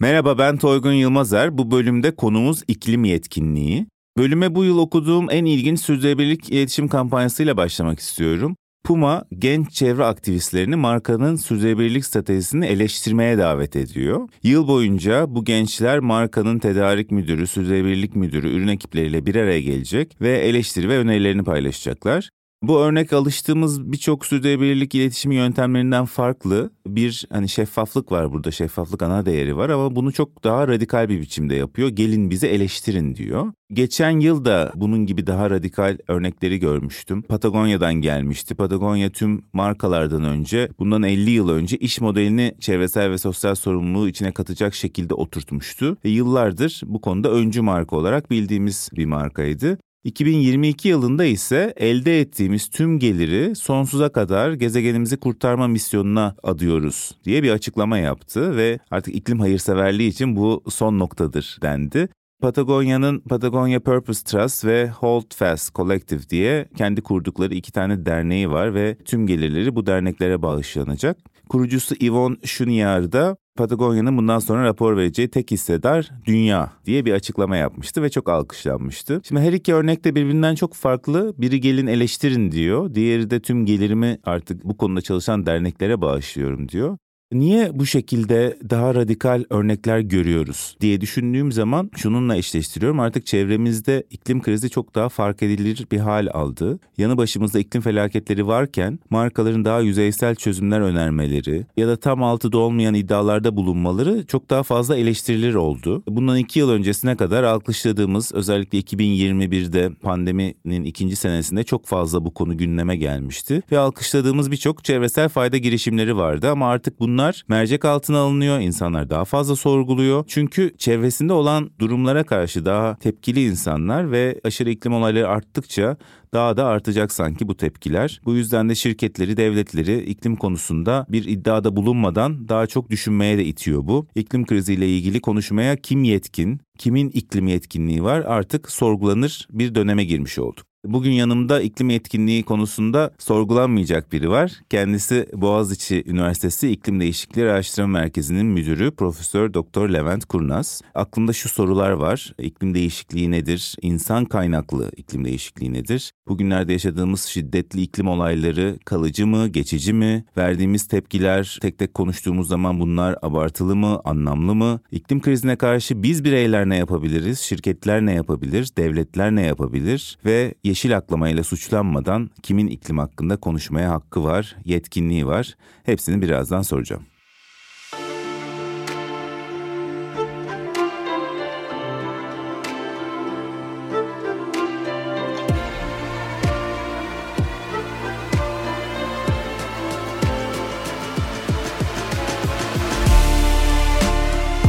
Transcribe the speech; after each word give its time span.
Merhaba 0.00 0.38
ben 0.38 0.56
Toygun 0.56 0.92
Yılmazer. 0.92 1.58
Bu 1.58 1.70
bölümde 1.70 2.14
konumuz 2.14 2.62
iklim 2.68 3.04
yetkinliği. 3.04 3.86
Bölüme 4.18 4.54
bu 4.54 4.64
yıl 4.64 4.78
okuduğum 4.78 5.30
en 5.30 5.44
ilginç 5.44 5.80
sürdürülebilirlik 5.80 6.50
iletişim 6.50 6.88
kampanyasıyla 6.88 7.56
başlamak 7.56 7.98
istiyorum. 7.98 8.56
Puma 8.84 9.24
genç 9.38 9.72
çevre 9.72 10.04
aktivistlerini 10.04 10.76
markanın 10.76 11.36
sürdürülebilirlik 11.36 12.06
stratejisini 12.06 12.66
eleştirmeye 12.66 13.38
davet 13.38 13.76
ediyor. 13.76 14.28
Yıl 14.42 14.68
boyunca 14.68 15.34
bu 15.34 15.44
gençler 15.44 15.98
markanın 15.98 16.58
tedarik 16.58 17.10
müdürü, 17.10 17.46
sürdürülebilirlik 17.46 18.16
müdürü, 18.16 18.50
ürün 18.50 18.68
ekipleriyle 18.68 19.26
bir 19.26 19.34
araya 19.34 19.60
gelecek 19.60 20.20
ve 20.20 20.38
eleştiri 20.38 20.88
ve 20.88 20.98
önerilerini 20.98 21.44
paylaşacaklar. 21.44 22.30
Bu 22.62 22.80
örnek 22.80 23.12
alıştığımız 23.12 23.92
birçok 23.92 24.26
sürdürülebilirlik 24.26 24.94
iletişim 24.94 25.32
yöntemlerinden 25.32 26.04
farklı. 26.04 26.70
Bir 26.86 27.26
hani 27.32 27.48
şeffaflık 27.48 28.12
var 28.12 28.32
burada, 28.32 28.50
şeffaflık 28.50 29.02
ana 29.02 29.26
değeri 29.26 29.56
var 29.56 29.68
ama 29.68 29.96
bunu 29.96 30.12
çok 30.12 30.44
daha 30.44 30.68
radikal 30.68 31.08
bir 31.08 31.20
biçimde 31.20 31.54
yapıyor. 31.54 31.88
Gelin 31.88 32.30
bizi 32.30 32.46
eleştirin 32.46 33.14
diyor. 33.14 33.52
Geçen 33.72 34.20
yıl 34.20 34.44
da 34.44 34.72
bunun 34.74 35.06
gibi 35.06 35.26
daha 35.26 35.50
radikal 35.50 35.98
örnekleri 36.08 36.58
görmüştüm. 36.58 37.22
Patagonya'dan 37.22 37.94
gelmişti. 37.94 38.54
Patagonya 38.54 39.10
tüm 39.10 39.42
markalardan 39.52 40.24
önce, 40.24 40.68
bundan 40.78 41.02
50 41.02 41.30
yıl 41.30 41.48
önce 41.48 41.76
iş 41.76 42.00
modelini 42.00 42.54
çevresel 42.60 43.10
ve 43.10 43.18
sosyal 43.18 43.54
sorumluluğu 43.54 44.08
içine 44.08 44.32
katacak 44.32 44.74
şekilde 44.74 45.14
oturtmuştu. 45.14 45.96
Ve 46.04 46.08
yıllardır 46.08 46.82
bu 46.86 47.00
konuda 47.00 47.30
öncü 47.30 47.60
marka 47.60 47.96
olarak 47.96 48.30
bildiğimiz 48.30 48.90
bir 48.96 49.06
markaydı. 49.06 49.78
2022 50.04 50.88
yılında 50.88 51.24
ise 51.24 51.74
elde 51.76 52.20
ettiğimiz 52.20 52.68
tüm 52.68 52.98
geliri 52.98 53.56
sonsuza 53.56 54.12
kadar 54.12 54.52
gezegenimizi 54.52 55.16
kurtarma 55.16 55.68
misyonuna 55.68 56.36
adıyoruz 56.42 57.18
diye 57.24 57.42
bir 57.42 57.50
açıklama 57.50 57.98
yaptı 57.98 58.56
ve 58.56 58.78
artık 58.90 59.14
iklim 59.14 59.40
hayırseverliği 59.40 60.10
için 60.10 60.36
bu 60.36 60.62
son 60.68 60.98
noktadır 60.98 61.58
dendi. 61.62 62.08
Patagonya'nın 62.42 63.20
Patagonia 63.20 63.80
Purpose 63.80 64.24
Trust 64.24 64.64
ve 64.64 64.88
Hold 64.90 65.34
Fast 65.34 65.74
Collective 65.74 66.28
diye 66.30 66.68
kendi 66.76 67.00
kurdukları 67.02 67.54
iki 67.54 67.72
tane 67.72 68.06
derneği 68.06 68.50
var 68.50 68.74
ve 68.74 68.96
tüm 69.04 69.26
gelirleri 69.26 69.76
bu 69.76 69.86
derneklere 69.86 70.42
bağışlanacak. 70.42 71.18
Kurucusu 71.48 71.94
Yvonne 72.00 72.36
Chouinard 72.44 73.12
da 73.12 73.36
Patagonya'nın 73.58 74.16
bundan 74.16 74.38
sonra 74.38 74.64
rapor 74.64 74.96
vereceği 74.96 75.28
tek 75.28 75.50
hissedar 75.50 76.10
dünya 76.26 76.72
diye 76.86 77.04
bir 77.04 77.12
açıklama 77.12 77.56
yapmıştı 77.56 78.02
ve 78.02 78.10
çok 78.10 78.28
alkışlanmıştı. 78.28 79.20
Şimdi 79.28 79.40
her 79.40 79.52
iki 79.52 79.74
örnek 79.74 80.04
de 80.04 80.14
birbirinden 80.14 80.54
çok 80.54 80.74
farklı. 80.74 81.34
Biri 81.38 81.60
gelin 81.60 81.86
eleştirin 81.86 82.52
diyor. 82.52 82.94
Diğeri 82.94 83.30
de 83.30 83.40
tüm 83.40 83.66
gelirimi 83.66 84.18
artık 84.24 84.64
bu 84.64 84.76
konuda 84.76 85.00
çalışan 85.00 85.46
derneklere 85.46 86.00
bağışlıyorum 86.00 86.68
diyor. 86.68 86.98
Niye 87.32 87.70
bu 87.78 87.86
şekilde 87.86 88.58
daha 88.70 88.94
radikal 88.94 89.44
örnekler 89.50 90.00
görüyoruz 90.00 90.76
diye 90.80 91.00
düşündüğüm 91.00 91.52
zaman 91.52 91.90
şununla 91.96 92.36
eşleştiriyorum. 92.36 93.00
Artık 93.00 93.26
çevremizde 93.26 94.02
iklim 94.10 94.42
krizi 94.42 94.70
çok 94.70 94.94
daha 94.94 95.08
fark 95.08 95.42
edilir 95.42 95.86
bir 95.92 95.98
hal 95.98 96.26
aldı. 96.32 96.78
Yanı 96.98 97.16
başımızda 97.16 97.58
iklim 97.58 97.82
felaketleri 97.82 98.46
varken 98.46 98.98
markaların 99.10 99.64
daha 99.64 99.80
yüzeysel 99.80 100.34
çözümler 100.34 100.80
önermeleri 100.80 101.66
ya 101.76 101.88
da 101.88 101.96
tam 101.96 102.22
altıda 102.22 102.58
olmayan 102.58 102.94
iddialarda 102.94 103.56
bulunmaları 103.56 104.26
çok 104.26 104.50
daha 104.50 104.62
fazla 104.62 104.96
eleştirilir 104.96 105.54
oldu. 105.54 106.02
Bundan 106.08 106.36
iki 106.36 106.58
yıl 106.58 106.70
öncesine 106.70 107.16
kadar 107.16 107.42
alkışladığımız 107.42 108.32
özellikle 108.32 108.78
2021'de 108.78 109.90
pandeminin 110.02 110.84
ikinci 110.84 111.16
senesinde 111.16 111.64
çok 111.64 111.86
fazla 111.86 112.24
bu 112.24 112.34
konu 112.34 112.56
gündeme 112.56 112.96
gelmişti. 112.96 113.62
Ve 113.72 113.78
alkışladığımız 113.78 114.50
birçok 114.50 114.84
çevresel 114.84 115.28
fayda 115.28 115.56
girişimleri 115.56 116.16
vardı 116.16 116.50
ama 116.50 116.68
artık 116.68 117.00
bunun 117.00 117.17
bunlar 117.18 117.42
mercek 117.48 117.84
altına 117.84 118.18
alınıyor. 118.18 118.60
İnsanlar 118.60 119.10
daha 119.10 119.24
fazla 119.24 119.56
sorguluyor. 119.56 120.24
Çünkü 120.28 120.74
çevresinde 120.78 121.32
olan 121.32 121.70
durumlara 121.78 122.24
karşı 122.24 122.64
daha 122.64 122.96
tepkili 122.96 123.44
insanlar 123.44 124.12
ve 124.12 124.40
aşırı 124.44 124.70
iklim 124.70 124.92
olayları 124.92 125.28
arttıkça 125.28 125.96
daha 126.34 126.56
da 126.56 126.66
artacak 126.66 127.12
sanki 127.12 127.48
bu 127.48 127.56
tepkiler. 127.56 128.20
Bu 128.24 128.34
yüzden 128.34 128.68
de 128.68 128.74
şirketleri, 128.74 129.36
devletleri 129.36 130.00
iklim 130.04 130.36
konusunda 130.36 131.06
bir 131.08 131.24
iddiada 131.24 131.76
bulunmadan 131.76 132.48
daha 132.48 132.66
çok 132.66 132.90
düşünmeye 132.90 133.38
de 133.38 133.44
itiyor 133.44 133.86
bu. 133.86 134.06
İklim 134.14 134.46
kriziyle 134.46 134.88
ilgili 134.88 135.20
konuşmaya 135.20 135.76
kim 135.76 136.04
yetkin, 136.04 136.60
kimin 136.78 137.10
iklim 137.10 137.46
yetkinliği 137.46 138.02
var 138.02 138.24
artık 138.26 138.70
sorgulanır 138.70 139.48
bir 139.50 139.74
döneme 139.74 140.04
girmiş 140.04 140.38
olduk. 140.38 140.67
Bugün 140.84 141.10
yanımda 141.10 141.60
iklim 141.60 141.90
etkinliği 141.90 142.42
konusunda 142.42 143.10
sorgulanmayacak 143.18 144.12
biri 144.12 144.30
var. 144.30 144.52
Kendisi 144.70 145.28
Boğaziçi 145.34 146.04
Üniversitesi 146.06 146.68
İklim 146.70 147.00
Değişikliği 147.00 147.44
Araştırma 147.44 147.88
Merkezi'nin 147.88 148.46
müdürü 148.46 148.90
Profesör 148.90 149.54
Doktor 149.54 149.88
Levent 149.88 150.24
Kurnaz. 150.24 150.82
Aklımda 150.94 151.32
şu 151.32 151.48
sorular 151.48 151.90
var. 151.90 152.34
İklim 152.38 152.74
değişikliği 152.74 153.30
nedir? 153.30 153.74
İnsan 153.82 154.24
kaynaklı 154.24 154.90
iklim 154.96 155.24
değişikliği 155.24 155.72
nedir? 155.72 156.12
Bugünlerde 156.28 156.72
yaşadığımız 156.72 157.22
şiddetli 157.22 157.82
iklim 157.82 158.08
olayları 158.08 158.78
kalıcı 158.84 159.26
mı, 159.26 159.48
geçici 159.48 159.92
mi? 159.92 160.24
Verdiğimiz 160.36 160.88
tepkiler, 160.88 161.58
tek 161.62 161.78
tek 161.78 161.94
konuştuğumuz 161.94 162.48
zaman 162.48 162.80
bunlar 162.80 163.16
abartılı 163.22 163.76
mı, 163.76 164.00
anlamlı 164.04 164.54
mı? 164.54 164.80
İklim 164.90 165.20
krizine 165.20 165.56
karşı 165.56 166.02
biz 166.02 166.24
bireyler 166.24 166.68
ne 166.68 166.76
yapabiliriz? 166.76 167.40
Şirketler 167.40 168.06
ne 168.06 168.14
yapabilir? 168.14 168.68
Devletler 168.76 169.34
ne 169.34 169.42
yapabilir? 169.42 170.18
Ve 170.24 170.54
yeşil 170.68 170.96
aklamayla 170.96 171.44
suçlanmadan 171.44 172.30
kimin 172.42 172.66
iklim 172.66 172.98
hakkında 172.98 173.36
konuşmaya 173.36 173.90
hakkı 173.90 174.24
var, 174.24 174.56
yetkinliği 174.64 175.26
var? 175.26 175.56
Hepsini 175.82 176.22
birazdan 176.22 176.62
soracağım. 176.62 177.02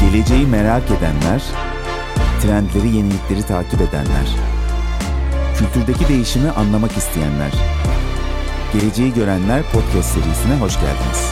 Geleceği 0.02 0.48
merak 0.48 0.84
edenler, 0.92 1.44
trendleri, 2.42 2.96
yenilikleri 2.96 3.44
takip 3.44 3.82
edenler, 3.82 4.49
kültürdeki 5.60 6.08
değişimi 6.08 6.50
anlamak 6.50 6.92
isteyenler, 6.92 7.52
Geleceği 8.74 9.14
Görenler 9.14 9.64
podcast 9.72 10.10
serisine 10.10 10.56
hoş 10.60 10.74
geldiniz. 10.74 11.32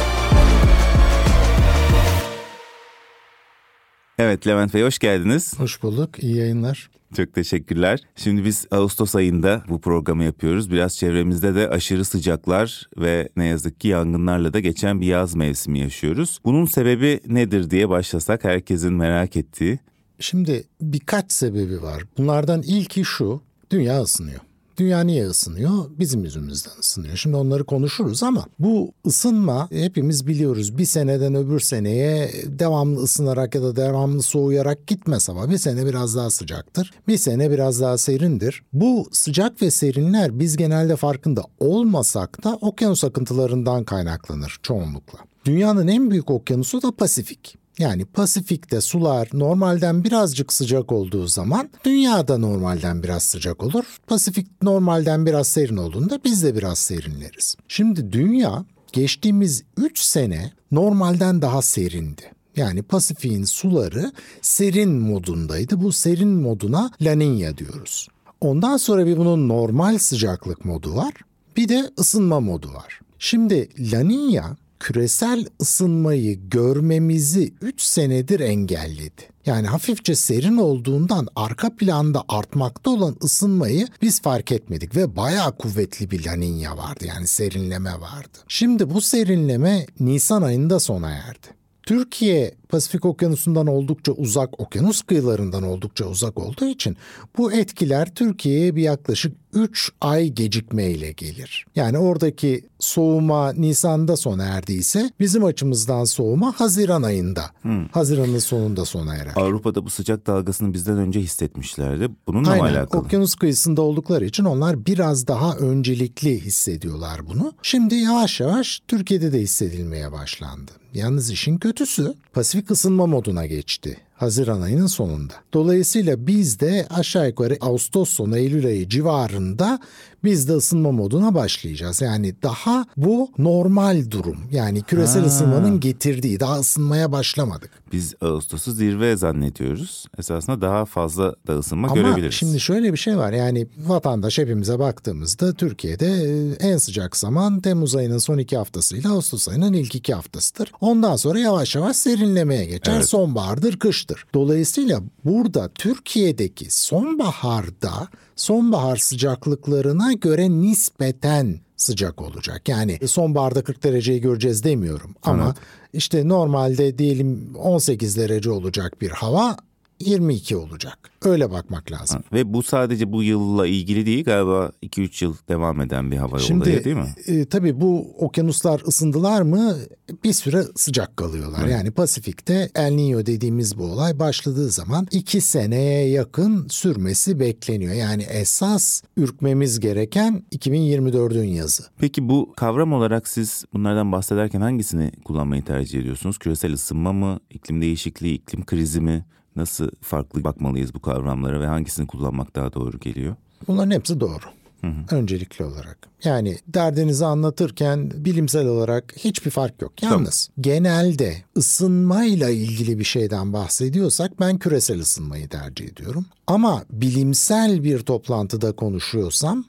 Evet 4.19 4.47
Levent 4.47 4.73
Bey 4.73 4.83
hoş 4.83 4.99
geldiniz. 4.99 5.59
Hoş 5.59 5.83
bulduk, 5.83 6.23
iyi 6.23 6.35
yayınlar. 6.35 6.89
Çok 7.17 7.33
teşekkürler. 7.33 7.99
Şimdi 8.15 8.45
biz 8.45 8.65
Ağustos 8.71 9.15
ayında 9.15 9.63
bu 9.69 9.81
programı 9.81 10.23
yapıyoruz. 10.23 10.71
Biraz 10.71 10.97
çevremizde 10.97 11.55
de 11.55 11.69
aşırı 11.69 12.05
sıcaklar 12.05 12.89
ve 12.97 13.29
ne 13.37 13.45
yazık 13.45 13.79
ki 13.79 13.87
yangınlarla 13.87 14.53
da 14.53 14.59
geçen 14.59 15.01
bir 15.01 15.07
yaz 15.07 15.35
mevsimi 15.35 15.79
yaşıyoruz. 15.79 16.39
Bunun 16.45 16.65
sebebi 16.65 17.19
nedir 17.27 17.69
diye 17.69 17.89
başlasak 17.89 18.43
herkesin 18.43 18.93
merak 18.93 19.37
ettiği. 19.37 19.79
Şimdi 20.19 20.63
birkaç 20.81 21.31
sebebi 21.31 21.81
var. 21.81 22.03
Bunlardan 22.17 22.61
ilki 22.61 23.05
şu, 23.05 23.41
dünya 23.71 24.01
ısınıyor. 24.01 24.39
Dünya 24.77 25.01
niye 25.01 25.27
ısınıyor? 25.27 25.71
Bizim 25.99 26.23
yüzümüzden 26.23 26.79
ısınıyor. 26.79 27.17
Şimdi 27.17 27.35
onları 27.35 27.63
konuşuruz 27.63 28.23
ama 28.23 28.45
bu 28.59 28.91
ısınma 29.05 29.71
hepimiz 29.71 30.27
biliyoruz. 30.27 30.77
Bir 30.77 30.85
seneden 30.85 31.35
öbür 31.35 31.59
seneye 31.59 32.31
devamlı 32.45 32.99
ısınarak 32.99 33.55
ya 33.55 33.61
da 33.61 33.75
devamlı 33.75 34.21
soğuyarak 34.21 34.87
gitmez 34.87 35.29
ama 35.29 35.49
bir 35.49 35.57
sene 35.57 35.85
biraz 35.85 36.15
daha 36.15 36.29
sıcaktır. 36.29 36.93
Bir 37.07 37.17
sene 37.17 37.51
biraz 37.51 37.81
daha 37.81 37.97
serindir. 37.97 38.63
Bu 38.73 39.07
sıcak 39.11 39.61
ve 39.61 39.71
serinler 39.71 40.39
biz 40.39 40.57
genelde 40.57 40.95
farkında 40.95 41.43
olmasak 41.59 42.43
da 42.43 42.57
okyanus 42.61 43.03
akıntılarından 43.03 43.83
kaynaklanır 43.83 44.59
çoğunlukla. 44.63 45.19
Dünyanın 45.45 45.87
en 45.87 46.11
büyük 46.11 46.29
okyanusu 46.29 46.81
da 46.81 46.91
Pasifik. 46.91 47.66
Yani 47.79 48.05
Pasifik'te 48.05 48.81
sular 48.81 49.29
normalden 49.33 50.03
birazcık 50.03 50.53
sıcak 50.53 50.91
olduğu 50.91 51.27
zaman 51.27 51.69
dünyada 51.85 52.37
normalden 52.37 53.03
biraz 53.03 53.23
sıcak 53.23 53.63
olur. 53.63 53.83
Pasifik 54.07 54.61
normalden 54.61 55.25
biraz 55.25 55.47
serin 55.47 55.77
olduğunda 55.77 56.19
biz 56.23 56.43
de 56.43 56.55
biraz 56.55 56.79
serinleriz. 56.79 57.55
Şimdi 57.67 58.13
dünya 58.13 58.65
geçtiğimiz 58.93 59.63
3 59.77 59.99
sene 59.99 60.51
normalden 60.71 61.41
daha 61.41 61.61
serindi. 61.61 62.21
Yani 62.55 62.83
Pasifik'in 62.83 63.43
suları 63.43 64.11
serin 64.41 64.91
modundaydı. 64.91 65.81
Bu 65.81 65.91
serin 65.91 66.29
moduna 66.29 66.91
La 67.01 67.13
Niña 67.13 67.57
diyoruz. 67.57 68.07
Ondan 68.41 68.77
sonra 68.77 69.05
bir 69.05 69.17
bunun 69.17 69.47
normal 69.47 69.97
sıcaklık 69.97 70.65
modu 70.65 70.95
var. 70.95 71.13
Bir 71.57 71.69
de 71.69 71.91
ısınma 71.99 72.39
modu 72.39 72.73
var. 72.73 72.99
Şimdi 73.19 73.69
La 73.91 74.01
Niña 74.01 74.55
küresel 74.79 75.45
ısınmayı 75.61 76.49
görmemizi 76.49 77.53
3 77.61 77.81
senedir 77.81 78.39
engelledi. 78.39 79.21
Yani 79.45 79.67
hafifçe 79.67 80.15
serin 80.15 80.57
olduğundan 80.57 81.27
arka 81.35 81.75
planda 81.75 82.23
artmakta 82.27 82.89
olan 82.89 83.17
ısınmayı 83.23 83.87
biz 84.01 84.21
fark 84.21 84.51
etmedik 84.51 84.95
ve 84.95 85.15
bayağı 85.15 85.57
kuvvetli 85.57 86.11
bir 86.11 86.25
laninya 86.25 86.77
vardı 86.77 87.05
yani 87.05 87.27
serinleme 87.27 87.91
vardı. 87.91 88.37
Şimdi 88.47 88.89
bu 88.93 89.01
serinleme 89.01 89.85
Nisan 89.99 90.41
ayında 90.41 90.79
sona 90.79 91.09
erdi. 91.09 91.47
Türkiye 91.83 92.55
Pasifik 92.69 93.05
Okyanusu'ndan 93.05 93.67
oldukça 93.67 94.11
uzak, 94.11 94.59
okyanus 94.59 95.01
kıyılarından 95.01 95.63
oldukça 95.63 96.05
uzak 96.05 96.39
olduğu 96.39 96.65
için 96.65 96.97
bu 97.37 97.53
etkiler 97.53 98.15
Türkiye'ye 98.15 98.75
bir 98.75 98.81
yaklaşık 98.81 99.33
3 99.53 99.91
ay 100.01 100.27
gecikmeyle 100.29 101.11
gelir. 101.11 101.65
Yani 101.75 101.97
oradaki 101.97 102.65
soğuma 102.79 103.53
Nisan'da 103.53 104.17
sona 104.17 104.43
erdiyse 104.43 105.11
bizim 105.19 105.43
açımızdan 105.43 106.03
soğuma 106.03 106.51
Haziran 106.51 107.03
ayında. 107.03 107.43
Hmm. 107.61 107.87
Haziran'ın 107.87 108.39
sonunda 108.39 108.85
sona 108.85 109.15
erer. 109.15 109.33
Avrupa'da 109.35 109.85
bu 109.85 109.89
sıcak 109.89 110.27
dalgasını 110.27 110.73
bizden 110.73 110.97
önce 110.97 111.19
hissetmişlerdi. 111.19 112.09
Bununla 112.27 112.49
Aynen. 112.49 112.65
mı 112.65 112.71
alakalı? 112.71 113.01
Okyanus 113.01 113.35
kıyısında 113.35 113.81
oldukları 113.81 114.25
için 114.25 114.45
onlar 114.45 114.85
biraz 114.85 115.27
daha 115.27 115.57
öncelikli 115.57 116.39
hissediyorlar 116.41 117.27
bunu. 117.27 117.53
Şimdi 117.61 117.95
yavaş 117.95 118.39
yavaş 118.39 118.81
Türkiye'de 118.87 119.31
de 119.31 119.39
hissedilmeye 119.39 120.11
başlandı. 120.11 120.71
Yalnız 120.93 121.31
işin 121.31 121.57
kötüsü 121.57 122.13
Pasifik 122.33 122.56
ısınma 122.71 123.05
moduna 123.05 123.45
geçti. 123.45 123.97
Haziran 124.15 124.61
ayının 124.61 124.87
sonunda. 124.87 125.33
Dolayısıyla 125.53 126.27
biz 126.27 126.59
de 126.59 126.87
aşağı 126.89 127.27
yukarı 127.27 127.57
Ağustos 127.61 128.09
sonu 128.09 128.37
Eylül 128.37 128.65
ayı 128.65 128.89
civarında 128.89 129.79
biz 130.23 130.47
de 130.47 130.53
ısınma 130.53 130.91
moduna 130.91 131.35
başlayacağız. 131.35 132.01
Yani 132.01 132.35
daha 132.43 132.85
bu 132.97 133.29
normal 133.37 134.11
durum. 134.11 134.37
Yani 134.51 134.81
küresel 134.81 135.21
ha. 135.21 135.27
ısınmanın 135.27 135.79
getirdiği 135.79 136.39
daha 136.39 136.59
ısınmaya 136.59 137.11
başlamadık. 137.11 137.71
Biz 137.91 138.15
Ağustos'u 138.21 138.71
zirve 138.71 139.17
zannediyoruz. 139.17 140.05
Esasında 140.19 140.61
daha 140.61 140.85
fazla 140.85 141.35
da 141.47 141.59
ısınma 141.59 141.87
Ama 141.87 141.95
görebiliriz. 141.95 142.23
Ama 142.23 142.31
şimdi 142.31 142.59
şöyle 142.59 142.93
bir 142.93 142.97
şey 142.97 143.17
var. 143.17 143.33
Yani 143.33 143.67
vatandaş 143.77 144.37
hepimize 144.37 144.79
baktığımızda 144.79 145.53
Türkiye'de 145.53 146.07
e, 146.07 146.67
en 146.69 146.77
sıcak 146.77 147.17
zaman 147.17 147.59
Temmuz 147.59 147.95
ayının 147.95 148.17
son 148.17 148.37
iki 148.37 148.57
haftasıyla 148.57 149.11
Ağustos 149.11 149.49
ayının 149.49 149.73
ilk 149.73 149.95
iki 149.95 150.13
haftasıdır. 150.13 150.71
Ondan 150.81 151.15
sonra 151.15 151.39
yavaş 151.39 151.75
yavaş 151.75 151.95
serinlemeye 151.95 152.65
geçer. 152.65 152.93
Evet. 152.95 153.09
Sonbahardır, 153.09 153.79
kıştır. 153.79 154.25
Dolayısıyla 154.33 155.01
burada 155.25 155.69
Türkiye'deki 155.75 156.77
sonbaharda 156.77 158.07
sonbahar 158.37 158.97
sıcaklıklarına 158.97 160.13
göre 160.13 160.49
nispeten 160.49 161.59
sıcak 161.77 162.21
olacak. 162.21 162.69
Yani 162.69 162.99
sonbaharda 163.07 163.63
40 163.63 163.83
dereceyi 163.83 164.21
göreceğiz 164.21 164.63
demiyorum 164.63 165.15
ama 165.23 165.45
evet. 165.45 165.55
işte 165.93 166.27
normalde 166.27 166.97
diyelim 166.97 167.55
18 167.55 168.17
derece 168.17 168.51
olacak 168.51 169.01
bir 169.01 169.09
hava 169.09 169.57
22 169.99 170.57
olacak. 170.57 170.97
Öyle 171.25 171.51
bakmak 171.51 171.91
lazım. 171.91 172.23
Ve 172.33 172.53
bu 172.53 172.63
sadece 172.63 173.11
bu 173.11 173.23
yılla 173.23 173.67
ilgili 173.67 174.05
değil 174.05 174.23
galiba 174.23 174.71
2-3 174.83 175.23
yıl 175.23 175.35
devam 175.49 175.81
eden 175.81 176.11
bir 176.11 176.17
hava 176.17 176.39
Şimdi, 176.39 176.63
olayı 176.63 176.83
değil 176.83 176.95
mi? 176.95 177.15
E, 177.27 177.45
tabii 177.45 177.81
bu 177.81 178.15
okyanuslar 178.17 178.81
ısındılar 178.87 179.41
mı 179.41 179.75
bir 180.23 180.33
süre 180.33 180.63
sıcak 180.75 181.17
kalıyorlar. 181.17 181.59
Evet. 181.61 181.71
Yani 181.71 181.91
Pasifik'te 181.91 182.69
El 182.75 182.91
Niño 182.91 183.25
dediğimiz 183.25 183.77
bu 183.77 183.83
olay 183.83 184.19
başladığı 184.19 184.69
zaman 184.69 185.07
2 185.11 185.41
seneye 185.41 186.09
yakın 186.09 186.67
sürmesi 186.69 187.39
bekleniyor. 187.39 187.93
Yani 187.93 188.23
esas 188.23 189.01
ürkmemiz 189.17 189.79
gereken 189.79 190.43
2024'ün 190.51 191.47
yazı. 191.47 191.83
Peki 191.97 192.29
bu 192.29 192.53
kavram 192.57 192.93
olarak 192.93 193.27
siz 193.27 193.65
bunlardan 193.73 194.11
bahsederken 194.11 194.61
hangisini 194.61 195.11
kullanmayı 195.25 195.63
tercih 195.63 195.99
ediyorsunuz? 195.99 196.37
Küresel 196.37 196.73
ısınma 196.73 197.13
mı, 197.13 197.39
iklim 197.49 197.81
değişikliği, 197.81 198.35
iklim 198.35 198.65
krizi 198.65 199.01
mi? 199.01 199.25
Nasıl 199.57 199.89
farklı 200.01 200.43
bakmalıyız 200.43 200.93
bu 200.93 200.99
kavramlara 201.01 201.61
ve 201.61 201.65
hangisini 201.65 202.07
kullanmak 202.07 202.55
daha 202.55 202.73
doğru 202.73 202.99
geliyor? 202.99 203.35
Bunların 203.67 203.91
hepsi 203.91 204.19
doğru. 204.19 204.43
Hı 204.81 204.87
hı. 204.87 205.15
Öncelikli 205.15 205.65
olarak. 205.65 205.97
Yani 206.23 206.57
derdinizi 206.67 207.25
anlatırken 207.25 208.11
bilimsel 208.15 208.67
olarak 208.67 209.13
hiçbir 209.17 209.51
fark 209.51 209.81
yok. 209.81 210.03
Yalnız 210.03 210.47
tamam. 210.47 210.63
genelde 210.63 211.43
ısınmayla 211.57 212.49
ilgili 212.49 212.99
bir 212.99 213.03
şeyden 213.03 213.53
bahsediyorsak 213.53 214.39
ben 214.39 214.57
küresel 214.57 214.99
ısınmayı 214.99 215.47
tercih 215.49 215.85
ediyorum. 215.85 216.25
Ama 216.47 216.83
bilimsel 216.91 217.83
bir 217.83 217.99
toplantıda 217.99 218.71
konuşuyorsam 218.71 219.65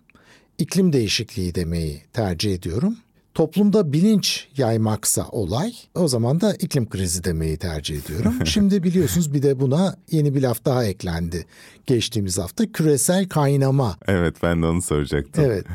iklim 0.59 0.93
değişikliği 0.93 1.55
demeyi 1.55 2.03
tercih 2.13 2.55
ediyorum 2.55 2.97
toplumda 3.39 3.93
bilinç 3.93 4.49
yaymaksa 4.57 5.29
olay 5.29 5.73
o 5.95 6.09
zaman 6.09 6.41
da 6.41 6.55
iklim 6.55 6.89
krizi 6.89 7.25
demeyi 7.25 7.57
tercih 7.57 8.05
ediyorum. 8.05 8.35
Şimdi 8.47 8.83
biliyorsunuz 8.83 9.35
bir 9.35 9.43
de 9.43 9.61
buna 9.61 9.97
yeni 10.11 10.35
bir 10.35 10.43
laf 10.43 10.65
daha 10.65 10.85
eklendi. 10.85 11.47
Geçtiğimiz 11.87 12.39
hafta 12.39 12.73
küresel 12.73 13.29
kaynama. 13.29 13.97
Evet 14.07 14.37
ben 14.43 14.63
de 14.63 14.67
onu 14.67 14.83
soracaktım. 14.83 15.45
Evet. 15.45 15.67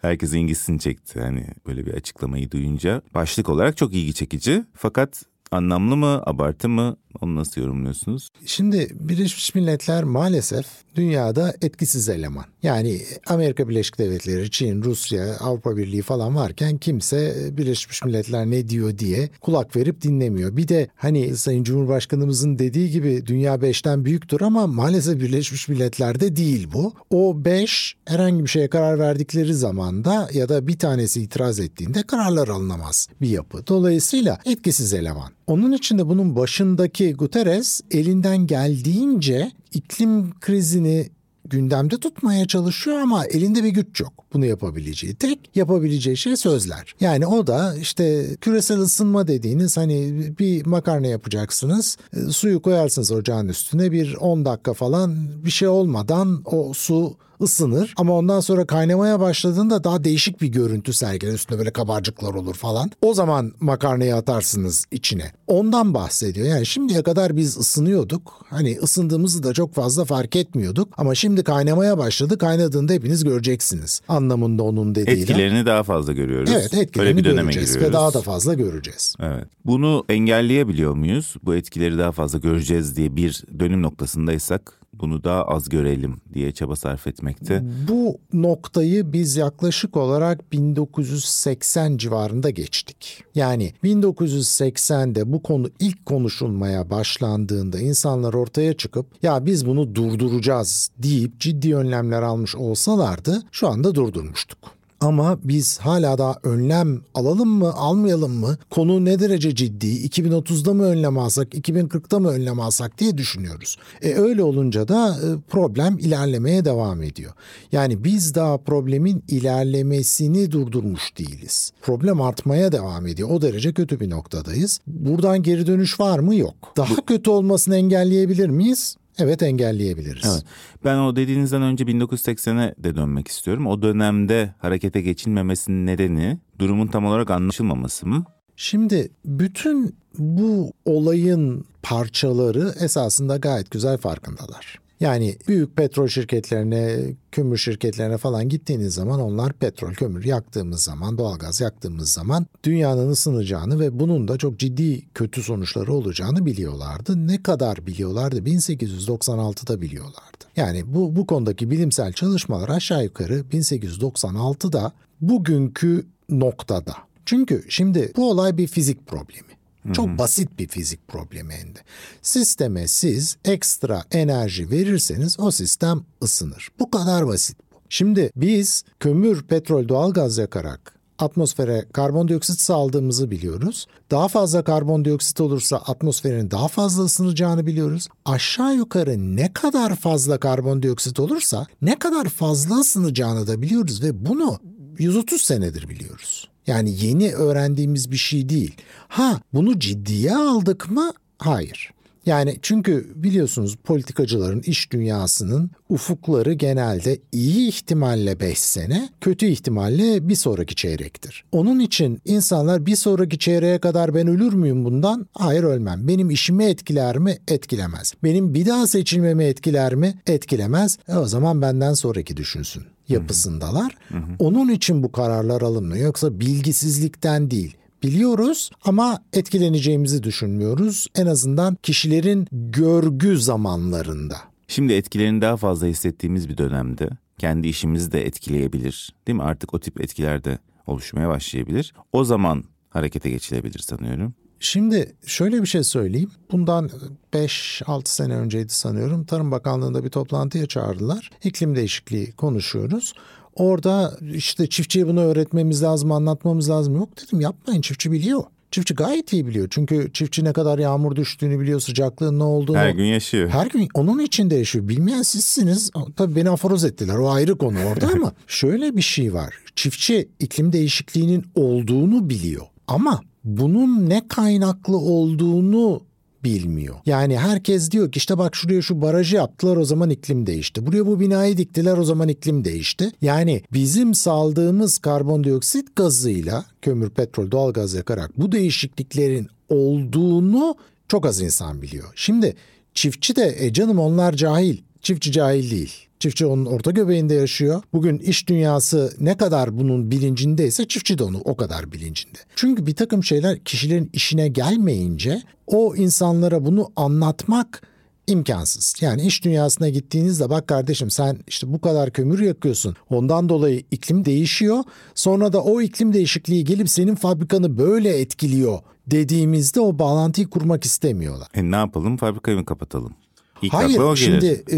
Herkesin 0.00 0.38
ilgisini 0.38 0.78
çekti 0.80 1.20
hani 1.20 1.46
böyle 1.66 1.86
bir 1.86 1.94
açıklamayı 1.94 2.50
duyunca. 2.50 3.02
Başlık 3.14 3.48
olarak 3.48 3.76
çok 3.76 3.94
ilgi 3.94 4.14
çekici 4.14 4.64
fakat 4.74 5.22
Anlamlı 5.52 5.96
mı, 5.96 6.22
abartı 6.26 6.68
mı? 6.68 6.96
Onu 7.20 7.36
nasıl 7.36 7.60
yorumluyorsunuz? 7.60 8.28
Şimdi 8.46 8.88
Birleşmiş 9.00 9.54
Milletler 9.54 10.04
maalesef 10.04 10.66
dünyada 10.94 11.54
etkisiz 11.62 12.08
eleman. 12.08 12.44
Yani 12.62 13.00
Amerika 13.26 13.68
Birleşik 13.68 13.98
Devletleri, 13.98 14.50
Çin, 14.50 14.82
Rusya, 14.82 15.36
Avrupa 15.36 15.76
Birliği 15.76 16.02
falan 16.02 16.36
varken 16.36 16.78
kimse 16.78 17.34
Birleşmiş 17.56 18.04
Milletler 18.04 18.46
ne 18.46 18.68
diyor 18.68 18.98
diye 18.98 19.30
kulak 19.40 19.76
verip 19.76 20.02
dinlemiyor. 20.02 20.56
Bir 20.56 20.68
de 20.68 20.88
hani 20.96 21.36
Sayın 21.36 21.64
Cumhurbaşkanımızın 21.64 22.58
dediği 22.58 22.90
gibi 22.90 23.26
dünya 23.26 23.62
beşten 23.62 24.04
büyüktür 24.04 24.40
ama 24.40 24.66
maalesef 24.66 25.20
Birleşmiş 25.20 25.68
Milletler'de 25.68 26.36
değil 26.36 26.68
bu. 26.72 26.94
O 27.10 27.44
beş 27.44 27.96
herhangi 28.04 28.44
bir 28.44 28.48
şeye 28.48 28.68
karar 28.68 28.98
verdikleri 28.98 29.54
zamanda 29.54 30.28
ya 30.32 30.48
da 30.48 30.66
bir 30.66 30.78
tanesi 30.78 31.22
itiraz 31.22 31.60
ettiğinde 31.60 32.02
kararlar 32.02 32.48
alınamaz 32.48 33.08
bir 33.20 33.28
yapı. 33.28 33.66
Dolayısıyla 33.66 34.38
etkisiz 34.44 34.94
eleman. 34.94 35.32
Onun 35.46 35.72
için 35.72 35.98
de 35.98 36.08
bunun 36.08 36.36
başındaki 36.36 37.12
Guterres 37.12 37.80
elinden 37.90 38.46
geldiğince 38.46 39.52
iklim 39.72 40.40
krizini 40.40 41.08
gündemde 41.44 41.96
tutmaya 41.98 42.46
çalışıyor 42.46 42.98
ama 42.98 43.26
elinde 43.26 43.64
bir 43.64 43.68
güç 43.68 44.00
yok. 44.00 44.12
Bunu 44.32 44.46
yapabileceği 44.46 45.14
tek 45.14 45.38
yapabileceği 45.54 46.16
şey 46.16 46.36
sözler. 46.36 46.94
Yani 47.00 47.26
o 47.26 47.46
da 47.46 47.76
işte 47.76 48.36
küresel 48.40 48.78
ısınma 48.78 49.28
dediğiniz 49.28 49.76
hani 49.76 50.12
bir 50.38 50.66
makarna 50.66 51.06
yapacaksınız. 51.06 51.96
E, 52.16 52.20
suyu 52.20 52.62
koyarsınız 52.62 53.12
ocağın 53.12 53.48
üstüne 53.48 53.92
bir 53.92 54.14
10 54.14 54.44
dakika 54.44 54.74
falan 54.74 55.16
bir 55.44 55.50
şey 55.50 55.68
olmadan 55.68 56.42
o 56.44 56.72
su 56.74 57.16
ısınır 57.42 57.94
ama 57.96 58.12
ondan 58.18 58.40
sonra 58.40 58.66
kaynamaya 58.66 59.20
başladığında 59.20 59.84
daha 59.84 60.04
değişik 60.04 60.40
bir 60.40 60.48
görüntü 60.48 60.92
sergiler. 60.92 61.32
Üstünde 61.32 61.58
böyle 61.58 61.70
kabarcıklar 61.72 62.34
olur 62.34 62.54
falan. 62.54 62.90
O 63.02 63.14
zaman 63.14 63.52
makarnayı 63.60 64.16
atarsınız 64.16 64.84
içine. 64.90 65.32
Ondan 65.46 65.94
bahsediyor. 65.94 66.46
Yani 66.46 66.66
şimdiye 66.66 67.02
kadar 67.02 67.36
biz 67.36 67.56
ısınıyorduk. 67.56 68.44
Hani 68.50 68.78
ısındığımızı 68.82 69.42
da 69.42 69.52
çok 69.52 69.74
fazla 69.74 70.04
fark 70.04 70.36
etmiyorduk. 70.36 70.88
Ama 70.96 71.14
şimdi 71.14 71.44
kaynamaya 71.44 71.98
başladı. 71.98 72.38
Kaynadığında 72.38 72.92
hepiniz 72.92 73.24
göreceksiniz. 73.24 74.00
Anlamında 74.08 74.62
onun 74.62 74.94
dediği. 74.94 75.10
Etkilerini 75.22 75.66
daha 75.66 75.82
fazla 75.82 76.12
görüyoruz. 76.12 76.50
Evet 76.52 76.74
etkilerini 76.74 76.96
Böyle 76.96 77.16
bir 77.16 77.24
döneme 77.24 77.42
göreceğiz 77.42 77.68
giriyoruz. 77.72 77.88
ve 77.90 77.98
daha 77.98 78.14
da 78.14 78.20
fazla 78.20 78.54
göreceğiz. 78.54 79.14
Evet. 79.20 79.44
Bunu 79.64 80.04
engelleyebiliyor 80.08 80.94
muyuz? 80.94 81.34
Bu 81.42 81.54
etkileri 81.54 81.98
daha 81.98 82.12
fazla 82.12 82.38
göreceğiz 82.38 82.96
diye 82.96 83.16
bir 83.16 83.42
dönüm 83.60 83.82
noktasındaysak 83.82 84.81
bunu 85.02 85.24
daha 85.24 85.42
az 85.42 85.68
görelim 85.68 86.16
diye 86.34 86.52
çaba 86.52 86.76
sarf 86.76 87.06
etmekte. 87.06 87.62
Bu 87.88 88.18
noktayı 88.32 89.12
biz 89.12 89.36
yaklaşık 89.36 89.96
olarak 89.96 90.52
1980 90.52 91.96
civarında 91.96 92.50
geçtik. 92.50 93.24
Yani 93.34 93.72
1980'de 93.84 95.32
bu 95.32 95.42
konu 95.42 95.70
ilk 95.78 96.06
konuşulmaya 96.06 96.90
başlandığında 96.90 97.78
insanlar 97.78 98.34
ortaya 98.34 98.76
çıkıp 98.76 99.06
ya 99.22 99.46
biz 99.46 99.66
bunu 99.66 99.94
durduracağız 99.94 100.90
deyip 100.98 101.40
ciddi 101.40 101.76
önlemler 101.76 102.22
almış 102.22 102.56
olsalardı 102.56 103.42
şu 103.52 103.68
anda 103.68 103.94
durdurmuştuk. 103.94 104.81
Ama 105.02 105.38
biz 105.44 105.78
hala 105.78 106.18
da 106.18 106.36
önlem 106.42 107.00
alalım 107.14 107.48
mı 107.48 107.72
almayalım 107.72 108.32
mı? 108.32 108.56
Konu 108.70 109.04
ne 109.04 109.18
derece 109.20 109.54
ciddi? 109.54 109.86
2030'da 109.86 110.74
mı 110.74 110.84
önlem 110.84 111.18
alsak, 111.18 111.54
2040'da 111.54 112.18
mı 112.18 112.28
önlem 112.28 112.60
alsak 112.60 112.98
diye 112.98 113.18
düşünüyoruz. 113.18 113.76
E 114.02 114.14
öyle 114.14 114.42
olunca 114.42 114.88
da 114.88 115.08
e, 115.08 115.50
problem 115.50 115.98
ilerlemeye 115.98 116.64
devam 116.64 117.02
ediyor. 117.02 117.32
Yani 117.72 118.04
biz 118.04 118.34
daha 118.34 118.58
problemin 118.58 119.24
ilerlemesini 119.28 120.50
durdurmuş 120.52 121.18
değiliz. 121.18 121.72
Problem 121.82 122.20
artmaya 122.20 122.72
devam 122.72 123.06
ediyor. 123.06 123.30
O 123.30 123.42
derece 123.42 123.72
kötü 123.72 124.00
bir 124.00 124.10
noktadayız. 124.10 124.80
Buradan 124.86 125.42
geri 125.42 125.66
dönüş 125.66 126.00
var 126.00 126.18
mı? 126.18 126.34
Yok. 126.34 126.72
Daha 126.76 126.96
kötü 127.06 127.30
olmasını 127.30 127.76
engelleyebilir 127.76 128.48
miyiz? 128.48 128.96
Evet 129.18 129.42
engelleyebiliriz. 129.42 130.24
Evet. 130.32 130.44
Ben 130.84 130.98
o 130.98 131.16
dediğinizden 131.16 131.62
önce 131.62 131.84
1980'e 131.84 132.74
de 132.84 132.94
dönmek 132.94 133.28
istiyorum. 133.28 133.66
O 133.66 133.82
dönemde 133.82 134.54
harekete 134.58 135.00
geçilmemesinin 135.00 135.86
nedeni 135.86 136.38
durumun 136.58 136.86
tam 136.86 137.06
olarak 137.06 137.30
anlaşılmaması 137.30 138.06
mı? 138.06 138.24
Şimdi 138.56 139.10
bütün 139.24 139.96
bu 140.18 140.72
olayın 140.84 141.64
parçaları 141.82 142.74
esasında 142.80 143.36
gayet 143.36 143.70
güzel 143.70 143.98
farkındalar. 143.98 144.78
Yani 145.02 145.36
büyük 145.48 145.76
petrol 145.76 146.08
şirketlerine, 146.08 146.98
kömür 147.32 147.56
şirketlerine 147.56 148.16
falan 148.18 148.48
gittiğiniz 148.48 148.94
zaman 148.94 149.20
onlar 149.20 149.52
petrol, 149.52 149.92
kömür 149.92 150.24
yaktığımız 150.24 150.84
zaman, 150.84 151.18
doğalgaz 151.18 151.60
yaktığımız 151.60 152.12
zaman 152.12 152.46
dünyanın 152.64 153.10
ısınacağını 153.10 153.80
ve 153.80 154.00
bunun 154.00 154.28
da 154.28 154.38
çok 154.38 154.58
ciddi 154.58 155.02
kötü 155.14 155.42
sonuçları 155.42 155.92
olacağını 155.92 156.46
biliyorlardı. 156.46 157.26
Ne 157.26 157.42
kadar 157.42 157.86
biliyorlardı? 157.86 158.38
1896'da 158.38 159.80
biliyorlardı. 159.80 160.44
Yani 160.56 160.94
bu 160.94 161.16
bu 161.16 161.26
konudaki 161.26 161.70
bilimsel 161.70 162.12
çalışmalar 162.12 162.68
aşağı 162.68 163.04
yukarı 163.04 163.40
1896'da 163.40 164.92
bugünkü 165.20 166.06
noktada. 166.28 166.94
Çünkü 167.26 167.64
şimdi 167.68 168.12
bu 168.16 168.30
olay 168.30 168.58
bir 168.58 168.66
fizik 168.66 169.06
problemi. 169.06 169.61
Çok 169.92 170.18
basit 170.18 170.58
bir 170.58 170.68
fizik 170.68 171.08
problemi 171.08 171.52
de. 171.52 171.78
Sisteme 172.22 172.88
siz 172.88 173.36
ekstra 173.44 174.04
enerji 174.12 174.70
verirseniz 174.70 175.40
o 175.40 175.50
sistem 175.50 176.04
ısınır. 176.22 176.68
Bu 176.78 176.90
kadar 176.90 177.26
basit 177.26 177.56
bu. 177.72 177.76
Şimdi 177.88 178.30
biz 178.36 178.84
kömür, 179.00 179.42
petrol, 179.42 179.88
doğalgaz 179.88 180.38
yakarak 180.38 181.02
atmosfere 181.18 181.84
karbondioksit 181.92 182.60
saldığımızı 182.60 183.30
biliyoruz. 183.30 183.86
Daha 184.10 184.28
fazla 184.28 184.64
karbondioksit 184.64 185.40
olursa 185.40 185.76
atmosferin 185.76 186.50
daha 186.50 186.68
fazla 186.68 187.02
ısınacağını 187.02 187.66
biliyoruz. 187.66 188.08
Aşağı 188.24 188.74
yukarı 188.74 189.36
ne 189.36 189.52
kadar 189.52 189.96
fazla 189.96 190.40
karbondioksit 190.40 191.20
olursa 191.20 191.66
ne 191.82 191.98
kadar 191.98 192.28
fazla 192.28 192.80
ısınacağını 192.80 193.46
da 193.46 193.62
biliyoruz 193.62 194.02
ve 194.02 194.26
bunu 194.26 194.58
130 194.98 195.42
senedir 195.42 195.88
biliyoruz. 195.88 196.48
Yani 196.66 197.04
yeni 197.04 197.32
öğrendiğimiz 197.32 198.10
bir 198.10 198.16
şey 198.16 198.48
değil. 198.48 198.76
Ha 199.08 199.40
bunu 199.52 199.78
ciddiye 199.78 200.36
aldık 200.36 200.90
mı? 200.90 201.12
Hayır. 201.38 201.92
Yani 202.26 202.58
çünkü 202.62 203.12
biliyorsunuz 203.14 203.76
politikacıların 203.76 204.60
iş 204.60 204.92
dünyasının 204.92 205.70
ufukları 205.88 206.52
genelde 206.52 207.18
iyi 207.32 207.68
ihtimalle 207.68 208.40
5 208.40 208.58
sene, 208.58 209.08
kötü 209.20 209.46
ihtimalle 209.46 210.28
bir 210.28 210.34
sonraki 210.34 210.74
çeyrektir. 210.74 211.44
Onun 211.52 211.78
için 211.78 212.20
insanlar 212.24 212.86
bir 212.86 212.96
sonraki 212.96 213.38
çeyreğe 213.38 213.78
kadar 213.78 214.14
ben 214.14 214.26
ölür 214.26 214.52
müyüm 214.52 214.84
bundan? 214.84 215.26
Hayır 215.32 215.62
ölmem. 215.62 216.08
Benim 216.08 216.30
işimi 216.30 216.64
etkiler 216.64 217.18
mi? 217.18 217.38
Etkilemez. 217.48 218.14
Benim 218.24 218.54
bir 218.54 218.66
daha 218.66 218.86
seçilmemi 218.86 219.44
etkiler 219.44 219.94
mi? 219.94 220.14
Etkilemez. 220.26 220.98
E 221.08 221.16
o 221.16 221.26
zaman 221.26 221.62
benden 221.62 221.94
sonraki 221.94 222.36
düşünsün 222.36 222.82
yapısındalar. 223.08 223.96
Hı 224.08 224.18
hı. 224.18 224.22
Onun 224.38 224.68
için 224.68 225.02
bu 225.02 225.12
kararlar 225.12 225.62
alınmıyor. 225.62 226.04
Yoksa 226.04 226.40
bilgisizlikten 226.40 227.50
değil. 227.50 227.76
Biliyoruz 228.02 228.70
ama 228.84 229.22
etkileneceğimizi 229.32 230.22
düşünmüyoruz. 230.22 231.06
En 231.14 231.26
azından 231.26 231.76
kişilerin 231.82 232.46
görgü 232.52 233.38
zamanlarında. 233.38 234.36
Şimdi 234.68 234.92
etkilerini 234.92 235.42
daha 235.42 235.56
fazla 235.56 235.86
hissettiğimiz 235.86 236.48
bir 236.48 236.58
dönemde 236.58 237.08
kendi 237.38 237.68
işimizi 237.68 238.12
de 238.12 238.26
etkileyebilir. 238.26 239.14
Değil 239.26 239.36
mi? 239.36 239.42
Artık 239.42 239.74
o 239.74 239.80
tip 239.80 240.00
etkiler 240.00 240.44
de 240.44 240.58
oluşmaya 240.86 241.28
başlayabilir. 241.28 241.94
O 242.12 242.24
zaman 242.24 242.64
harekete 242.90 243.30
geçilebilir 243.30 243.78
sanıyorum. 243.78 244.34
Şimdi 244.60 245.12
şöyle 245.26 245.62
bir 245.62 245.66
şey 245.66 245.82
söyleyeyim. 245.82 246.30
Bundan 246.52 246.90
5-6 247.32 248.08
sene 248.08 248.36
önceydi 248.36 248.72
sanıyorum. 248.72 249.24
Tarım 249.24 249.50
Bakanlığı'nda 249.50 250.04
bir 250.04 250.10
toplantıya 250.10 250.66
çağırdılar. 250.66 251.30
İklim 251.44 251.76
değişikliği 251.76 252.32
konuşuyoruz. 252.32 253.14
Orada 253.54 254.18
işte 254.34 254.66
çiftçiye 254.66 255.06
bunu 255.06 255.20
öğretmemiz 255.20 255.82
lazım, 255.82 256.12
anlatmamız 256.12 256.70
lazım. 256.70 256.96
Yok 256.96 257.08
dedim 257.16 257.40
yapmayın 257.40 257.80
çiftçi 257.80 258.12
biliyor. 258.12 258.42
Çiftçi 258.70 258.94
gayet 258.94 259.32
iyi 259.32 259.46
biliyor. 259.46 259.68
Çünkü 259.70 260.10
çiftçi 260.12 260.44
ne 260.44 260.52
kadar 260.52 260.78
yağmur 260.78 261.16
düştüğünü 261.16 261.60
biliyor, 261.60 261.80
sıcaklığın 261.80 262.38
ne 262.38 262.42
olduğunu. 262.42 262.76
Her 262.76 262.90
gün 262.90 263.04
yaşıyor. 263.04 263.48
Her 263.48 263.66
gün 263.66 263.88
onun 263.94 264.18
içinde 264.18 264.56
yaşıyor. 264.56 264.88
Bilmeyen 264.88 265.22
sizsiniz. 265.22 265.90
Tabii 266.16 266.36
beni 266.36 266.50
aforoz 266.50 266.84
ettiler. 266.84 267.14
O 267.14 267.30
ayrı 267.30 267.58
konu 267.58 267.76
orada 267.84 268.06
ama 268.06 268.32
şöyle 268.46 268.96
bir 268.96 269.02
şey 269.02 269.34
var. 269.34 269.54
Çiftçi 269.76 270.28
iklim 270.38 270.72
değişikliğinin 270.72 271.44
olduğunu 271.54 272.30
biliyor. 272.30 272.66
Ama 272.86 273.20
bunun 273.44 274.08
ne 274.10 274.28
kaynaklı 274.28 274.96
olduğunu 274.96 276.02
bilmiyor. 276.44 276.96
Yani 277.06 277.38
herkes 277.38 277.90
diyor 277.90 278.12
ki 278.12 278.16
işte 278.16 278.38
bak 278.38 278.56
şuraya 278.56 278.82
şu 278.82 279.02
barajı 279.02 279.36
yaptılar 279.36 279.76
o 279.76 279.84
zaman 279.84 280.10
iklim 280.10 280.46
değişti. 280.46 280.86
Buraya 280.86 281.06
bu 281.06 281.20
binayı 281.20 281.56
diktiler 281.56 281.98
o 281.98 282.04
zaman 282.04 282.28
iklim 282.28 282.64
değişti. 282.64 283.12
Yani 283.22 283.62
bizim 283.72 284.14
saldığımız 284.14 284.98
karbondioksit 284.98 285.96
gazıyla 285.96 286.64
kömür, 286.82 287.10
petrol, 287.10 287.50
doğalgaz 287.50 287.94
yakarak 287.94 288.30
bu 288.36 288.52
değişikliklerin 288.52 289.48
olduğunu 289.68 290.74
çok 291.08 291.26
az 291.26 291.40
insan 291.40 291.82
biliyor. 291.82 292.12
Şimdi 292.14 292.54
çiftçi 292.94 293.36
de 293.36 293.56
e 293.58 293.72
canım 293.72 293.98
onlar 293.98 294.32
cahil. 294.32 294.78
Çiftçi 295.00 295.32
cahil 295.32 295.70
değil. 295.70 295.94
Çiftçi 296.22 296.46
onun 296.46 296.66
orta 296.66 296.90
göbeğinde 296.90 297.34
yaşıyor. 297.34 297.82
Bugün 297.92 298.18
iş 298.18 298.48
dünyası 298.48 299.16
ne 299.20 299.36
kadar 299.36 299.78
bunun 299.78 300.10
bilincindeyse 300.10 300.88
çiftçi 300.88 301.18
de 301.18 301.24
onu 301.24 301.38
o 301.44 301.56
kadar 301.56 301.92
bilincinde. 301.92 302.38
Çünkü 302.56 302.86
bir 302.86 302.94
takım 302.94 303.24
şeyler 303.24 303.58
kişilerin 303.58 304.10
işine 304.12 304.48
gelmeyince 304.48 305.42
o 305.66 305.96
insanlara 305.96 306.64
bunu 306.64 306.92
anlatmak 306.96 307.82
imkansız. 308.26 308.94
Yani 309.00 309.22
iş 309.22 309.44
dünyasına 309.44 309.88
gittiğinizde 309.88 310.50
bak 310.50 310.68
kardeşim 310.68 311.10
sen 311.10 311.38
işte 311.46 311.72
bu 311.72 311.80
kadar 311.80 312.10
kömür 312.10 312.40
yakıyorsun. 312.40 312.96
Ondan 313.10 313.48
dolayı 313.48 313.82
iklim 313.90 314.24
değişiyor. 314.24 314.84
Sonra 315.14 315.52
da 315.52 315.62
o 315.62 315.80
iklim 315.80 316.12
değişikliği 316.12 316.64
gelip 316.64 316.90
senin 316.90 317.14
fabrikanı 317.14 317.78
böyle 317.78 318.20
etkiliyor 318.20 318.78
dediğimizde 319.06 319.80
o 319.80 319.98
bağlantıyı 319.98 320.46
kurmak 320.46 320.84
istemiyorlar. 320.84 321.48
E 321.54 321.70
ne 321.70 321.76
yapalım? 321.76 322.16
Fabrikayı 322.16 322.56
mı 322.56 322.64
kapatalım? 322.64 323.14
İlk 323.62 323.72
Hayır 323.72 324.16
şimdi 324.16 324.64
e, 324.70 324.76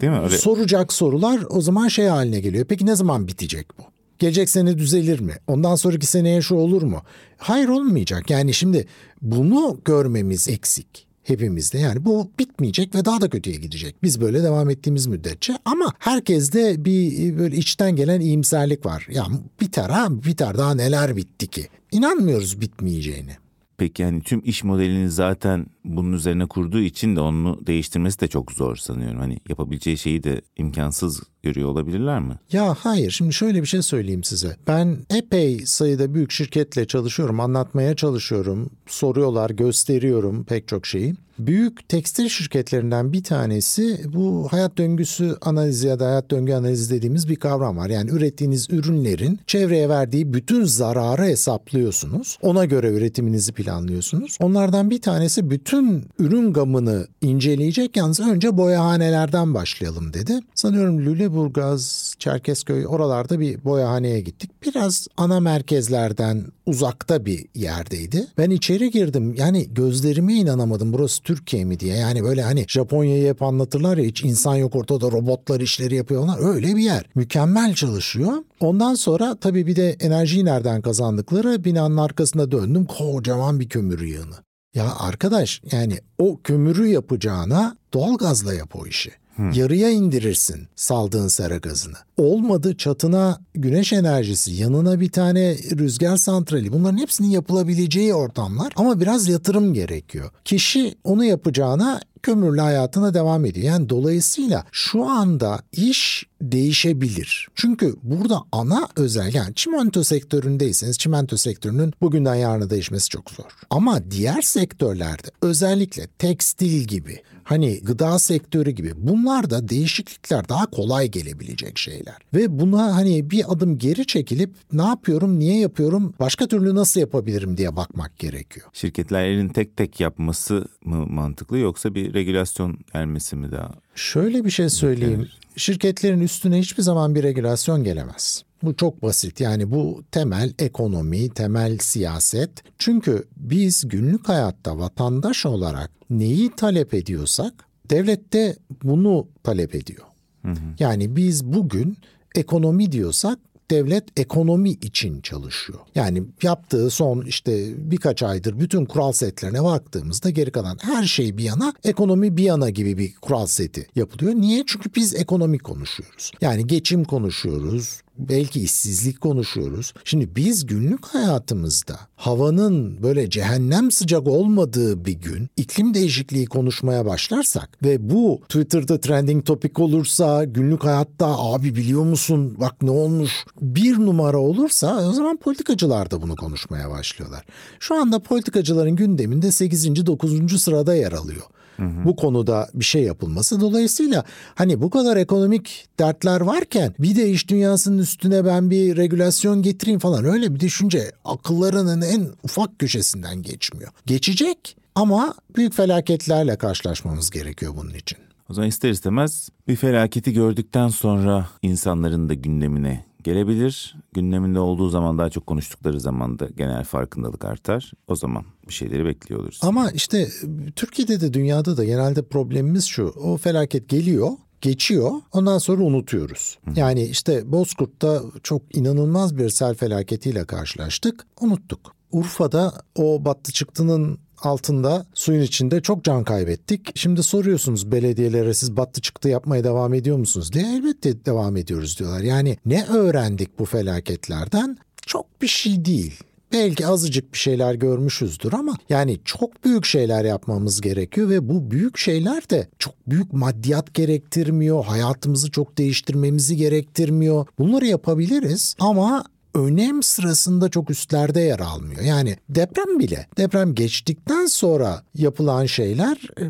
Değil 0.00 0.12
mi? 0.12 0.18
Öyle... 0.18 0.38
soracak 0.38 0.92
sorular 0.92 1.40
o 1.50 1.60
zaman 1.60 1.88
şey 1.88 2.06
haline 2.06 2.40
geliyor. 2.40 2.64
Peki 2.64 2.86
ne 2.86 2.96
zaman 2.96 3.28
bitecek 3.28 3.78
bu? 3.78 3.82
Gelecek 4.18 4.50
sene 4.50 4.78
düzelir 4.78 5.20
mi? 5.20 5.34
Ondan 5.46 5.74
sonraki 5.74 6.06
seneye 6.06 6.42
şu 6.42 6.54
olur 6.54 6.82
mu? 6.82 7.02
Hayır 7.38 7.68
olmayacak. 7.68 8.30
Yani 8.30 8.54
şimdi 8.54 8.86
bunu 9.22 9.80
görmemiz 9.84 10.48
eksik 10.48 11.06
hepimizde. 11.22 11.78
Yani 11.78 12.04
bu 12.04 12.30
bitmeyecek 12.38 12.94
ve 12.94 13.04
daha 13.04 13.20
da 13.20 13.30
kötüye 13.30 13.56
gidecek. 13.56 14.02
Biz 14.02 14.20
böyle 14.20 14.42
devam 14.42 14.70
ettiğimiz 14.70 15.06
müddetçe 15.06 15.58
ama 15.64 15.92
herkeste 15.98 16.84
bir 16.84 17.38
böyle 17.38 17.56
içten 17.56 17.96
gelen 17.96 18.20
iyimserlik 18.20 18.86
var. 18.86 19.06
Ya 19.10 19.26
biter 19.60 19.90
ha 19.90 20.08
biter 20.10 20.58
daha 20.58 20.74
neler 20.74 21.16
bitti 21.16 21.46
ki? 21.46 21.68
İnanmıyoruz 21.92 22.60
bitmeyeceğini. 22.60 23.36
Peki 23.78 24.02
yani 24.02 24.22
tüm 24.22 24.42
iş 24.44 24.64
modelini 24.64 25.10
zaten 25.10 25.66
bunun 25.84 26.12
üzerine 26.12 26.46
kurduğu 26.46 26.80
için 26.80 27.16
de 27.16 27.20
onu 27.20 27.66
değiştirmesi 27.66 28.20
de 28.20 28.28
çok 28.28 28.52
zor 28.52 28.76
sanıyorum. 28.76 29.18
Hani 29.18 29.38
yapabileceği 29.48 29.98
şeyi 29.98 30.22
de 30.22 30.40
imkansız 30.56 31.22
görüyor 31.42 31.68
olabilirler 31.68 32.20
mi? 32.20 32.38
Ya 32.52 32.76
hayır 32.78 33.10
şimdi 33.10 33.32
şöyle 33.32 33.62
bir 33.62 33.66
şey 33.66 33.82
söyleyeyim 33.82 34.24
size. 34.24 34.56
Ben 34.66 34.98
epey 35.10 35.66
sayıda 35.66 36.14
büyük 36.14 36.30
şirketle 36.30 36.86
çalışıyorum, 36.86 37.40
anlatmaya 37.40 37.96
çalışıyorum, 37.96 38.70
soruyorlar, 38.86 39.50
gösteriyorum 39.50 40.44
pek 40.44 40.68
çok 40.68 40.86
şeyi. 40.86 41.14
Büyük 41.38 41.88
tekstil 41.88 42.28
şirketlerinden 42.28 43.12
bir 43.12 43.24
tanesi 43.24 44.00
bu 44.14 44.48
hayat 44.50 44.78
döngüsü 44.78 45.36
analizi 45.40 45.86
ya 45.86 46.00
da 46.00 46.06
hayat 46.06 46.30
döngü 46.30 46.52
analizi 46.52 46.94
dediğimiz 46.94 47.28
bir 47.28 47.36
kavram 47.36 47.76
var. 47.76 47.90
Yani 47.90 48.10
ürettiğiniz 48.10 48.70
ürünlerin 48.70 49.40
çevreye 49.46 49.88
verdiği 49.88 50.34
bütün 50.34 50.64
zararı 50.64 51.22
hesaplıyorsunuz. 51.22 52.38
Ona 52.42 52.64
göre 52.64 52.92
üretiminizi 52.92 53.52
planlıyorsunuz. 53.52 54.38
Onlardan 54.40 54.90
bir 54.90 55.00
tanesi 55.00 55.50
bütün 55.50 56.06
ürün 56.18 56.52
gamını 56.52 57.06
inceleyecek 57.20 57.96
yalnız 57.96 58.20
önce 58.20 58.56
boyahanelerden 58.56 59.54
başlayalım 59.54 60.12
dedi. 60.12 60.40
Sanıyorum 60.54 61.00
Lüleburgaz, 61.00 62.14
Çerkezköy 62.18 62.86
oralarda 62.86 63.40
bir 63.40 63.64
boyahaneye 63.64 64.20
gittik. 64.20 64.50
Biraz 64.66 65.06
ana 65.16 65.40
merkezlerden 65.40 66.44
uzakta 66.66 67.26
bir 67.26 67.46
yerdeydi. 67.54 68.26
Ben 68.38 68.50
içeri 68.50 68.90
girdim. 68.90 69.34
Yani 69.34 69.66
gözlerime 69.74 70.34
inanamadım. 70.34 70.92
Burası 70.92 71.23
Türkiye 71.24 71.64
mi 71.64 71.80
diye. 71.80 71.96
Yani 71.96 72.24
böyle 72.24 72.42
hani 72.42 72.64
Japonya'yı 72.68 73.28
hep 73.28 73.42
anlatırlar 73.42 73.96
ya 73.96 74.04
hiç 74.04 74.24
insan 74.24 74.54
yok 74.54 74.76
ortada 74.76 75.10
robotlar 75.10 75.60
işleri 75.60 75.94
yapıyorlar. 75.94 76.38
Öyle 76.54 76.76
bir 76.76 76.82
yer. 76.82 77.04
Mükemmel 77.14 77.74
çalışıyor. 77.74 78.32
Ondan 78.60 78.94
sonra 78.94 79.36
tabii 79.40 79.66
bir 79.66 79.76
de 79.76 79.96
enerjiyi 80.00 80.44
nereden 80.44 80.82
kazandıkları 80.82 81.64
binanın 81.64 81.96
arkasında 81.96 82.50
döndüm. 82.50 82.84
Kocaman 82.84 83.60
bir 83.60 83.68
kömür 83.68 84.00
yığını. 84.00 84.34
Ya 84.74 84.94
arkadaş 84.98 85.62
yani 85.72 85.98
o 86.18 86.40
kömürü 86.44 86.86
yapacağına 86.86 87.76
doğalgazla 87.94 88.54
yap 88.54 88.76
o 88.76 88.86
işi. 88.86 89.12
Yarıya 89.54 89.90
indirirsin 89.90 90.68
saldığın 90.76 91.28
sera 91.28 91.56
gazını. 91.56 91.96
Olmadı 92.16 92.76
çatına 92.76 93.40
güneş 93.54 93.92
enerjisi, 93.92 94.52
yanına 94.52 95.00
bir 95.00 95.10
tane 95.10 95.56
rüzgar 95.56 96.16
santrali 96.16 96.72
bunların 96.72 96.98
hepsinin 96.98 97.28
yapılabileceği 97.28 98.14
ortamlar 98.14 98.72
ama 98.76 99.00
biraz 99.00 99.28
yatırım 99.28 99.74
gerekiyor. 99.74 100.30
Kişi 100.44 100.94
onu 101.04 101.24
yapacağına 101.24 102.00
kömürlü 102.22 102.60
hayatına 102.60 103.14
devam 103.14 103.44
ediyor. 103.44 103.66
Yani 103.66 103.88
dolayısıyla 103.88 104.64
şu 104.72 105.04
anda 105.04 105.60
iş 105.72 106.26
değişebilir. 106.42 107.48
Çünkü 107.54 107.96
burada 108.02 108.40
ana 108.52 108.88
özel 108.96 109.34
yani 109.34 109.54
çimento 109.54 110.04
sektöründeyseniz 110.04 110.98
çimento 110.98 111.36
sektörünün 111.36 111.92
bugünden 112.00 112.34
yarına 112.34 112.70
değişmesi 112.70 113.08
çok 113.08 113.30
zor. 113.30 113.50
Ama 113.70 114.10
diğer 114.10 114.42
sektörlerde 114.42 115.28
özellikle 115.42 116.06
tekstil 116.06 116.84
gibi 116.84 117.22
Hani 117.44 117.80
gıda 117.80 118.18
sektörü 118.18 118.70
gibi. 118.70 118.92
Bunlar 118.96 119.50
da 119.50 119.68
değişiklikler 119.68 120.48
daha 120.48 120.66
kolay 120.66 121.08
gelebilecek 121.08 121.78
şeyler. 121.78 122.16
Ve 122.34 122.60
buna 122.60 122.96
hani 122.96 123.30
bir 123.30 123.52
adım 123.52 123.78
geri 123.78 124.06
çekilip 124.06 124.50
ne 124.72 124.82
yapıyorum, 124.82 125.38
niye 125.38 125.58
yapıyorum, 125.60 126.14
başka 126.20 126.46
türlü 126.46 126.74
nasıl 126.74 127.00
yapabilirim 127.00 127.56
diye 127.56 127.76
bakmak 127.76 128.18
gerekiyor. 128.18 128.66
Şirketlerin 128.72 129.48
tek 129.48 129.76
tek 129.76 130.00
yapması 130.00 130.68
mı 130.84 131.06
mantıklı 131.06 131.58
yoksa 131.58 131.94
bir 131.94 132.14
regülasyon 132.14 132.78
gelmesi 132.94 133.36
mi 133.36 133.52
daha? 133.52 133.70
Şöyle 133.94 134.44
bir 134.44 134.50
şey 134.50 134.68
söyleyeyim. 134.68 135.28
Şirketlerin 135.56 136.20
üstüne 136.20 136.58
hiçbir 136.58 136.82
zaman 136.82 137.14
bir 137.14 137.22
regülasyon 137.22 137.84
gelemez. 137.84 138.42
Bu 138.66 138.76
çok 138.76 139.02
basit. 139.02 139.40
Yani 139.40 139.70
bu 139.70 140.04
temel 140.10 140.52
ekonomi, 140.58 141.28
temel 141.28 141.78
siyaset. 141.78 142.50
Çünkü 142.78 143.24
biz 143.36 143.88
günlük 143.88 144.28
hayatta 144.28 144.78
vatandaş 144.78 145.46
olarak 145.46 145.90
neyi 146.10 146.50
talep 146.56 146.94
ediyorsak 146.94 147.52
devlet 147.90 148.32
de 148.32 148.56
bunu 148.82 149.28
talep 149.42 149.74
ediyor. 149.74 150.04
Hı 150.42 150.50
hı. 150.50 150.74
Yani 150.78 151.16
biz 151.16 151.44
bugün 151.44 151.96
ekonomi 152.34 152.92
diyorsak 152.92 153.38
devlet 153.70 154.20
ekonomi 154.20 154.70
için 154.70 155.20
çalışıyor. 155.20 155.78
Yani 155.94 156.22
yaptığı 156.42 156.90
son 156.90 157.22
işte 157.22 157.72
birkaç 157.90 158.22
aydır 158.22 158.60
bütün 158.60 158.84
kural 158.84 159.12
setlerine 159.12 159.64
baktığımızda 159.64 160.30
geri 160.30 160.50
kalan 160.50 160.78
her 160.82 161.04
şey 161.04 161.38
bir 161.38 161.44
yana 161.44 161.74
ekonomi 161.84 162.36
bir 162.36 162.42
yana 162.42 162.70
gibi 162.70 162.98
bir 162.98 163.14
kural 163.14 163.46
seti 163.46 163.86
yapılıyor. 163.96 164.34
Niye? 164.34 164.64
Çünkü 164.66 164.90
biz 164.94 165.14
ekonomi 165.14 165.58
konuşuyoruz. 165.58 166.32
Yani 166.40 166.66
geçim 166.66 167.04
konuşuyoruz, 167.04 168.00
belki 168.18 168.60
işsizlik 168.60 169.20
konuşuyoruz. 169.20 169.92
Şimdi 170.04 170.36
biz 170.36 170.66
günlük 170.66 171.06
hayatımızda 171.06 171.98
havanın 172.16 173.02
böyle 173.02 173.30
cehennem 173.30 173.90
sıcak 173.90 174.26
olmadığı 174.26 175.04
bir 175.04 175.12
gün 175.12 175.48
iklim 175.56 175.94
değişikliği 175.94 176.46
konuşmaya 176.46 177.06
başlarsak 177.06 177.68
ve 177.82 178.10
bu 178.10 178.40
Twitter'da 178.48 179.00
trending 179.00 179.46
topic 179.46 179.82
olursa 179.82 180.44
günlük 180.44 180.84
hayatta 180.84 181.26
abi 181.26 181.76
biliyor 181.76 182.04
musun 182.04 182.56
bak 182.60 182.82
ne 182.82 182.90
olmuş 182.90 183.30
bir 183.60 183.98
numara 183.98 184.38
olursa 184.38 185.08
o 185.08 185.12
zaman 185.12 185.36
politikacılar 185.36 186.10
da 186.10 186.22
bunu 186.22 186.36
konuşmaya 186.36 186.90
başlıyorlar. 186.90 187.44
Şu 187.80 187.94
anda 187.94 188.18
politikacıların 188.18 188.96
gündeminde 188.96 189.52
8. 189.52 190.06
9. 190.06 190.62
sırada 190.62 190.94
yer 190.94 191.12
alıyor. 191.12 191.42
Bu 191.78 192.16
konuda 192.16 192.68
bir 192.74 192.84
şey 192.84 193.02
yapılması. 193.02 193.60
Dolayısıyla 193.60 194.24
hani 194.54 194.80
bu 194.82 194.90
kadar 194.90 195.16
ekonomik 195.16 195.86
dertler 195.98 196.40
varken 196.40 196.94
bir 196.98 197.16
de 197.16 197.30
iş 197.30 197.48
dünyasının 197.48 197.98
üstüne 197.98 198.44
ben 198.44 198.70
bir 198.70 198.96
regülasyon 198.96 199.62
getireyim 199.62 200.00
falan 200.00 200.24
öyle 200.24 200.54
bir 200.54 200.60
düşünce 200.60 201.12
akıllarının 201.24 202.00
en 202.00 202.28
ufak 202.42 202.78
köşesinden 202.78 203.42
geçmiyor. 203.42 203.90
Geçecek 204.06 204.76
ama 204.94 205.34
büyük 205.56 205.74
felaketlerle 205.74 206.56
karşılaşmamız 206.56 207.30
gerekiyor 207.30 207.72
bunun 207.76 207.94
için. 207.94 208.18
O 208.50 208.54
zaman 208.54 208.68
ister 208.68 208.90
istemez 208.90 209.48
bir 209.68 209.76
felaketi 209.76 210.32
gördükten 210.32 210.88
sonra 210.88 211.48
insanların 211.62 212.28
da 212.28 212.34
gündemine 212.34 213.04
gelebilir. 213.24 213.96
Gündeminde 214.12 214.58
olduğu 214.58 214.88
zaman 214.88 215.18
daha 215.18 215.30
çok 215.30 215.46
konuştukları 215.46 216.00
zaman 216.00 216.38
da 216.38 216.48
genel 216.56 216.84
farkındalık 216.84 217.44
artar. 217.44 217.92
O 218.08 218.16
zaman 218.16 218.44
bir 218.68 218.72
şeyleri 218.72 219.04
bekliyor 219.04 219.40
oluruz. 219.40 219.60
Ama 219.62 219.90
işte 219.90 220.28
Türkiye'de 220.76 221.20
de 221.20 221.32
dünyada 221.32 221.76
da 221.76 221.84
genelde 221.84 222.22
problemimiz 222.22 222.84
şu. 222.84 223.04
O 223.04 223.36
felaket 223.36 223.88
geliyor 223.88 224.30
geçiyor. 224.60 225.12
Ondan 225.32 225.58
sonra 225.58 225.82
unutuyoruz. 225.82 226.58
Hı. 226.64 226.80
Yani 226.80 227.02
işte 227.02 227.52
Bozkurt'ta 227.52 228.22
çok 228.42 228.76
inanılmaz 228.76 229.36
bir 229.36 229.48
sel 229.48 229.74
felaketiyle 229.74 230.44
karşılaştık. 230.44 231.26
Unuttuk. 231.40 231.94
Urfa'da 232.12 232.72
o 232.94 233.24
battı 233.24 233.52
çıktının 233.52 234.18
altında 234.46 235.06
suyun 235.14 235.42
içinde 235.42 235.80
çok 235.80 236.04
can 236.04 236.24
kaybettik. 236.24 236.90
Şimdi 236.94 237.22
soruyorsunuz 237.22 237.92
belediyelere 237.92 238.54
siz 238.54 238.76
battı 238.76 239.00
çıktı 239.00 239.28
yapmaya 239.28 239.64
devam 239.64 239.94
ediyor 239.94 240.16
musunuz 240.16 240.52
diye 240.52 240.76
elbette 240.76 241.24
devam 241.24 241.56
ediyoruz 241.56 241.98
diyorlar. 241.98 242.20
Yani 242.20 242.58
ne 242.66 242.84
öğrendik 242.84 243.58
bu 243.58 243.64
felaketlerden? 243.64 244.76
Çok 245.06 245.42
bir 245.42 245.46
şey 245.48 245.84
değil. 245.84 246.20
Belki 246.54 246.86
azıcık 246.86 247.32
bir 247.32 247.38
şeyler 247.38 247.74
görmüşüzdür 247.74 248.52
ama 248.52 248.76
yani 248.88 249.18
çok 249.24 249.64
büyük 249.64 249.84
şeyler 249.84 250.24
yapmamız 250.24 250.80
gerekiyor 250.80 251.30
ve 251.30 251.48
bu 251.48 251.70
büyük 251.70 251.98
şeyler 251.98 252.50
de 252.50 252.68
çok 252.78 252.94
büyük 253.06 253.32
maddiyat 253.32 253.94
gerektirmiyor. 253.94 254.84
Hayatımızı 254.84 255.50
çok 255.50 255.78
değiştirmemizi 255.78 256.56
gerektirmiyor. 256.56 257.46
Bunları 257.58 257.86
yapabiliriz 257.86 258.74
ama 258.80 259.24
önem 259.54 260.02
sırasında 260.02 260.68
çok 260.68 260.90
üstlerde 260.90 261.40
yer 261.40 261.60
almıyor. 261.60 262.02
Yani 262.02 262.36
deprem 262.48 262.98
bile 262.98 263.26
deprem 263.36 263.74
geçtikten 263.74 264.46
sonra 264.46 265.02
yapılan 265.14 265.66
şeyler 265.66 266.18
e, 266.40 266.44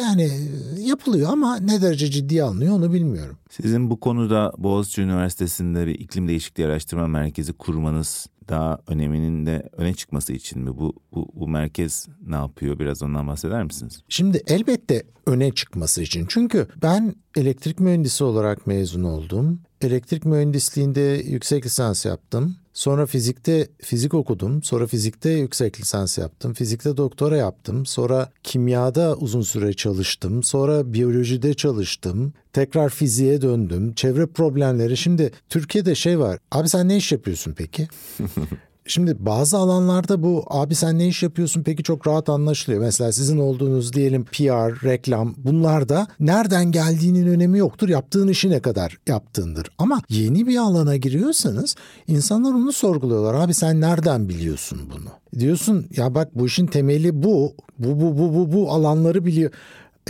yani 0.00 0.30
yapılıyor 0.78 1.30
ama 1.32 1.56
ne 1.56 1.82
derece 1.82 2.10
ciddi 2.10 2.42
alınıyor 2.42 2.74
onu 2.74 2.92
bilmiyorum. 2.92 3.36
Sizin 3.50 3.90
bu 3.90 4.00
konuda 4.00 4.52
Boğaziçi 4.58 5.02
Üniversitesi'nde 5.02 5.86
bir 5.86 5.94
iklim 5.94 6.28
değişikliği 6.28 6.66
araştırma 6.66 7.06
merkezi 7.06 7.52
kurmanız 7.52 8.26
daha 8.50 8.80
öneminin 8.86 9.46
de 9.46 9.68
öne 9.76 9.94
çıkması 9.94 10.32
için 10.32 10.62
mi? 10.62 10.78
Bu, 10.78 10.94
bu, 11.14 11.28
bu 11.34 11.48
merkez 11.48 12.08
ne 12.26 12.34
yapıyor? 12.34 12.78
Biraz 12.78 13.02
ondan 13.02 13.28
bahseder 13.28 13.64
misiniz? 13.64 14.02
Şimdi 14.08 14.42
elbette 14.46 15.02
öne 15.26 15.52
çıkması 15.52 16.02
için. 16.02 16.26
Çünkü 16.28 16.68
ben 16.82 17.14
elektrik 17.36 17.80
mühendisi 17.80 18.24
olarak 18.24 18.66
mezun 18.66 19.02
oldum. 19.02 19.60
Elektrik 19.80 20.24
mühendisliğinde 20.24 21.22
yüksek 21.26 21.66
lisans 21.66 22.04
yaptım. 22.04 22.56
Sonra 22.72 23.06
fizikte 23.06 23.68
fizik 23.82 24.14
okudum. 24.14 24.62
Sonra 24.62 24.86
fizikte 24.86 25.30
yüksek 25.30 25.80
lisans 25.80 26.18
yaptım. 26.18 26.54
Fizikte 26.54 26.96
doktora 26.96 27.36
yaptım. 27.36 27.86
Sonra 27.86 28.32
kimyada 28.42 29.16
uzun 29.16 29.42
süre 29.42 29.72
çalıştım. 29.72 30.42
Sonra 30.42 30.92
biyolojide 30.92 31.54
çalıştım. 31.54 32.32
Tekrar 32.52 32.88
fiziğe 32.88 33.42
döndüm. 33.42 33.94
Çevre 33.94 34.26
problemleri. 34.26 34.96
Şimdi 34.96 35.32
Türkiye'de 35.48 35.94
şey 35.94 36.18
var. 36.18 36.38
Abi 36.50 36.68
sen 36.68 36.88
ne 36.88 36.96
iş 36.96 37.12
yapıyorsun 37.12 37.54
peki? 37.56 37.88
Şimdi 38.86 39.16
bazı 39.18 39.58
alanlarda 39.58 40.22
bu 40.22 40.44
abi 40.48 40.74
sen 40.74 40.98
ne 40.98 41.08
iş 41.08 41.22
yapıyorsun 41.22 41.62
peki 41.62 41.82
çok 41.82 42.06
rahat 42.06 42.28
anlaşılıyor. 42.28 42.80
Mesela 42.82 43.12
sizin 43.12 43.38
olduğunuz 43.38 43.92
diyelim 43.92 44.24
PR, 44.24 44.84
reklam 44.84 45.34
bunlar 45.36 45.88
da 45.88 46.06
nereden 46.20 46.72
geldiğinin 46.72 47.26
önemi 47.26 47.58
yoktur. 47.58 47.88
Yaptığın 47.88 48.28
işi 48.28 48.50
ne 48.50 48.60
kadar 48.60 48.98
yaptığındır. 49.08 49.66
Ama 49.78 50.00
yeni 50.08 50.46
bir 50.46 50.56
alana 50.56 50.96
giriyorsanız 50.96 51.76
insanlar 52.06 52.50
onu 52.50 52.72
sorguluyorlar. 52.72 53.34
Abi 53.34 53.54
sen 53.54 53.80
nereden 53.80 54.28
biliyorsun 54.28 54.80
bunu? 54.94 55.40
Diyorsun 55.40 55.86
ya 55.96 56.14
bak 56.14 56.28
bu 56.34 56.46
işin 56.46 56.66
temeli 56.66 57.22
bu. 57.22 57.54
Bu 57.78 58.00
bu 58.00 58.18
bu 58.18 58.34
bu 58.34 58.52
bu 58.52 58.72
alanları 58.72 59.26
biliyor. 59.26 59.50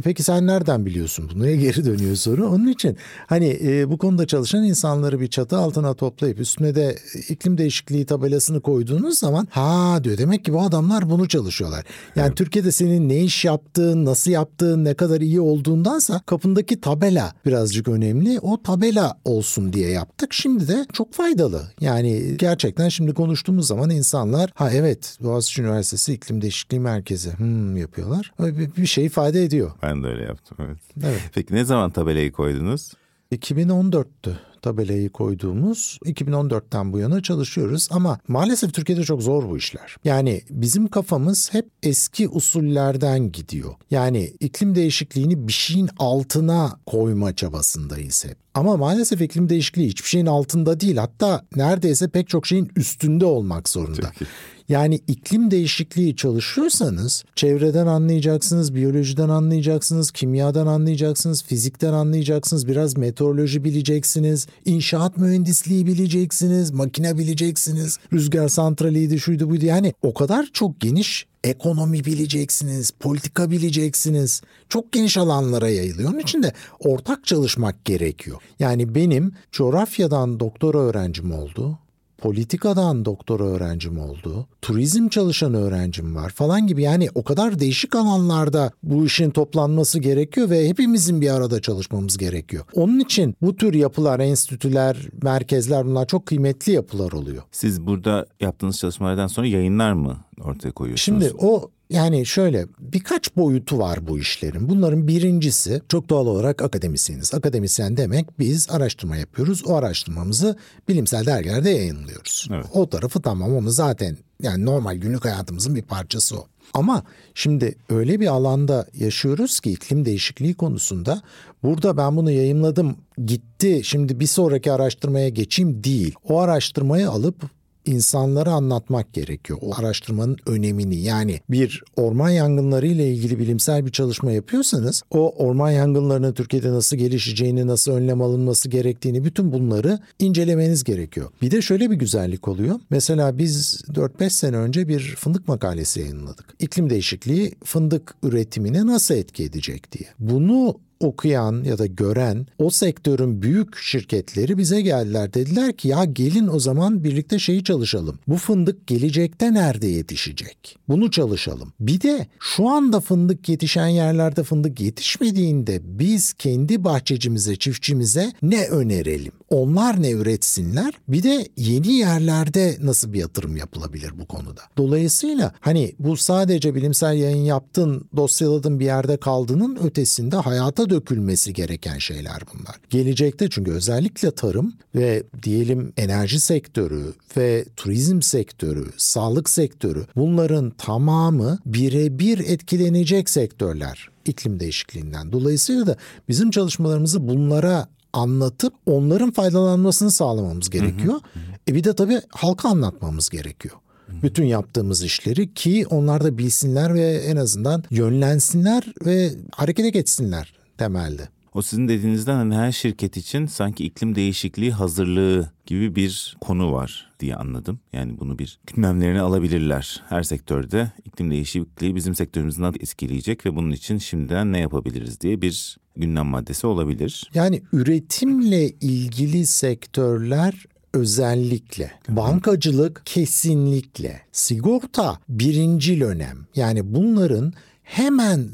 E 0.00 0.02
peki 0.02 0.22
sen 0.22 0.46
nereden 0.46 0.86
biliyorsun 0.86 1.30
bunu? 1.34 1.46
geri 1.46 1.84
dönüyor 1.84 2.16
soru. 2.16 2.48
Onun 2.48 2.66
için 2.66 2.96
hani 3.26 3.58
e, 3.62 3.90
bu 3.90 3.98
konuda 3.98 4.26
çalışan 4.26 4.64
insanları 4.64 5.20
bir 5.20 5.28
çatı 5.28 5.56
altına 5.56 5.94
toplayıp 5.94 6.40
üstüne 6.40 6.74
de 6.74 6.96
iklim 7.28 7.58
değişikliği 7.58 8.06
tabelasını 8.06 8.60
koyduğunuz 8.60 9.18
zaman 9.18 9.48
ha 9.50 10.00
diyor 10.04 10.18
demek 10.18 10.44
ki 10.44 10.52
bu 10.52 10.62
adamlar 10.62 11.10
bunu 11.10 11.28
çalışıyorlar. 11.28 11.84
Yani 12.16 12.26
evet. 12.26 12.36
Türkiye'de 12.36 12.72
senin 12.72 13.08
ne 13.08 13.20
iş 13.20 13.44
yaptığın, 13.44 14.04
nasıl 14.04 14.30
yaptığın, 14.30 14.84
ne 14.84 14.94
kadar 14.94 15.20
iyi 15.20 15.40
olduğundansa 15.40 16.20
kapındaki 16.26 16.80
tabela 16.80 17.32
birazcık 17.46 17.88
önemli. 17.88 18.38
O 18.40 18.62
tabela 18.62 19.18
olsun 19.24 19.72
diye 19.72 19.90
yaptık. 19.90 20.32
Şimdi 20.34 20.68
de 20.68 20.86
çok 20.92 21.14
faydalı. 21.14 21.62
Yani 21.80 22.36
gerçekten 22.38 22.88
şimdi 22.88 23.14
konuştuğumuz 23.14 23.66
zaman 23.66 23.90
insanlar 23.90 24.50
ha 24.54 24.70
evet 24.70 25.16
Boğaziçi 25.22 25.62
Üniversitesi 25.62 26.12
İklim 26.12 26.42
Değişikliği 26.42 26.80
Merkezi 26.80 27.38
hmm, 27.38 27.76
yapıyorlar. 27.76 28.32
Bir 28.76 28.86
şey 28.86 29.06
ifade 29.06 29.44
ediyor. 29.44 29.70
Ben 29.90 30.03
de 30.03 30.07
öyle 30.07 30.22
yaptım 30.22 30.59
evet. 30.61 30.79
evet. 31.03 31.20
Peki 31.35 31.55
ne 31.55 31.64
zaman 31.64 31.90
tabelayı 31.90 32.33
koydunuz? 32.33 32.92
2014'tü 33.33 34.33
tabelayı 34.62 35.11
koyduğumuz 35.11 35.98
2014'ten 36.05 36.92
bu 36.92 36.98
yana 36.98 37.22
çalışıyoruz 37.22 37.88
ama 37.90 38.18
maalesef 38.29 38.74
Türkiye'de 38.74 39.05
çok 39.05 39.22
zor 39.22 39.48
bu 39.48 39.57
işler. 39.59 39.96
Yani 40.05 40.42
bizim 40.50 40.88
kafamız 40.88 41.53
hep 41.53 41.66
eski 41.83 42.29
usullerden 42.29 43.33
gidiyor. 43.33 43.74
Yani 43.90 44.33
iklim 44.40 44.74
değişikliğini 44.74 45.48
bir 45.48 45.53
şeyin 45.53 45.88
altına 45.98 46.79
koyma 46.87 47.37
çabasındayız 47.37 48.24
hep. 48.24 48.37
Ama 48.55 48.76
maalesef 48.76 49.20
iklim 49.20 49.48
değişikliği 49.48 49.88
hiçbir 49.88 50.09
şeyin 50.09 50.26
altında 50.26 50.81
değil. 50.81 50.96
Hatta 50.96 51.46
neredeyse 51.57 52.09
pek 52.09 52.29
çok 52.29 52.46
şeyin 52.46 52.70
üstünde 52.76 53.24
olmak 53.24 53.68
zorunda. 53.68 54.11
Peki. 54.18 54.31
Yani 54.70 55.00
iklim 55.09 55.50
değişikliği 55.50 56.16
çalışıyorsanız 56.16 57.24
çevreden 57.35 57.87
anlayacaksınız, 57.87 58.74
biyolojiden 58.74 59.28
anlayacaksınız, 59.28 60.11
kimyadan 60.11 60.66
anlayacaksınız, 60.66 61.44
fizikten 61.44 61.92
anlayacaksınız, 61.92 62.68
biraz 62.68 62.96
meteoroloji 62.96 63.64
bileceksiniz, 63.64 64.46
inşaat 64.64 65.16
mühendisliği 65.16 65.87
bileceksiniz, 65.87 66.70
makine 66.70 67.18
bileceksiniz, 67.18 67.98
rüzgar 68.12 68.48
santraliydi 68.48 69.20
şuydu 69.20 69.50
buydu. 69.50 69.66
Yani 69.66 69.94
o 70.02 70.14
kadar 70.14 70.48
çok 70.52 70.80
geniş 70.80 71.26
ekonomi 71.44 72.04
bileceksiniz, 72.04 72.90
politika 72.90 73.50
bileceksiniz. 73.50 74.42
Çok 74.68 74.92
geniş 74.92 75.16
alanlara 75.16 75.68
yayılıyor. 75.68 76.11
Onun 76.11 76.18
için 76.18 76.42
de 76.42 76.52
ortak 76.78 77.24
çalışmak 77.26 77.85
gerekiyor. 77.85 78.38
Yani 78.59 78.94
benim 78.94 79.33
coğrafyadan 79.52 80.40
doktora 80.40 80.78
öğrencim 80.78 81.33
oldu. 81.33 81.78
Politikadan 82.20 83.04
doktora 83.04 83.44
öğrencim 83.44 83.98
oldu, 83.98 84.46
turizm 84.62 85.09
çalışan 85.09 85.54
öğrencim 85.54 86.16
var 86.16 86.30
falan 86.30 86.66
gibi 86.66 86.83
yani 86.83 87.09
o 87.14 87.24
kadar 87.24 87.59
değişik 87.59 87.94
alanlarda 87.94 88.70
bu 88.83 89.06
işin 89.06 89.30
toplanması 89.30 89.98
gerekiyor 89.98 90.50
ve 90.50 90.68
hepimizin 90.68 91.20
bir 91.20 91.30
arada 91.30 91.61
çalışmamız 91.61 92.18
gerekiyor. 92.18 92.64
Onun 92.74 93.00
için 93.00 93.35
bu 93.42 93.56
tür 93.56 93.74
yapılar, 93.74 94.20
enstitüler, 94.20 95.09
merkezler 95.22 95.87
bunlar 95.87 96.06
çok 96.06 96.26
kıymetli 96.26 96.72
yapılar 96.72 97.12
oluyor. 97.12 97.42
Siz 97.52 97.87
burada 97.87 98.26
yaptığınız 98.40 98.78
çalışmalardan 98.78 99.26
sonra 99.26 99.46
yayınlar 99.46 99.92
mı 99.92 100.16
ortaya 100.44 100.72
koyuyorsunuz? 100.72 101.24
Şimdi 101.28 101.44
o 101.44 101.70
yani 101.90 102.26
şöyle 102.26 102.66
birkaç 102.79 103.37
boyutu 103.37 103.79
var 103.79 104.07
bu 104.09 104.18
işlerin. 104.18 104.68
Bunların 104.68 105.09
birincisi 105.09 105.83
çok 105.88 106.09
doğal 106.09 106.26
olarak 106.26 106.62
akademisyeniz. 106.62 107.35
Akademisyen 107.35 107.96
demek 107.96 108.38
biz 108.38 108.70
araştırma 108.70 109.16
yapıyoruz. 109.16 109.62
O 109.66 109.74
araştırmamızı 109.74 110.57
bilimsel 110.88 111.26
dergilerde 111.26 111.70
yayınlıyoruz. 111.70 112.48
Evet. 112.53 112.66
O 112.72 112.88
tarafı 112.88 113.22
tamam 113.22 113.57
onu 113.57 113.70
zaten 113.70 114.16
yani 114.42 114.64
normal 114.64 114.96
günlük 114.96 115.24
hayatımızın 115.24 115.74
bir 115.74 115.83
parçası 115.83 116.37
o. 116.37 116.46
Ama 116.74 117.03
şimdi 117.35 117.74
öyle 117.88 118.20
bir 118.20 118.26
alanda 118.26 118.87
yaşıyoruz 118.94 119.61
ki 119.61 119.72
iklim 119.72 120.05
değişikliği 120.05 120.55
konusunda 120.55 121.22
burada 121.62 121.96
ben 121.96 122.16
bunu 122.16 122.31
yayınladım 122.31 122.96
gitti 123.26 123.81
şimdi 123.85 124.20
bir 124.20 124.26
sonraki 124.26 124.72
araştırmaya 124.72 125.29
geçeyim 125.29 125.85
değil. 125.85 126.14
O 126.29 126.40
araştırmayı 126.40 127.11
alıp 127.11 127.60
insanlara 127.85 128.53
anlatmak 128.53 129.12
gerekiyor. 129.12 129.59
O 129.62 129.75
araştırmanın 129.75 130.37
önemini 130.47 130.97
yani 130.97 131.40
bir 131.51 131.83
orman 131.97 132.31
yangınları 132.31 132.87
ile 132.87 133.12
ilgili 133.12 133.38
bilimsel 133.38 133.87
bir 133.87 133.93
çalışma 133.93 134.33
yapıyorsanız 134.33 135.03
o 135.11 135.35
orman 135.45 135.71
yangınlarının 135.71 136.33
Türkiye'de 136.33 136.71
nasıl 136.71 136.97
gelişeceğini, 136.97 137.66
nasıl 137.66 137.93
önlem 137.93 138.23
alınması 138.23 138.69
gerektiğini 138.69 139.25
bütün 139.25 139.53
bunları 139.53 139.99
incelemeniz 140.19 140.85
gerekiyor. 140.85 141.31
Bir 141.43 141.51
de 141.51 141.62
şöyle 141.62 141.90
bir 141.90 141.97
güzellik 141.97 142.49
oluyor. 142.49 142.81
Mesela 142.90 143.38
biz 143.38 143.83
4-5 143.88 144.31
sene 144.31 144.57
önce 144.57 144.88
bir 144.88 145.01
fındık 145.19 145.49
makalesi 145.49 146.01
yayınladık. 146.01 146.55
İklim 146.59 146.90
değişikliği 146.90 147.55
fındık 147.64 148.14
üretimine 148.23 148.87
nasıl 148.87 149.14
etki 149.14 149.45
edecek 149.45 149.93
diye. 149.93 150.09
Bunu 150.19 150.77
okuyan 151.00 151.64
ya 151.64 151.78
da 151.78 151.86
gören 151.86 152.46
o 152.58 152.70
sektörün 152.70 153.42
büyük 153.42 153.76
şirketleri 153.76 154.58
bize 154.58 154.80
geldiler. 154.80 155.34
Dediler 155.34 155.72
ki 155.72 155.88
ya 155.88 156.04
gelin 156.04 156.48
o 156.48 156.58
zaman 156.58 157.04
birlikte 157.04 157.38
şeyi 157.38 157.64
çalışalım. 157.64 158.18
Bu 158.28 158.36
fındık 158.36 158.86
gelecekte 158.86 159.54
nerede 159.54 159.86
yetişecek? 159.86 160.78
Bunu 160.88 161.10
çalışalım. 161.10 161.72
Bir 161.80 162.00
de 162.00 162.26
şu 162.40 162.68
anda 162.68 163.00
fındık 163.00 163.48
yetişen 163.48 163.86
yerlerde 163.86 164.42
fındık 164.42 164.80
yetişmediğinde 164.80 165.80
biz 165.84 166.32
kendi 166.32 166.84
bahçecimize, 166.84 167.56
çiftçimize 167.56 168.32
ne 168.42 168.66
önerelim? 168.66 169.32
Onlar 169.50 170.02
ne 170.02 170.10
üretsinler? 170.10 170.94
Bir 171.08 171.22
de 171.22 171.48
yeni 171.56 171.92
yerlerde 171.92 172.76
nasıl 172.82 173.12
bir 173.12 173.18
yatırım 173.18 173.56
yapılabilir 173.56 174.18
bu 174.18 174.26
konuda? 174.26 174.60
Dolayısıyla 174.76 175.52
hani 175.60 175.92
bu 175.98 176.16
sadece 176.16 176.74
bilimsel 176.74 177.16
yayın 177.16 177.44
yaptın, 177.44 178.08
dosyaladın 178.16 178.80
bir 178.80 178.84
yerde 178.84 179.16
kaldığının 179.16 179.78
ötesinde 179.84 180.36
hayata 180.36 180.89
dökülmesi 180.90 181.53
gereken 181.53 181.98
şeyler 181.98 182.42
bunlar. 182.55 182.76
Gelecekte 182.90 183.50
çünkü 183.50 183.72
özellikle 183.72 184.31
tarım 184.31 184.72
ve 184.94 185.22
diyelim 185.42 185.92
enerji 185.96 186.40
sektörü 186.40 187.14
ve 187.37 187.64
turizm 187.76 188.22
sektörü, 188.22 188.85
sağlık 188.96 189.48
sektörü 189.48 190.07
bunların 190.16 190.70
tamamı 190.70 191.59
birebir 191.66 192.38
etkilenecek 192.38 193.31
sektörler 193.31 194.11
iklim 194.26 194.61
değişikliğinden. 194.61 195.33
Dolayısıyla 195.33 195.87
da 195.87 195.96
bizim 196.29 196.50
çalışmalarımızı 196.50 197.29
bunlara 197.29 197.88
anlatıp 198.12 198.74
onların 198.87 199.31
faydalanmasını 199.31 200.11
sağlamamız 200.11 200.70
gerekiyor. 200.70 201.14
Hı 201.14 201.40
hı. 201.40 201.42
E 201.68 201.74
bir 201.74 201.85
de 201.85 201.94
tabii 201.94 202.20
halka 202.31 202.68
anlatmamız 202.68 203.29
gerekiyor. 203.29 203.74
Bütün 204.22 204.44
yaptığımız 204.44 205.03
işleri 205.03 205.55
ki 205.55 205.87
onlar 205.90 206.24
da 206.24 206.38
bilsinler 206.38 206.94
ve 206.94 207.07
en 207.07 207.37
azından 207.37 207.85
yönlensinler 207.90 208.92
ve 209.07 209.31
harekete 209.53 209.90
geçsinler 209.90 210.60
temelde. 210.81 211.29
O 211.55 211.62
sizin 211.62 211.88
dediğinizden 211.88 212.35
hani 212.35 212.55
her 212.55 212.73
şirket 212.73 213.16
için 213.16 213.47
sanki 213.47 213.85
iklim 213.85 214.14
değişikliği 214.14 214.73
hazırlığı 214.73 215.51
gibi 215.66 215.97
bir 215.97 216.37
konu 216.40 216.73
var 216.73 217.12
diye 217.21 217.37
anladım. 217.37 217.81
Yani 217.93 218.21
bunu 218.21 218.38
bir 218.38 218.59
gündemlerine 218.66 219.21
alabilirler. 219.21 220.03
Her 220.09 220.23
sektörde 220.23 220.93
iklim 221.05 221.31
değişikliği 221.31 221.95
bizim 221.95 222.14
sektörümüzü 222.14 222.62
nasıl 222.62 222.81
etkileyecek 222.81 223.47
ve 223.47 223.57
bunun 223.57 223.71
için 223.71 223.99
şimdiden 223.99 224.53
ne 224.53 224.61
yapabiliriz 224.61 225.21
diye 225.21 225.43
bir 225.43 225.79
gündem 225.97 226.27
maddesi 226.27 226.66
olabilir. 226.66 227.31
Yani 227.35 227.62
üretimle 227.73 228.69
ilgili 228.69 229.47
sektörler 229.47 230.66
özellikle, 230.95 231.93
bankacılık 232.09 233.03
kesinlikle, 233.05 234.21
sigorta 234.33 235.19
birinci 235.29 236.05
önem. 236.05 236.47
Yani 236.57 236.95
bunların 236.95 237.53
hemen 237.90 238.48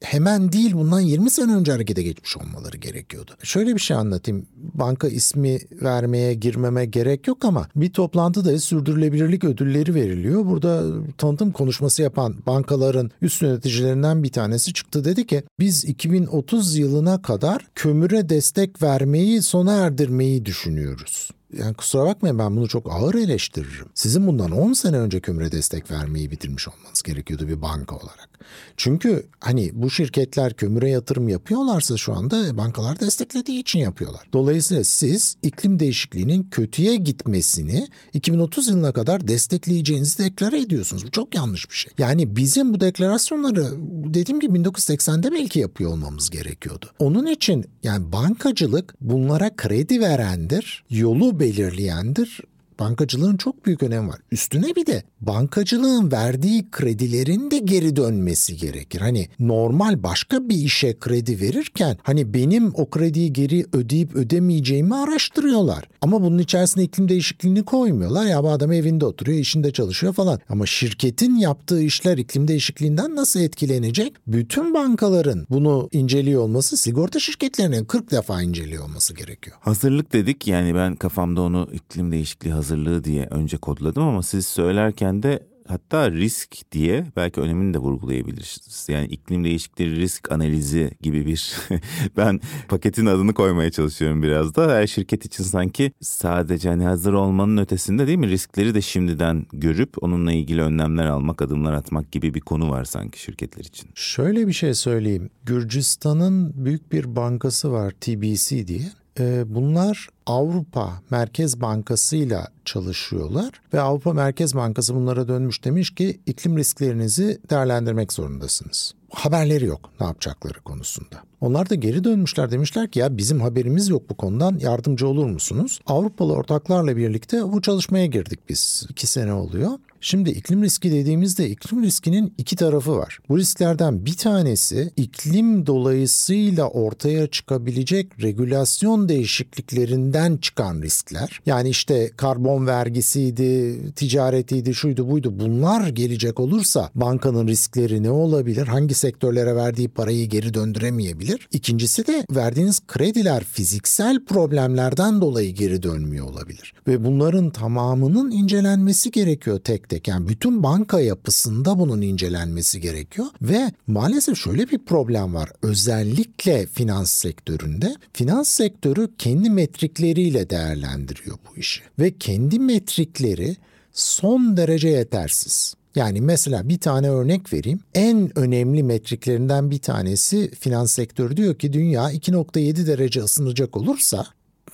hemen 0.00 0.52
değil 0.52 0.74
bundan 0.74 1.00
20 1.00 1.30
sene 1.30 1.54
önce 1.54 1.72
harekete 1.72 2.02
geçmiş 2.02 2.36
olmaları 2.36 2.76
gerekiyordu. 2.76 3.30
Şöyle 3.42 3.74
bir 3.74 3.80
şey 3.80 3.96
anlatayım. 3.96 4.46
Banka 4.56 5.08
ismi 5.08 5.58
vermeye 5.82 6.34
girmeme 6.34 6.86
gerek 6.86 7.26
yok 7.26 7.44
ama 7.44 7.68
bir 7.76 7.92
toplantıda 7.92 8.58
sürdürülebilirlik 8.58 9.44
ödülleri 9.44 9.94
veriliyor. 9.94 10.44
Burada 10.46 10.84
tanıtım 11.18 11.52
konuşması 11.52 12.02
yapan 12.02 12.34
bankaların 12.46 13.10
üst 13.22 13.42
yöneticilerinden 13.42 14.22
bir 14.22 14.32
tanesi 14.32 14.72
çıktı 14.72 15.04
dedi 15.04 15.26
ki 15.26 15.42
biz 15.58 15.84
2030 15.84 16.76
yılına 16.76 17.22
kadar 17.22 17.66
kömüre 17.74 18.28
destek 18.28 18.82
vermeyi 18.82 19.42
sona 19.42 19.72
erdirmeyi 19.72 20.46
düşünüyoruz. 20.46 21.30
Yani 21.58 21.74
kusura 21.74 22.06
bakmayın 22.06 22.38
ben 22.38 22.56
bunu 22.56 22.68
çok 22.68 22.92
ağır 22.92 23.14
eleştiririm. 23.14 23.86
Sizin 23.94 24.26
bundan 24.26 24.50
10 24.50 24.72
sene 24.72 24.98
önce 24.98 25.20
kömüre 25.20 25.52
destek 25.52 25.90
vermeyi 25.90 26.30
bitirmiş 26.30 26.68
olmanız 26.68 27.02
gerekiyordu 27.02 27.48
bir 27.48 27.62
banka 27.62 27.96
olarak. 27.96 28.27
Çünkü 28.76 29.26
hani 29.40 29.70
bu 29.74 29.90
şirketler 29.90 30.54
kömüre 30.54 30.90
yatırım 30.90 31.28
yapıyorlarsa 31.28 31.96
şu 31.96 32.14
anda 32.14 32.56
bankalar 32.56 33.00
desteklediği 33.00 33.60
için 33.60 33.78
yapıyorlar. 33.78 34.28
Dolayısıyla 34.32 34.84
siz 34.84 35.36
iklim 35.42 35.80
değişikliğinin 35.80 36.48
kötüye 36.50 36.96
gitmesini 36.96 37.88
2030 38.12 38.68
yılına 38.68 38.92
kadar 38.92 39.28
destekleyeceğinizi 39.28 40.18
deklare 40.18 40.60
ediyorsunuz. 40.60 41.06
Bu 41.06 41.10
çok 41.10 41.34
yanlış 41.34 41.70
bir 41.70 41.76
şey. 41.76 41.92
Yani 41.98 42.36
bizim 42.36 42.74
bu 42.74 42.80
deklarasyonları 42.80 43.66
dediğim 44.14 44.40
gibi 44.40 44.58
1980'de 44.58 45.32
belki 45.32 45.60
yapıyor 45.60 45.90
olmamız 45.90 46.30
gerekiyordu. 46.30 46.86
Onun 46.98 47.26
için 47.26 47.64
yani 47.82 48.12
bankacılık 48.12 48.94
bunlara 49.00 49.56
kredi 49.56 50.00
verendir, 50.00 50.84
yolu 50.90 51.40
belirleyendir 51.40 52.40
bankacılığın 52.78 53.36
çok 53.36 53.66
büyük 53.66 53.82
önemi 53.82 54.08
var. 54.08 54.20
Üstüne 54.32 54.76
bir 54.76 54.86
de 54.86 55.02
bankacılığın 55.20 56.12
verdiği 56.12 56.70
kredilerin 56.70 57.50
de 57.50 57.58
geri 57.58 57.96
dönmesi 57.96 58.56
gerekir. 58.56 59.00
Hani 59.00 59.28
normal 59.38 60.02
başka 60.02 60.48
bir 60.48 60.56
işe 60.56 60.98
kredi 60.98 61.40
verirken 61.40 61.98
hani 62.02 62.34
benim 62.34 62.72
o 62.74 62.90
krediyi 62.90 63.32
geri 63.32 63.66
ödeyip 63.72 64.16
ödemeyeceğimi 64.16 64.94
araştırıyorlar. 64.94 65.84
Ama 66.00 66.22
bunun 66.22 66.38
içerisine 66.38 66.84
iklim 66.84 67.08
değişikliğini 67.08 67.64
koymuyorlar. 67.64 68.26
Ya 68.26 68.42
bu 68.42 68.50
adam 68.50 68.72
evinde 68.72 69.06
oturuyor, 69.06 69.38
işinde 69.38 69.72
çalışıyor 69.72 70.12
falan. 70.12 70.40
Ama 70.48 70.66
şirketin 70.66 71.36
yaptığı 71.36 71.82
işler 71.82 72.18
iklim 72.18 72.48
değişikliğinden 72.48 73.16
nasıl 73.16 73.40
etkilenecek? 73.40 74.12
Bütün 74.26 74.74
bankaların 74.74 75.46
bunu 75.50 75.88
inceliyor 75.92 76.42
olması 76.42 76.76
sigorta 76.76 77.20
şirketlerinin 77.20 77.84
40 77.84 78.10
defa 78.10 78.42
inceliyor 78.42 78.84
olması 78.84 79.14
gerekiyor. 79.14 79.56
Hazırlık 79.60 80.12
dedik 80.12 80.46
yani 80.46 80.74
ben 80.74 80.96
kafamda 80.96 81.42
onu 81.42 81.68
iklim 81.72 82.12
değişikliği 82.12 82.52
hazırlığı 82.52 83.04
diye 83.04 83.26
önce 83.30 83.56
kodladım 83.56 84.02
ama 84.02 84.22
siz 84.22 84.46
söylerken 84.46 85.07
de 85.12 85.48
hatta 85.68 86.10
risk 86.10 86.72
diye 86.72 87.06
belki 87.16 87.40
önemini 87.40 87.74
de 87.74 87.78
vurgulayabilirsiniz. 87.78 88.86
Yani 88.88 89.06
iklim 89.06 89.44
değişikliği 89.44 89.96
risk 89.96 90.32
analizi 90.32 90.90
gibi 91.00 91.26
bir 91.26 91.56
ben 92.16 92.40
paketin 92.68 93.06
adını 93.06 93.34
koymaya 93.34 93.70
çalışıyorum 93.70 94.22
biraz 94.22 94.54
da. 94.54 94.74
Her 94.74 94.86
şirket 94.86 95.24
için 95.24 95.44
sanki 95.44 95.92
sadece 96.00 96.68
hani 96.68 96.84
hazır 96.84 97.12
olmanın 97.12 97.56
ötesinde 97.56 98.06
değil 98.06 98.18
mi 98.18 98.28
riskleri 98.28 98.74
de 98.74 98.82
şimdiden 98.82 99.46
görüp 99.52 100.02
onunla 100.02 100.32
ilgili 100.32 100.62
önlemler 100.62 101.06
almak, 101.06 101.42
adımlar 101.42 101.72
atmak 101.72 102.12
gibi 102.12 102.34
bir 102.34 102.40
konu 102.40 102.70
var 102.70 102.84
sanki 102.84 103.22
şirketler 103.22 103.64
için. 103.64 103.90
Şöyle 103.94 104.46
bir 104.46 104.52
şey 104.52 104.74
söyleyeyim. 104.74 105.30
Gürcistan'ın 105.44 106.64
büyük 106.64 106.92
bir 106.92 107.16
bankası 107.16 107.72
var 107.72 107.90
TBC 108.00 108.66
diye. 108.66 108.82
Ee, 109.18 109.54
bunlar 109.54 110.08
Avrupa 110.26 111.02
Merkez 111.10 111.60
Bankası 111.60 112.16
ile 112.16 112.40
çalışıyorlar 112.64 113.60
ve 113.72 113.80
Avrupa 113.80 114.12
Merkez 114.12 114.54
Bankası 114.54 114.94
bunlara 114.94 115.28
dönmüş 115.28 115.64
demiş 115.64 115.94
ki 115.94 116.20
iklim 116.26 116.56
risklerinizi 116.56 117.40
değerlendirmek 117.50 118.12
zorundasınız. 118.12 118.94
Haberleri 119.10 119.64
yok 119.64 119.90
ne 120.00 120.06
yapacakları 120.06 120.60
konusunda. 120.60 121.16
Onlar 121.40 121.70
da 121.70 121.74
geri 121.74 122.04
dönmüşler 122.04 122.50
demişler 122.50 122.90
ki 122.90 122.98
ya 122.98 123.16
bizim 123.16 123.40
haberimiz 123.40 123.88
yok 123.88 124.10
bu 124.10 124.14
konudan 124.14 124.58
yardımcı 124.58 125.08
olur 125.08 125.26
musunuz? 125.26 125.80
Avrupalı 125.86 126.32
ortaklarla 126.32 126.96
birlikte 126.96 127.52
bu 127.52 127.62
çalışmaya 127.62 128.06
girdik 128.06 128.40
biz. 128.48 128.86
iki 128.90 129.06
sene 129.06 129.32
oluyor. 129.32 129.70
Şimdi 130.00 130.30
iklim 130.30 130.62
riski 130.62 130.92
dediğimizde 130.92 131.50
iklim 131.50 131.82
riskinin 131.82 132.34
iki 132.38 132.56
tarafı 132.56 132.96
var. 132.96 133.18
Bu 133.28 133.38
risklerden 133.38 134.06
bir 134.06 134.16
tanesi 134.16 134.90
iklim 134.96 135.66
dolayısıyla 135.66 136.68
ortaya 136.68 137.26
çıkabilecek 137.26 138.22
regülasyon 138.22 139.08
değişikliklerinden 139.08 140.36
çıkan 140.36 140.82
riskler. 140.82 141.40
Yani 141.46 141.68
işte 141.68 142.10
karbon 142.16 142.66
vergisiydi, 142.66 143.78
ticaretiydi, 143.92 144.74
şuydu 144.74 145.10
buydu 145.10 145.38
bunlar 145.38 145.88
gelecek 145.88 146.40
olursa 146.40 146.90
bankanın 146.94 147.48
riskleri 147.48 148.02
ne 148.02 148.10
olabilir? 148.10 148.66
Hangi 148.66 148.94
sektörlere 148.94 149.56
verdiği 149.56 149.88
parayı 149.88 150.28
geri 150.28 150.54
döndüremeyebilir? 150.54 151.48
İkincisi 151.52 152.06
de 152.06 152.24
verdiğiniz 152.30 152.80
krediler 152.86 153.44
fiziksel 153.44 154.24
problemlerden 154.24 155.20
dolayı 155.20 155.54
geri 155.54 155.82
dönmüyor 155.82 156.26
olabilir. 156.26 156.74
Ve 156.86 157.04
bunların 157.04 157.50
tamamının 157.50 158.30
incelenmesi 158.30 159.10
gerekiyor 159.10 159.58
tek 159.58 159.87
tek. 159.88 160.08
Yani 160.08 160.28
bütün 160.28 160.62
banka 160.62 161.00
yapısında 161.00 161.78
bunun 161.78 162.02
incelenmesi 162.02 162.80
gerekiyor. 162.80 163.26
Ve 163.42 163.72
maalesef 163.86 164.38
şöyle 164.38 164.70
bir 164.70 164.78
problem 164.78 165.34
var. 165.34 165.50
Özellikle 165.62 166.66
finans 166.66 167.10
sektöründe 167.10 167.96
finans 168.12 168.48
sektörü 168.48 169.08
kendi 169.18 169.50
metrikleriyle 169.50 170.50
değerlendiriyor 170.50 171.36
bu 171.50 171.60
işi. 171.60 171.80
Ve 171.98 172.18
kendi 172.18 172.58
metrikleri 172.58 173.56
son 173.92 174.56
derece 174.56 174.88
yetersiz. 174.88 175.74
Yani 175.94 176.20
mesela 176.20 176.68
bir 176.68 176.78
tane 176.78 177.10
örnek 177.10 177.52
vereyim. 177.52 177.80
En 177.94 178.38
önemli 178.38 178.82
metriklerinden 178.82 179.70
bir 179.70 179.78
tanesi 179.78 180.50
finans 180.50 180.92
sektörü 180.92 181.36
diyor 181.36 181.54
ki 181.54 181.72
dünya 181.72 182.12
2.7 182.12 182.86
derece 182.86 183.20
ısınacak 183.20 183.76
olursa 183.76 184.26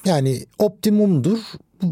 yani 0.05 0.47
optimumdur. 0.59 1.39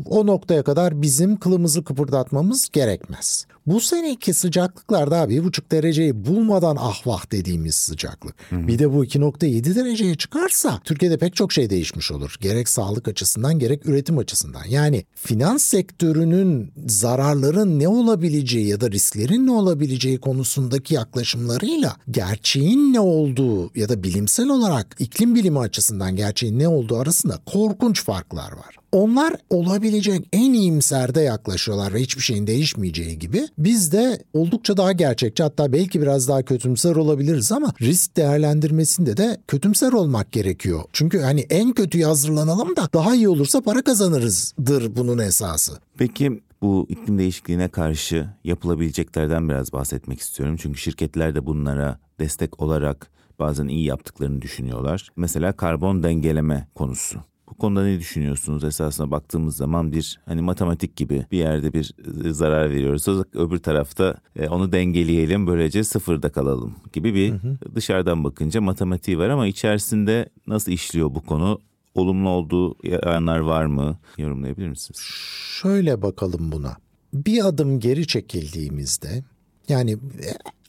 O 0.07 0.27
noktaya 0.27 0.63
kadar 0.63 1.03
bizim 1.03 1.37
kılımızı 1.37 1.85
kıpırdatmamız 1.85 2.69
gerekmez. 2.73 3.47
Bu 3.66 3.81
seneki 3.81 4.35
sıcaklıklarda 4.35 5.20
abi 5.20 5.33
bir 5.33 5.44
buçuk 5.44 5.72
dereceyi 5.72 6.27
bulmadan 6.27 6.77
ahvah 6.77 7.33
dediğimiz 7.33 7.75
sıcaklık. 7.75 8.35
Hı 8.51 8.57
hı. 8.57 8.68
Bir 8.68 8.79
de 8.79 8.92
bu 8.92 9.05
2.7 9.05 9.75
dereceye 9.75 10.14
çıkarsa 10.14 10.81
Türkiye'de 10.85 11.18
pek 11.18 11.37
çok 11.37 11.53
şey 11.53 11.70
değişmiş 11.70 12.12
olur. 12.12 12.37
Gerek 12.40 12.68
sağlık 12.68 13.09
açısından 13.09 13.59
gerek 13.59 13.87
üretim 13.87 14.18
açısından. 14.18 14.64
Yani 14.68 15.05
finans 15.14 15.64
sektörünün 15.64 16.72
zararların 16.87 17.79
ne 17.79 17.88
olabileceği 17.88 18.66
ya 18.66 18.81
da 18.81 18.90
risklerin 18.90 19.46
ne 19.46 19.51
olabileceği 19.51 20.18
konusundaki 20.18 20.94
yaklaşımlarıyla 20.94 21.96
gerçeğin 22.11 22.92
ne 22.92 23.01
olduğu 23.01 23.70
ya 23.79 23.88
da 23.88 24.03
bilimsel 24.03 24.48
olarak 24.48 24.96
iklim 24.98 25.35
bilimi 25.35 25.59
açısından 25.59 26.16
gerçeğin 26.16 26.59
ne 26.59 26.68
olduğu 26.68 26.96
arasında 26.96 27.38
korkunç 27.46 28.05
farklar 28.05 28.53
var. 28.53 28.77
Onlar 28.92 29.35
olabilecek 29.51 30.29
en 30.33 30.53
iyimserde 30.53 31.20
yaklaşıyorlar 31.20 31.94
ve 31.94 32.01
hiçbir 32.01 32.22
şeyin 32.22 32.46
değişmeyeceği 32.46 33.18
gibi. 33.18 33.48
Biz 33.59 33.93
de 33.93 34.23
oldukça 34.33 34.77
daha 34.77 34.93
gerçekçi 34.93 35.43
hatta 35.43 35.73
belki 35.73 36.03
biraz 36.03 36.29
daha 36.29 36.43
kötümser 36.43 36.97
olabiliriz 36.97 37.53
ama 37.53 37.73
risk 37.81 38.17
değerlendirmesinde 38.17 39.17
de 39.17 39.37
kötümser 39.49 39.93
olmak 39.93 40.33
gerekiyor. 40.33 40.83
Çünkü 40.93 41.21
hani 41.21 41.41
en 41.41 41.73
kötüyü 41.73 42.05
hazırlanalım 42.05 42.77
da 42.77 42.88
daha 42.95 43.15
iyi 43.15 43.29
olursa 43.29 43.61
para 43.61 43.83
kazanırızdır 43.83 44.97
bunun 44.97 45.19
esası. 45.19 45.73
Peki 45.99 46.43
bu 46.62 46.87
iklim 46.88 47.19
değişikliğine 47.19 47.69
karşı 47.69 48.29
yapılabileceklerden 48.45 49.49
biraz 49.49 49.73
bahsetmek 49.73 50.21
istiyorum. 50.21 50.57
Çünkü 50.59 50.81
şirketler 50.81 51.35
de 51.35 51.47
bunlara 51.47 51.99
destek 52.21 52.62
olarak 52.62 53.11
bazen 53.38 53.69
iyi 53.69 53.85
yaptıklarını 53.85 54.43
düşünüyorlar. 54.43 55.09
Mesela 55.17 55.53
karbon 55.53 56.03
dengeleme 56.03 56.69
konusu. 56.75 57.21
Bu 57.53 57.57
konuda 57.57 57.85
ne 57.85 57.99
düşünüyorsunuz? 57.99 58.65
Esasına 58.65 59.11
baktığımız 59.11 59.57
zaman 59.57 59.93
bir 59.93 60.21
hani 60.27 60.43
matematik 60.43 60.97
gibi 60.97 61.27
bir 61.33 61.38
yerde 61.38 61.73
bir 61.73 61.95
e, 62.25 62.33
zarar 62.33 62.71
veriyoruz. 62.71 63.09
Öbür 63.35 63.59
tarafta 63.59 64.15
e, 64.37 64.49
onu 64.49 64.73
dengeleyelim 64.73 65.47
böylece 65.47 65.85
sıfırda 65.85 66.33
kalalım 66.33 66.75
gibi 66.93 67.15
bir 67.15 67.31
hı 67.31 67.35
hı. 67.35 67.75
dışarıdan 67.75 68.25
bakınca 68.25 68.61
matematiği 68.61 69.19
var 69.19 69.29
ama 69.29 69.47
içerisinde 69.47 70.29
nasıl 70.47 70.73
işliyor 70.73 71.15
bu 71.15 71.21
konu? 71.27 71.61
Olumlu 71.95 72.29
olduğu 72.29 72.77
yanlar 72.85 73.38
var 73.38 73.67
mı? 73.67 73.99
Yorumlayabilir 74.19 74.69
misiniz? 74.69 75.01
Şöyle 75.61 76.03
bakalım 76.03 76.53
buna. 76.53 76.77
Bir 77.15 77.45
adım 77.45 77.81
geri 77.81 78.07
çekildiğimizde 78.07 79.25
yani 79.69 79.97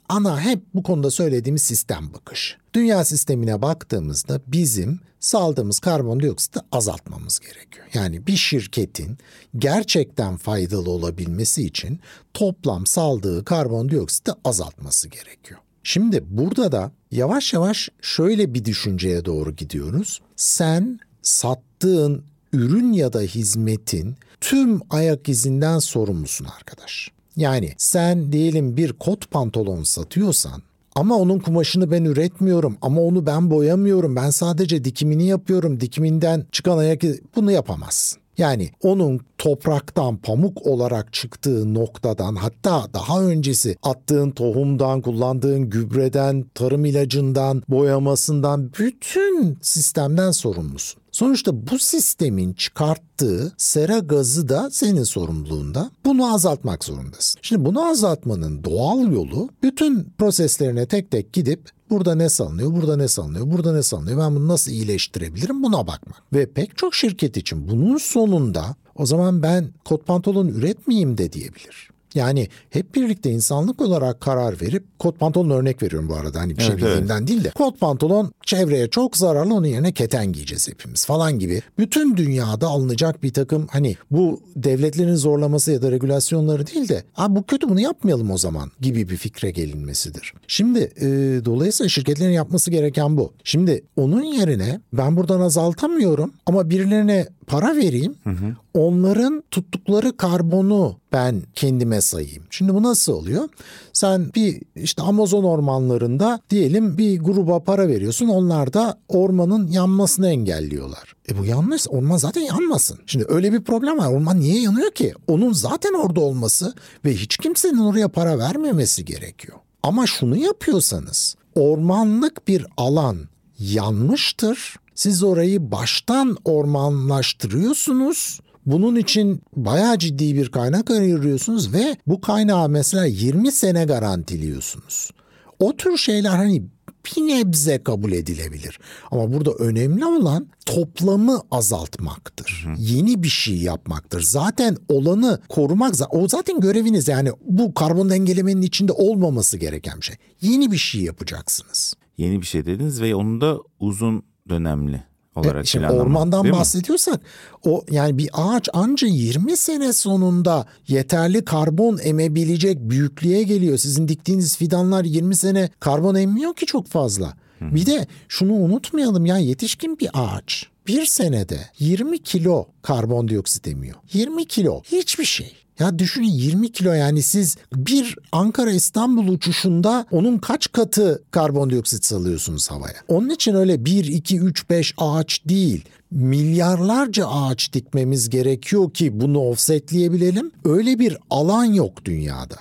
ana 0.10 0.42
hep 0.42 0.64
bu 0.74 0.84
konuda 0.84 1.12
söylediğimiz 1.12 1.62
sistem 1.62 2.14
bakış. 2.14 2.58
Dünya 2.74 3.06
sistemine 3.06 3.62
baktığımızda 3.62 4.42
bizim 4.48 5.00
saldığımız 5.20 5.80
karbondioksiti 5.80 6.60
azaltmamız 6.72 7.40
gerekiyor. 7.40 7.88
Yani 7.94 8.28
bir 8.28 8.36
şirketin 8.36 9.18
gerçekten 9.58 10.38
faydalı 10.38 10.90
olabilmesi 10.90 11.66
için 11.66 12.00
toplam 12.34 12.86
saldığı 12.86 13.46
karbondioksiti 13.46 14.32
azaltması 14.46 15.10
gerekiyor. 15.10 15.60
Şimdi 15.84 16.24
burada 16.30 16.72
da 16.72 16.92
yavaş 17.12 17.54
yavaş 17.54 17.90
şöyle 18.02 18.54
bir 18.54 18.66
düşünceye 18.66 19.26
doğru 19.26 19.56
gidiyoruz. 19.56 20.22
Sen 20.36 21.00
sattığın 21.22 22.24
ürün 22.54 22.94
ya 22.94 23.14
da 23.14 23.22
hizmetin 23.22 24.16
tüm 24.42 24.82
ayak 24.90 25.30
izinden 25.30 25.80
sorumlusun 25.80 26.46
arkadaş. 26.46 27.12
Yani 27.38 27.74
sen 27.78 28.32
diyelim 28.32 28.78
bir 28.78 28.94
kot 28.94 29.32
pantolon 29.32 29.84
satıyorsan 29.84 30.62
ama 30.96 31.16
onun 31.16 31.40
kumaşını 31.40 31.92
ben 31.92 32.04
üretmiyorum 32.04 32.78
ama 32.82 33.02
onu 33.02 33.26
ben 33.26 33.52
boyamıyorum. 33.52 34.16
Ben 34.16 34.30
sadece 34.30 34.84
dikimini 34.84 35.28
yapıyorum. 35.28 35.80
Dikiminden 35.80 36.46
çıkan 36.52 36.78
ayak 36.78 37.02
bunu 37.36 37.52
yapamazsın. 37.52 38.24
Yani 38.38 38.70
onun 38.84 39.20
topraktan 39.38 40.18
pamuk 40.18 40.68
olarak 40.68 41.14
çıktığı 41.14 41.74
noktadan 41.74 42.36
hatta 42.36 42.88
daha 42.94 43.24
öncesi 43.24 43.76
attığın 43.84 44.32
tohumdan, 44.32 45.02
kullandığın 45.02 45.70
gübreden, 45.70 46.46
tarım 46.56 46.86
ilacından, 46.86 47.64
boyamasından 47.70 48.72
bütün 48.80 49.58
sistemden 49.62 50.32
sorumlusun. 50.32 51.03
Sonuçta 51.14 51.68
bu 51.68 51.80
sistemin 51.80 52.54
çıkarttığı 52.54 53.54
sera 53.58 54.00
gazı 54.00 54.50
da 54.50 54.70
senin 54.72 55.04
sorumluluğunda. 55.04 55.92
Bunu 56.06 56.34
azaltmak 56.34 56.84
zorundasın. 56.84 57.40
Şimdi 57.42 57.66
bunu 57.66 57.86
azaltmanın 57.86 58.64
doğal 58.64 59.12
yolu 59.12 59.50
bütün 59.64 60.14
proseslerine 60.18 60.86
tek 60.86 61.12
tek 61.12 61.34
gidip 61.34 61.70
Burada 61.90 62.16
ne 62.16 62.30
salınıyor, 62.30 62.74
burada 62.74 62.98
ne 62.98 63.08
salınıyor, 63.08 63.52
burada 63.52 63.74
ne 63.74 63.84
salınıyor, 63.84 64.20
ben 64.20 64.36
bunu 64.36 64.48
nasıl 64.48 64.72
iyileştirebilirim 64.72 65.64
buna 65.64 65.88
bakmak. 65.88 66.24
Ve 66.34 66.46
pek 66.46 66.78
çok 66.78 66.96
şirket 66.96 67.38
için 67.38 67.68
bunun 67.68 67.98
sonunda 67.98 68.76
o 68.96 69.06
zaman 69.06 69.44
ben 69.44 69.70
kot 69.86 70.08
pantolon 70.08 70.48
üretmeyeyim 70.48 71.18
de 71.18 71.34
diyebilir. 71.34 71.93
Yani 72.16 72.48
hep 72.70 72.96
birlikte 72.96 73.32
insanlık 73.32 73.82
olarak 73.82 74.22
karar 74.22 74.62
verip 74.62 74.84
kot 75.00 75.20
pantolon 75.20 75.50
örnek 75.50 75.84
veriyorum 75.84 76.10
bu 76.10 76.16
arada 76.16 76.40
hani 76.40 76.58
bir 76.58 76.62
şey 76.62 76.74
evet, 76.74 76.84
bildiğimden 76.84 77.18
evet. 77.18 77.28
değil 77.28 77.44
de 77.44 77.50
kot 77.50 77.80
pantolon 77.80 78.32
çevreye 78.46 78.90
çok 78.90 79.18
zararlı 79.18 79.54
onun 79.54 79.68
yerine 79.68 79.92
keten 79.92 80.34
giyeceğiz 80.34 80.68
hepimiz 80.68 81.06
falan 81.06 81.40
gibi. 81.40 81.62
Bütün 81.78 82.18
dünyada 82.18 82.68
alınacak 82.68 83.24
bir 83.24 83.34
takım 83.34 83.68
hani 83.72 83.96
bu 84.12 84.42
devletlerin 84.56 85.16
zorlaması 85.16 85.72
ya 85.72 85.82
da 85.82 85.92
regülasyonları 85.92 86.68
değil 86.68 86.90
de 86.90 87.04
Aa, 87.18 87.36
bu 87.36 87.44
kötü 87.44 87.70
bunu 87.70 87.80
yapmayalım 87.80 88.32
o 88.32 88.38
zaman 88.38 88.72
gibi 88.82 89.10
bir 89.10 89.18
fikre 89.18 89.52
gelinmesidir. 89.52 90.34
Şimdi 90.48 90.80
e, 90.80 91.08
dolayısıyla 91.46 91.90
şirketlerin 91.90 92.32
yapması 92.32 92.72
gereken 92.72 93.18
bu. 93.18 93.34
Şimdi 93.44 93.84
onun 93.96 94.24
yerine 94.24 94.82
ben 94.94 95.16
buradan 95.16 95.42
azaltamıyorum 95.42 96.34
ama 96.46 96.70
birilerine 96.70 97.28
para 97.48 97.76
vereyim. 97.76 98.16
Hı 98.24 98.30
hı. 98.30 98.56
Onların 98.74 99.44
tuttukları 99.52 100.18
karbonu 100.18 100.98
ben 101.12 101.42
kendime 101.54 102.02
sayayım. 102.02 102.44
Şimdi 102.50 102.74
bu 102.74 102.84
nasıl 102.84 103.14
oluyor? 103.14 103.50
Sen 103.94 104.32
bir 104.36 104.62
işte 104.76 105.02
Amazon 105.02 105.44
ormanlarında 105.44 106.40
diyelim 106.50 106.98
bir 106.98 107.20
gruba 107.20 107.64
para 107.64 107.88
veriyorsun. 107.88 108.28
Onlar 108.28 108.74
da 108.74 109.00
ormanın 109.08 109.68
yanmasını 109.68 110.30
engelliyorlar. 110.30 111.14
E 111.30 111.38
bu 111.38 111.46
yanlış. 111.46 111.88
Orman 111.90 112.18
zaten 112.18 112.42
yanmasın. 112.42 113.00
Şimdi 113.06 113.26
öyle 113.30 113.54
bir 113.54 113.62
problem 113.62 113.98
var. 113.98 114.12
Orman 114.12 114.40
niye 114.40 114.62
yanıyor 114.62 114.92
ki? 114.92 115.14
Onun 115.28 115.54
zaten 115.54 115.94
orada 115.94 116.22
olması 116.22 116.74
ve 117.06 117.14
hiç 117.14 117.38
kimsenin 117.38 117.78
oraya 117.78 118.08
para 118.08 118.40
vermemesi 118.40 119.06
gerekiyor. 119.06 119.58
Ama 119.84 120.08
şunu 120.08 120.38
yapıyorsanız 120.38 121.36
ormanlık 121.56 122.48
bir 122.48 122.66
alan 122.78 123.18
yanmıştır 123.60 124.76
siz 124.96 125.24
orayı 125.24 125.72
baştan 125.72 126.38
ormanlaştırıyorsunuz. 126.46 128.40
Bunun 128.66 128.96
için 128.96 129.42
bayağı 129.56 129.98
ciddi 129.98 130.36
bir 130.36 130.50
kaynak 130.50 130.92
ayırıyorsunuz 130.92 131.74
ve 131.74 131.98
bu 132.08 132.22
kaynağı 132.22 132.70
mesela 132.70 133.06
20 133.06 133.52
sene 133.52 133.86
garantiliyorsunuz. 133.86 135.12
O 135.60 135.76
tür 135.76 135.98
şeyler 135.98 136.30
hani 136.30 136.64
bir 137.06 137.22
nebze 137.22 137.84
kabul 137.84 138.12
edilebilir. 138.12 138.80
Ama 139.12 139.34
burada 139.34 139.52
önemli 139.52 140.06
olan 140.06 140.48
toplamı 140.66 141.42
azaltmaktır. 141.52 142.66
Hı. 142.68 142.82
Yeni 142.82 143.24
bir 143.24 143.30
şey 143.30 143.58
yapmaktır. 143.58 144.22
Zaten 144.22 144.78
olanı 144.90 145.42
korumak 145.50 145.94
o 146.10 146.28
zaten 146.28 146.60
göreviniz 146.60 147.08
yani 147.08 147.30
bu 147.46 147.74
karbon 147.74 148.10
dengelemenin 148.10 148.62
içinde 148.62 148.92
olmaması 148.92 149.58
gereken 149.58 149.98
bir 149.98 150.06
şey. 150.06 150.16
Yeni 150.42 150.72
bir 150.72 150.78
şey 150.78 151.02
yapacaksınız. 151.02 151.94
Yeni 152.18 152.42
bir 152.42 152.46
şey 152.46 152.66
dediniz 152.66 153.02
ve 153.02 153.16
onu 153.16 153.42
da 153.42 153.58
uzun 153.80 154.24
dönemli 154.50 155.04
olarak 155.36 155.64
E, 155.66 155.68
şimdi 155.68 155.90
ormandan 155.90 156.44
değil 156.44 156.54
mi? 156.54 156.60
bahsediyorsak 156.60 157.22
o 157.66 157.84
yani 157.92 158.18
bir 158.18 158.30
ağaç 158.34 158.70
anca 158.74 159.08
20 159.08 159.58
sene 159.58 159.94
sonunda 159.94 160.66
yeterli 160.88 161.46
karbon 161.46 162.00
emebilecek 162.04 162.80
büyüklüğe 162.80 163.44
geliyor. 163.44 163.78
Sizin 163.78 164.08
diktiğiniz 164.08 164.58
fidanlar 164.58 165.04
20 165.04 165.36
sene 165.36 165.70
karbon 165.80 166.16
emmiyor 166.16 166.56
ki 166.56 166.66
çok 166.66 166.88
fazla. 166.88 167.34
Bir 167.62 167.86
de 167.86 168.08
şunu 168.28 168.54
unutmayalım 168.54 169.26
ya 169.26 169.38
yetişkin 169.38 170.00
bir 170.00 170.10
ağaç 170.14 170.66
bir 170.88 171.06
senede 171.06 171.60
20 171.80 172.24
kilo 172.24 172.66
karbondioksit 172.82 173.68
emiyor. 173.68 173.96
20 174.14 174.46
kilo 174.46 174.82
hiçbir 174.84 175.26
şey. 175.26 175.54
Ya 175.80 176.00
düşünün 176.00 176.28
20 176.28 176.72
kilo 176.72 176.92
yani 176.94 177.22
siz 177.22 177.58
bir 177.76 178.16
Ankara 178.32 178.72
İstanbul 178.72 179.28
uçuşunda 179.28 180.06
onun 180.12 180.38
kaç 180.38 180.72
katı 180.72 181.24
karbondioksit 181.32 182.06
salıyorsunuz 182.06 182.72
havaya. 182.72 182.96
Onun 183.08 183.30
için 183.30 183.54
öyle 183.54 183.86
1, 183.86 184.06
2, 184.06 184.40
3, 184.40 184.70
5 184.70 184.94
ağaç 184.98 185.42
değil 185.46 185.86
milyarlarca 186.12 187.28
ağaç 187.28 187.74
dikmemiz 187.74 188.30
gerekiyor 188.30 188.92
ki 188.92 189.22
bunu 189.22 189.40
offsetleyebilelim. 189.40 190.52
Öyle 190.66 191.00
bir 191.00 191.18
alan 191.30 191.66
yok 191.66 192.06
dünyada. 192.06 192.56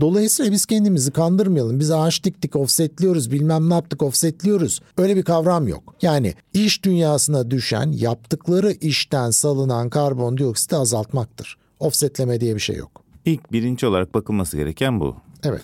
Dolayısıyla 0.00 0.52
biz 0.52 0.66
kendimizi 0.66 1.10
kandırmayalım. 1.10 1.80
Biz 1.80 1.90
ağaç 1.90 2.24
diktik, 2.24 2.56
offsetliyoruz, 2.56 3.32
bilmem 3.32 3.70
ne 3.70 3.74
yaptık, 3.74 4.02
offsetliyoruz. 4.02 4.80
Öyle 4.96 5.16
bir 5.16 5.22
kavram 5.22 5.68
yok. 5.68 5.94
Yani 6.02 6.34
iş 6.52 6.84
dünyasına 6.84 7.50
düşen, 7.50 7.92
yaptıkları 7.92 8.72
işten 8.72 9.30
salınan 9.30 9.90
karbondioksiti 9.90 10.76
azaltmaktır. 10.76 11.56
Offsetleme 11.80 12.40
diye 12.40 12.54
bir 12.54 12.60
şey 12.60 12.76
yok. 12.76 13.02
İlk 13.24 13.52
birinci 13.52 13.86
olarak 13.86 14.14
bakılması 14.14 14.56
gereken 14.56 15.00
bu. 15.00 15.16
Evet. 15.44 15.62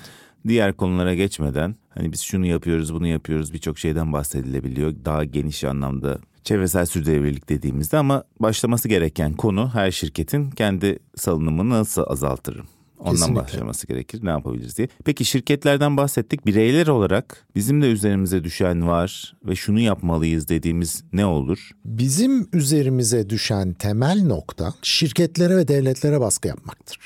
Diğer 0.48 0.72
konulara 0.72 1.14
geçmeden 1.14 1.76
hani 1.90 2.12
biz 2.12 2.20
şunu 2.20 2.46
yapıyoruz 2.46 2.94
bunu 2.94 3.06
yapıyoruz 3.06 3.52
birçok 3.52 3.78
şeyden 3.78 4.12
bahsedilebiliyor. 4.12 4.94
Daha 5.04 5.24
geniş 5.24 5.64
anlamda 5.64 6.18
çevresel 6.44 6.86
sürdürülebilirlik 6.86 7.48
dediğimizde 7.48 7.98
ama 7.98 8.24
başlaması 8.40 8.88
gereken 8.88 9.32
konu 9.32 9.70
her 9.74 9.90
şirketin 9.90 10.50
kendi 10.50 10.98
salınımını 11.16 11.70
nasıl 11.70 12.02
azaltırım? 12.06 12.66
Ondan 13.02 13.14
Kesinlikle. 13.14 13.42
başlaması 13.42 13.86
gerekir. 13.86 14.20
Ne 14.22 14.30
yapabiliriz 14.30 14.78
diye. 14.78 14.88
Peki 15.04 15.24
şirketlerden 15.24 15.96
bahsettik. 15.96 16.46
Bireyler 16.46 16.86
olarak 16.86 17.46
bizim 17.54 17.82
de 17.82 17.86
üzerimize 17.90 18.44
düşen 18.44 18.86
var 18.88 19.34
ve 19.44 19.56
şunu 19.56 19.80
yapmalıyız 19.80 20.48
dediğimiz 20.48 21.02
ne 21.12 21.26
olur? 21.26 21.70
Bizim 21.84 22.48
üzerimize 22.52 23.30
düşen 23.30 23.72
temel 23.72 24.22
nokta 24.26 24.74
şirketlere 24.82 25.56
ve 25.56 25.68
devletlere 25.68 26.20
baskı 26.20 26.48
yapmaktır. 26.48 26.98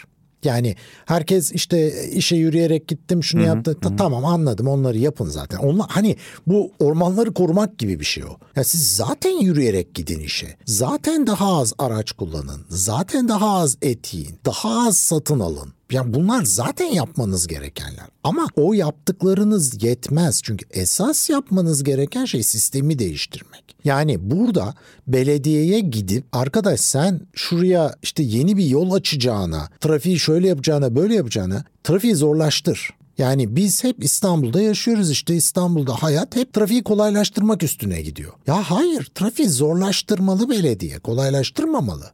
Yani 0.44 0.76
herkes 1.06 1.52
işte 1.52 2.09
işe 2.11 2.37
yürüyerek 2.37 2.88
gittim 2.88 3.24
şunu 3.24 3.42
yaptı. 3.42 3.80
Ta- 3.80 3.96
Tamam 3.96 4.24
anladım 4.24 4.68
onları 4.68 4.98
yapın 4.98 5.24
zaten. 5.26 5.59
Onlar 5.59 5.87
hani 5.90 6.16
bu 6.46 6.72
ormanları 6.78 7.35
korumak 7.35 7.78
gibi 7.78 8.00
bir 8.00 8.04
şey 8.04 8.24
o. 8.24 8.37
Ya 8.56 8.64
siz 8.64 8.96
zaten 8.96 9.30
yürüyerek 9.40 9.94
gidin 9.94 10.20
işe. 10.20 10.56
Zaten 10.64 11.26
daha 11.26 11.56
az 11.61 11.72
araç 11.78 12.12
kullanın. 12.12 12.64
Zaten 12.68 13.28
daha 13.28 13.50
az 13.59 13.78
et 13.82 14.14
yiyin. 14.14 14.38
Daha 14.44 14.88
az 14.88 14.96
satın 14.98 15.40
alın. 15.40 15.72
Yani 15.92 16.14
bunlar 16.14 16.44
zaten 16.44 16.87
yapmanız 16.87 17.46
gerekenler. 17.46 18.07
Ama 18.25 18.46
o 18.57 18.72
yaptıklarınız 18.72 19.83
yetmez. 19.83 20.40
Çünkü 20.42 20.66
esas 20.70 21.31
yapmanız 21.31 21.85
gereken 21.85 22.25
şey 22.25 22.42
sistemi 22.42 22.99
değiştirmek. 22.99 23.77
Yani 23.85 24.31
burada 24.31 24.75
belediyeye 25.07 25.81
gidip 25.81 26.25
arkadaş 26.33 26.81
sen 26.81 27.20
şuraya 27.35 27.94
işte 28.03 28.22
yeni 28.22 28.57
bir 28.57 28.64
yol 28.64 28.92
açacağına, 28.92 29.68
trafiği 29.81 30.18
şöyle 30.18 30.49
yapacağına, 30.49 30.94
böyle 30.96 31.14
yapacağına 31.14 31.64
trafiği 31.85 32.14
zorlaştır. 32.14 32.90
Yani 33.18 33.57
biz 33.57 33.85
hep 33.85 34.05
İstanbul'da 34.05 34.61
yaşıyoruz 34.61 35.11
işte 35.11 35.35
İstanbul'da 35.35 35.94
hayat 35.94 36.37
hep 36.37 36.53
trafiği 36.53 36.83
kolaylaştırmak 36.83 37.62
üstüne 37.62 38.03
gidiyor. 38.03 38.33
Ya 38.46 38.70
hayır 38.70 39.11
trafiği 39.14 39.49
zorlaştırmalı 39.49 40.51
belediye 40.51 40.99
kolaylaştırmamalı. 40.99 42.11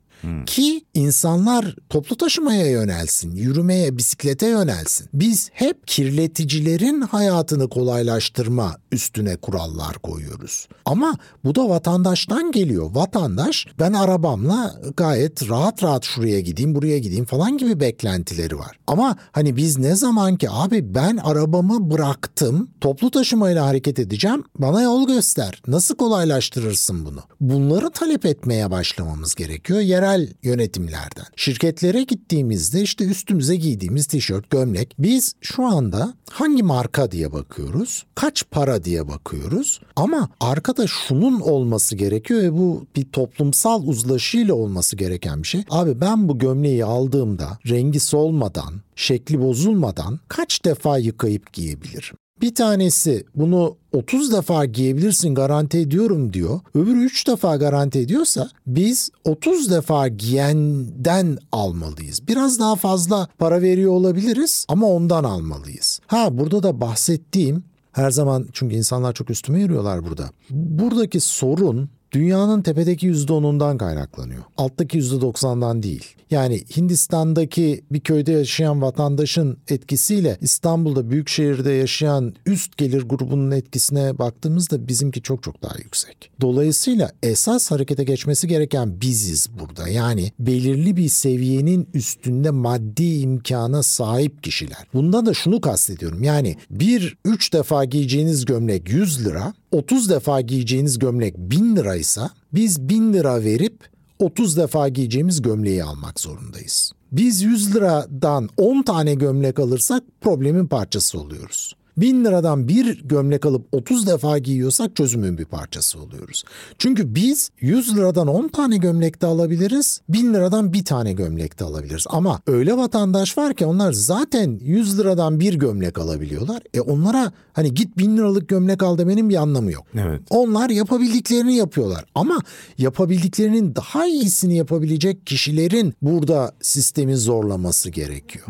Ki 0.46 0.84
insanlar 0.94 1.76
toplu 1.88 2.16
taşımaya 2.16 2.70
yönelsin, 2.70 3.36
yürümeye, 3.36 3.98
bisiklete 3.98 4.46
yönelsin. 4.46 5.08
Biz 5.14 5.50
hep 5.52 5.86
kirleticilerin 5.86 7.00
hayatını 7.00 7.68
kolaylaştırma 7.68 8.76
üstüne 8.92 9.36
kurallar 9.36 9.94
koyuyoruz. 9.94 10.68
Ama 10.84 11.16
bu 11.44 11.54
da 11.54 11.68
vatandaştan 11.68 12.52
geliyor. 12.52 12.90
Vatandaş 12.94 13.66
ben 13.78 13.92
arabamla 13.92 14.74
gayet 14.96 15.48
rahat 15.48 15.82
rahat 15.82 16.04
şuraya 16.04 16.40
gideyim, 16.40 16.74
buraya 16.74 16.98
gideyim 16.98 17.24
falan 17.24 17.58
gibi 17.58 17.80
beklentileri 17.80 18.58
var. 18.58 18.78
Ama 18.86 19.16
hani 19.32 19.56
biz 19.56 19.78
ne 19.78 19.96
zaman 19.96 20.36
ki 20.36 20.50
abi 20.50 20.94
ben 20.94 21.16
arabamı 21.16 21.90
bıraktım, 21.90 22.70
toplu 22.80 23.10
taşımayla 23.10 23.66
hareket 23.66 23.98
edeceğim, 23.98 24.44
bana 24.58 24.82
yol 24.82 25.06
göster. 25.06 25.62
Nasıl 25.66 25.96
kolaylaştırırsın 25.96 27.04
bunu? 27.04 27.20
Bunları 27.40 27.90
talep 27.90 28.26
etmeye 28.26 28.70
başlamamız 28.70 29.34
gerekiyor 29.34 29.80
yerel 29.80 30.11
yönetimlerden. 30.42 31.24
Şirketlere 31.36 32.02
gittiğimizde 32.02 32.82
işte 32.82 33.04
üstümüze 33.04 33.56
giydiğimiz 33.56 34.06
tişört, 34.06 34.50
gömlek 34.50 34.94
biz 34.98 35.34
şu 35.40 35.66
anda 35.66 36.14
hangi 36.30 36.62
marka 36.62 37.10
diye 37.10 37.32
bakıyoruz, 37.32 38.06
kaç 38.14 38.44
para 38.50 38.84
diye 38.84 39.08
bakıyoruz 39.08 39.80
ama 39.96 40.28
arkada 40.40 40.86
şunun 40.86 41.40
olması 41.40 41.96
gerekiyor 41.96 42.42
ve 42.42 42.52
bu 42.52 42.86
bir 42.96 43.04
toplumsal 43.04 43.82
uzlaşıyla 43.82 44.54
olması 44.54 44.96
gereken 44.96 45.42
bir 45.42 45.48
şey. 45.48 45.64
Abi 45.70 46.00
ben 46.00 46.28
bu 46.28 46.38
gömleği 46.38 46.84
aldığımda 46.84 47.58
rengi 47.68 48.00
solmadan, 48.00 48.74
şekli 48.96 49.40
bozulmadan 49.40 50.20
kaç 50.28 50.64
defa 50.64 50.98
yıkayıp 50.98 51.52
giyebilirim? 51.52 52.16
Bir 52.42 52.54
tanesi 52.54 53.24
bunu 53.34 53.76
30 53.92 54.32
defa 54.32 54.64
giyebilirsin 54.64 55.34
garanti 55.34 55.78
ediyorum 55.78 56.32
diyor. 56.32 56.60
Öbürü 56.74 57.04
3 57.04 57.28
defa 57.28 57.56
garanti 57.56 57.98
ediyorsa 57.98 58.50
biz 58.66 59.10
30 59.24 59.70
defa 59.70 60.08
giyenden 60.08 61.38
almalıyız. 61.52 62.28
Biraz 62.28 62.58
daha 62.58 62.76
fazla 62.76 63.28
para 63.38 63.62
veriyor 63.62 63.92
olabiliriz 63.92 64.66
ama 64.68 64.86
ondan 64.86 65.24
almalıyız. 65.24 66.00
Ha 66.06 66.38
burada 66.38 66.62
da 66.62 66.80
bahsettiğim 66.80 67.64
her 67.92 68.10
zaman 68.10 68.48
çünkü 68.52 68.74
insanlar 68.74 69.12
çok 69.12 69.30
üstüme 69.30 69.60
yürüyorlar 69.60 70.04
burada. 70.04 70.30
Buradaki 70.50 71.20
sorun 71.20 71.90
dünyanın 72.12 72.62
tepedeki 72.62 73.06
%10'undan 73.06 73.78
kaynaklanıyor. 73.78 74.42
Alttaki 74.56 74.98
%90'dan 74.98 75.82
değil. 75.82 76.04
Yani 76.30 76.62
Hindistan'daki 76.76 77.84
bir 77.92 78.00
köyde 78.00 78.32
yaşayan 78.32 78.82
vatandaşın 78.82 79.58
etkisiyle 79.68 80.38
İstanbul'da 80.40 81.10
büyük 81.10 81.28
şehirde 81.28 81.72
yaşayan 81.72 82.34
üst 82.46 82.76
gelir 82.76 83.02
grubunun 83.02 83.50
etkisine 83.50 84.18
baktığımızda 84.18 84.88
bizimki 84.88 85.22
çok 85.22 85.42
çok 85.42 85.62
daha 85.62 85.78
yüksek. 85.78 86.30
Dolayısıyla 86.40 87.10
esas 87.22 87.70
harekete 87.70 88.04
geçmesi 88.04 88.48
gereken 88.48 89.00
biziz 89.00 89.48
burada. 89.60 89.88
Yani 89.88 90.32
belirli 90.38 90.96
bir 90.96 91.08
seviyenin 91.08 91.88
üstünde 91.94 92.50
maddi 92.50 93.18
imkana 93.18 93.82
sahip 93.82 94.42
kişiler. 94.42 94.86
Bundan 94.94 95.26
da 95.26 95.34
şunu 95.34 95.60
kastediyorum. 95.60 96.22
Yani 96.22 96.56
bir 96.70 97.16
üç 97.24 97.52
defa 97.52 97.84
giyeceğiniz 97.84 98.44
gömlek 98.44 98.88
100 98.88 99.24
lira, 99.24 99.54
30 99.72 100.10
defa 100.10 100.40
giyeceğiniz 100.40 100.98
gömlek 100.98 101.38
1000 101.38 101.76
liraysa 101.76 102.30
biz 102.52 102.88
1000 102.88 103.12
lira 103.12 103.44
verip 103.44 103.88
30 104.18 104.56
defa 104.56 104.88
giyeceğimiz 104.88 105.42
gömleği 105.42 105.84
almak 105.84 106.20
zorundayız. 106.20 106.92
Biz 107.12 107.42
100 107.42 107.74
liradan 107.74 108.48
10 108.56 108.82
tane 108.82 109.14
gömlek 109.14 109.58
alırsak 109.58 110.02
problemin 110.20 110.66
parçası 110.66 111.20
oluyoruz. 111.20 111.74
1000 111.96 112.24
liradan 112.24 112.68
bir 112.68 113.02
gömlek 113.04 113.46
alıp 113.46 113.66
30 113.72 114.06
defa 114.06 114.38
giyiyorsak 114.38 114.96
çözümün 114.96 115.38
bir 115.38 115.44
parçası 115.44 116.00
oluyoruz. 116.00 116.44
Çünkü 116.78 117.14
biz 117.14 117.50
100 117.60 117.96
liradan 117.96 118.28
10 118.28 118.48
tane 118.48 118.76
gömlek 118.76 119.22
de 119.22 119.26
alabiliriz, 119.26 120.00
1000 120.08 120.34
liradan 120.34 120.72
bir 120.72 120.84
tane 120.84 121.12
gömlek 121.12 121.58
de 121.58 121.64
alabiliriz. 121.64 122.04
Ama 122.08 122.40
öyle 122.46 122.76
vatandaş 122.76 123.38
var 123.38 123.54
ki 123.54 123.66
onlar 123.66 123.92
zaten 123.92 124.60
100 124.62 124.98
liradan 124.98 125.40
bir 125.40 125.54
gömlek 125.54 125.98
alabiliyorlar. 125.98 126.62
E 126.74 126.80
onlara 126.80 127.32
hani 127.52 127.74
git 127.74 127.98
1000 127.98 128.16
liralık 128.16 128.48
gömlek 128.48 128.82
al 128.82 128.98
demenin 128.98 129.30
bir 129.30 129.36
anlamı 129.36 129.72
yok. 129.72 129.86
Evet. 129.94 130.22
Onlar 130.30 130.70
yapabildiklerini 130.70 131.54
yapıyorlar 131.54 132.04
ama 132.14 132.38
yapabildiklerinin 132.78 133.74
daha 133.74 134.06
iyisini 134.06 134.56
yapabilecek 134.56 135.26
kişilerin 135.26 135.94
burada 136.02 136.52
sistemi 136.60 137.16
zorlaması 137.16 137.90
gerekiyor. 137.90 138.46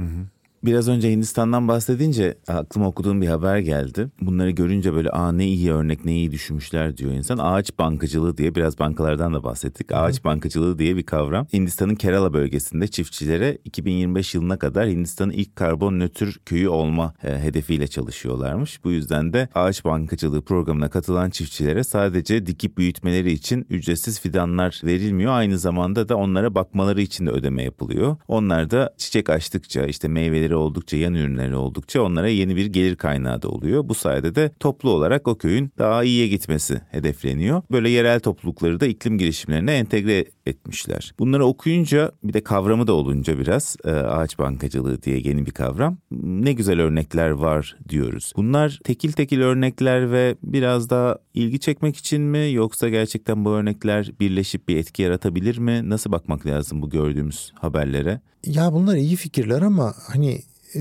Biraz 0.65 0.89
önce 0.89 1.11
Hindistan'dan 1.11 1.69
bahsedince 1.69 2.39
aklıma 2.49 2.89
okuduğum 2.89 3.23
bir 3.23 3.27
haber 3.27 3.59
geldi. 3.59 4.09
Bunları 4.21 4.51
görünce 4.51 4.95
böyle 4.95 5.11
aa 5.11 5.33
ne 5.33 5.47
iyi 5.47 5.73
örnek 5.73 6.05
ne 6.05 6.15
iyi 6.15 6.31
düşünmüşler 6.31 6.97
diyor 6.97 7.13
insan. 7.13 7.39
Ağaç 7.39 7.79
bankacılığı 7.79 8.37
diye 8.37 8.55
biraz 8.55 8.79
bankalardan 8.79 9.35
da 9.35 9.45
bahsettik. 9.45 9.93
Ağaç 9.93 10.25
bankacılığı 10.25 10.79
diye 10.79 10.97
bir 10.97 11.03
kavram. 11.03 11.47
Hindistan'ın 11.53 11.95
Kerala 11.95 12.33
bölgesinde 12.33 12.89
çiftçilere 12.89 13.59
2025 13.65 14.35
yılına 14.35 14.59
kadar 14.59 14.89
Hindistan'ın 14.89 15.31
ilk 15.31 15.57
karbon 15.57 16.01
nötr 16.01 16.39
köyü 16.47 16.69
olma 16.69 17.15
e, 17.25 17.39
hedefiyle 17.39 17.87
çalışıyorlarmış. 17.87 18.85
Bu 18.85 18.91
yüzden 18.91 19.33
de 19.33 19.49
ağaç 19.55 19.85
bankacılığı 19.85 20.43
programına 20.43 20.91
katılan 20.91 21.31
çiftçilere 21.31 21.85
sadece 21.85 22.47
dikip 22.47 22.79
büyütmeleri 22.79 23.33
için 23.33 23.67
ücretsiz 23.71 24.21
fidanlar 24.21 24.81
verilmiyor. 24.85 25.33
Aynı 25.33 25.59
zamanda 25.59 26.09
da 26.09 26.17
onlara 26.17 26.55
bakmaları 26.55 27.03
için 27.03 27.27
de 27.27 27.31
ödeme 27.31 27.63
yapılıyor. 27.63 28.17
Onlar 28.29 28.71
da 28.71 28.95
çiçek 28.99 29.31
açtıkça 29.31 29.87
işte 29.87 30.09
meyveleri 30.09 30.52
ürünleri 30.53 30.57
oldukça, 30.57 30.97
yan 30.97 31.15
ürünleri 31.15 31.57
oldukça 31.57 32.03
onlara 32.03 32.29
yeni 32.29 32.57
bir 32.57 32.67
gelir 32.67 32.97
kaynağı 32.97 33.43
da 33.43 33.49
oluyor. 33.49 33.89
Bu 33.89 33.95
sayede 33.95 34.35
de 34.35 34.51
toplu 34.61 34.91
olarak 34.91 35.29
o 35.29 35.35
köyün 35.35 35.73
daha 35.79 36.05
iyiye 36.05 36.29
gitmesi 36.29 36.81
hedefleniyor. 36.91 37.63
Böyle 37.71 37.91
yerel 37.91 38.21
toplulukları 38.21 38.81
da 38.81 38.87
iklim 38.87 39.19
girişimlerine 39.19 39.75
entegre 39.75 40.25
etmişler. 40.47 41.13
Bunları 41.19 41.45
okuyunca 41.45 42.13
bir 42.25 42.33
de 42.33 42.41
kavramı 42.41 42.87
da 42.87 42.93
olunca 42.93 43.39
biraz 43.39 43.77
e, 43.85 43.91
ağaç 43.91 44.39
bankacılığı 44.39 45.03
diye 45.03 45.21
yeni 45.25 45.47
bir 45.47 45.51
kavram. 45.51 45.99
Ne 46.23 46.53
güzel 46.53 46.81
örnekler 46.81 47.31
var 47.31 47.77
diyoruz. 47.89 48.33
Bunlar 48.37 48.81
tekil 48.85 49.13
tekil 49.13 49.41
örnekler 49.41 50.13
ve 50.13 50.37
biraz 50.43 50.91
daha 50.91 51.19
ilgi 51.35 51.61
çekmek 51.61 51.97
için 51.97 52.23
mi 52.23 52.53
yoksa 52.53 52.89
gerçekten 52.89 53.45
bu 53.45 53.51
örnekler 53.51 54.11
birleşip 54.21 54.69
bir 54.69 54.77
etki 54.77 55.03
yaratabilir 55.03 55.59
mi? 55.59 55.89
Nasıl 55.89 56.13
bakmak 56.13 56.47
lazım 56.47 56.83
bu 56.83 56.91
gördüğümüz 56.91 57.53
haberlere? 57.55 58.21
Ya 58.47 58.73
bunlar 58.73 58.97
iyi 58.97 59.17
fikirler 59.17 59.63
ama 59.63 59.95
hani 60.07 60.43
e, 60.75 60.81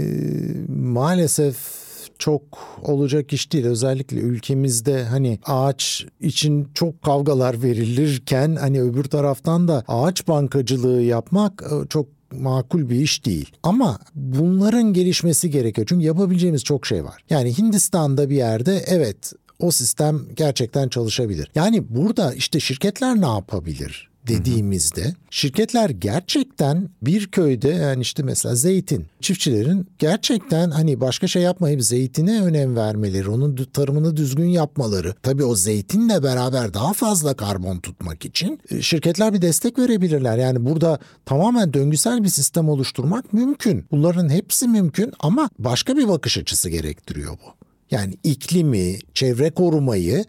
maalesef 0.68 1.56
çok 2.20 2.44
olacak 2.82 3.34
iş 3.34 3.54
değil. 3.54 3.66
Özellikle 3.66 4.18
ülkemizde 4.18 5.04
hani 5.04 5.40
ağaç 5.46 6.06
için 6.20 6.68
çok 6.74 7.02
kavgalar 7.02 7.64
verilirken 7.64 8.56
hani 8.56 8.82
öbür 8.82 9.04
taraftan 9.04 9.68
da 9.68 9.84
ağaç 9.88 10.28
bankacılığı 10.28 11.02
yapmak 11.02 11.64
e, 11.64 11.88
çok 11.88 12.08
makul 12.32 12.90
bir 12.90 12.96
iş 12.96 13.26
değil. 13.26 13.52
Ama 13.64 14.00
bunların 14.16 14.94
gelişmesi 14.94 15.50
gerekiyor. 15.50 15.88
Çünkü 15.90 16.06
yapabileceğimiz 16.06 16.64
çok 16.64 16.86
şey 16.86 17.04
var. 17.04 17.24
Yani 17.30 17.58
Hindistan'da 17.58 18.30
bir 18.30 18.36
yerde 18.36 18.84
evet 18.88 19.34
o 19.60 19.72
sistem 19.72 20.22
gerçekten 20.36 20.90
çalışabilir. 20.90 21.52
Yani 21.56 21.84
burada 21.90 22.34
işte 22.34 22.60
şirketler 22.60 23.22
ne 23.22 23.28
yapabilir? 23.28 24.11
Dediğimizde 24.28 25.14
şirketler 25.30 25.90
gerçekten 25.90 26.90
bir 27.02 27.28
köyde 27.28 27.70
yani 27.70 28.02
işte 28.02 28.24
mesela 28.24 28.56
zeytin 28.56 29.06
çiftçilerin 29.22 29.88
gerçekten 30.00 30.72
hani 30.72 31.02
başka 31.02 31.28
şey 31.28 31.42
yapmayıp 31.42 31.84
zeytine 31.84 32.42
önem 32.42 32.76
vermeleri, 32.76 33.30
onun 33.30 33.56
tarımını 33.56 34.18
düzgün 34.18 34.46
yapmaları. 34.46 35.14
Tabii 35.24 35.44
o 35.44 35.56
zeytinle 35.56 36.24
beraber 36.24 36.74
daha 36.74 36.94
fazla 36.94 37.34
karbon 37.34 37.80
tutmak 37.80 38.26
için 38.26 38.60
e, 38.70 38.82
şirketler 38.82 39.34
bir 39.34 39.42
destek 39.42 39.80
verebilirler. 39.80 40.38
Yani 40.38 40.66
burada 40.66 41.00
tamamen 41.26 41.74
döngüsel 41.74 42.24
bir 42.24 42.30
sistem 42.30 42.70
oluşturmak 42.70 43.34
mümkün. 43.34 43.86
Bunların 43.92 44.30
hepsi 44.30 44.68
mümkün 44.68 45.14
ama 45.20 45.50
başka 45.60 45.98
bir 45.98 46.08
bakış 46.08 46.38
açısı 46.38 46.70
gerektiriyor 46.70 47.32
bu. 47.32 47.62
Yani 47.92 48.14
iklimi, 48.24 49.00
çevre 49.14 49.52
korumayı 49.52 50.26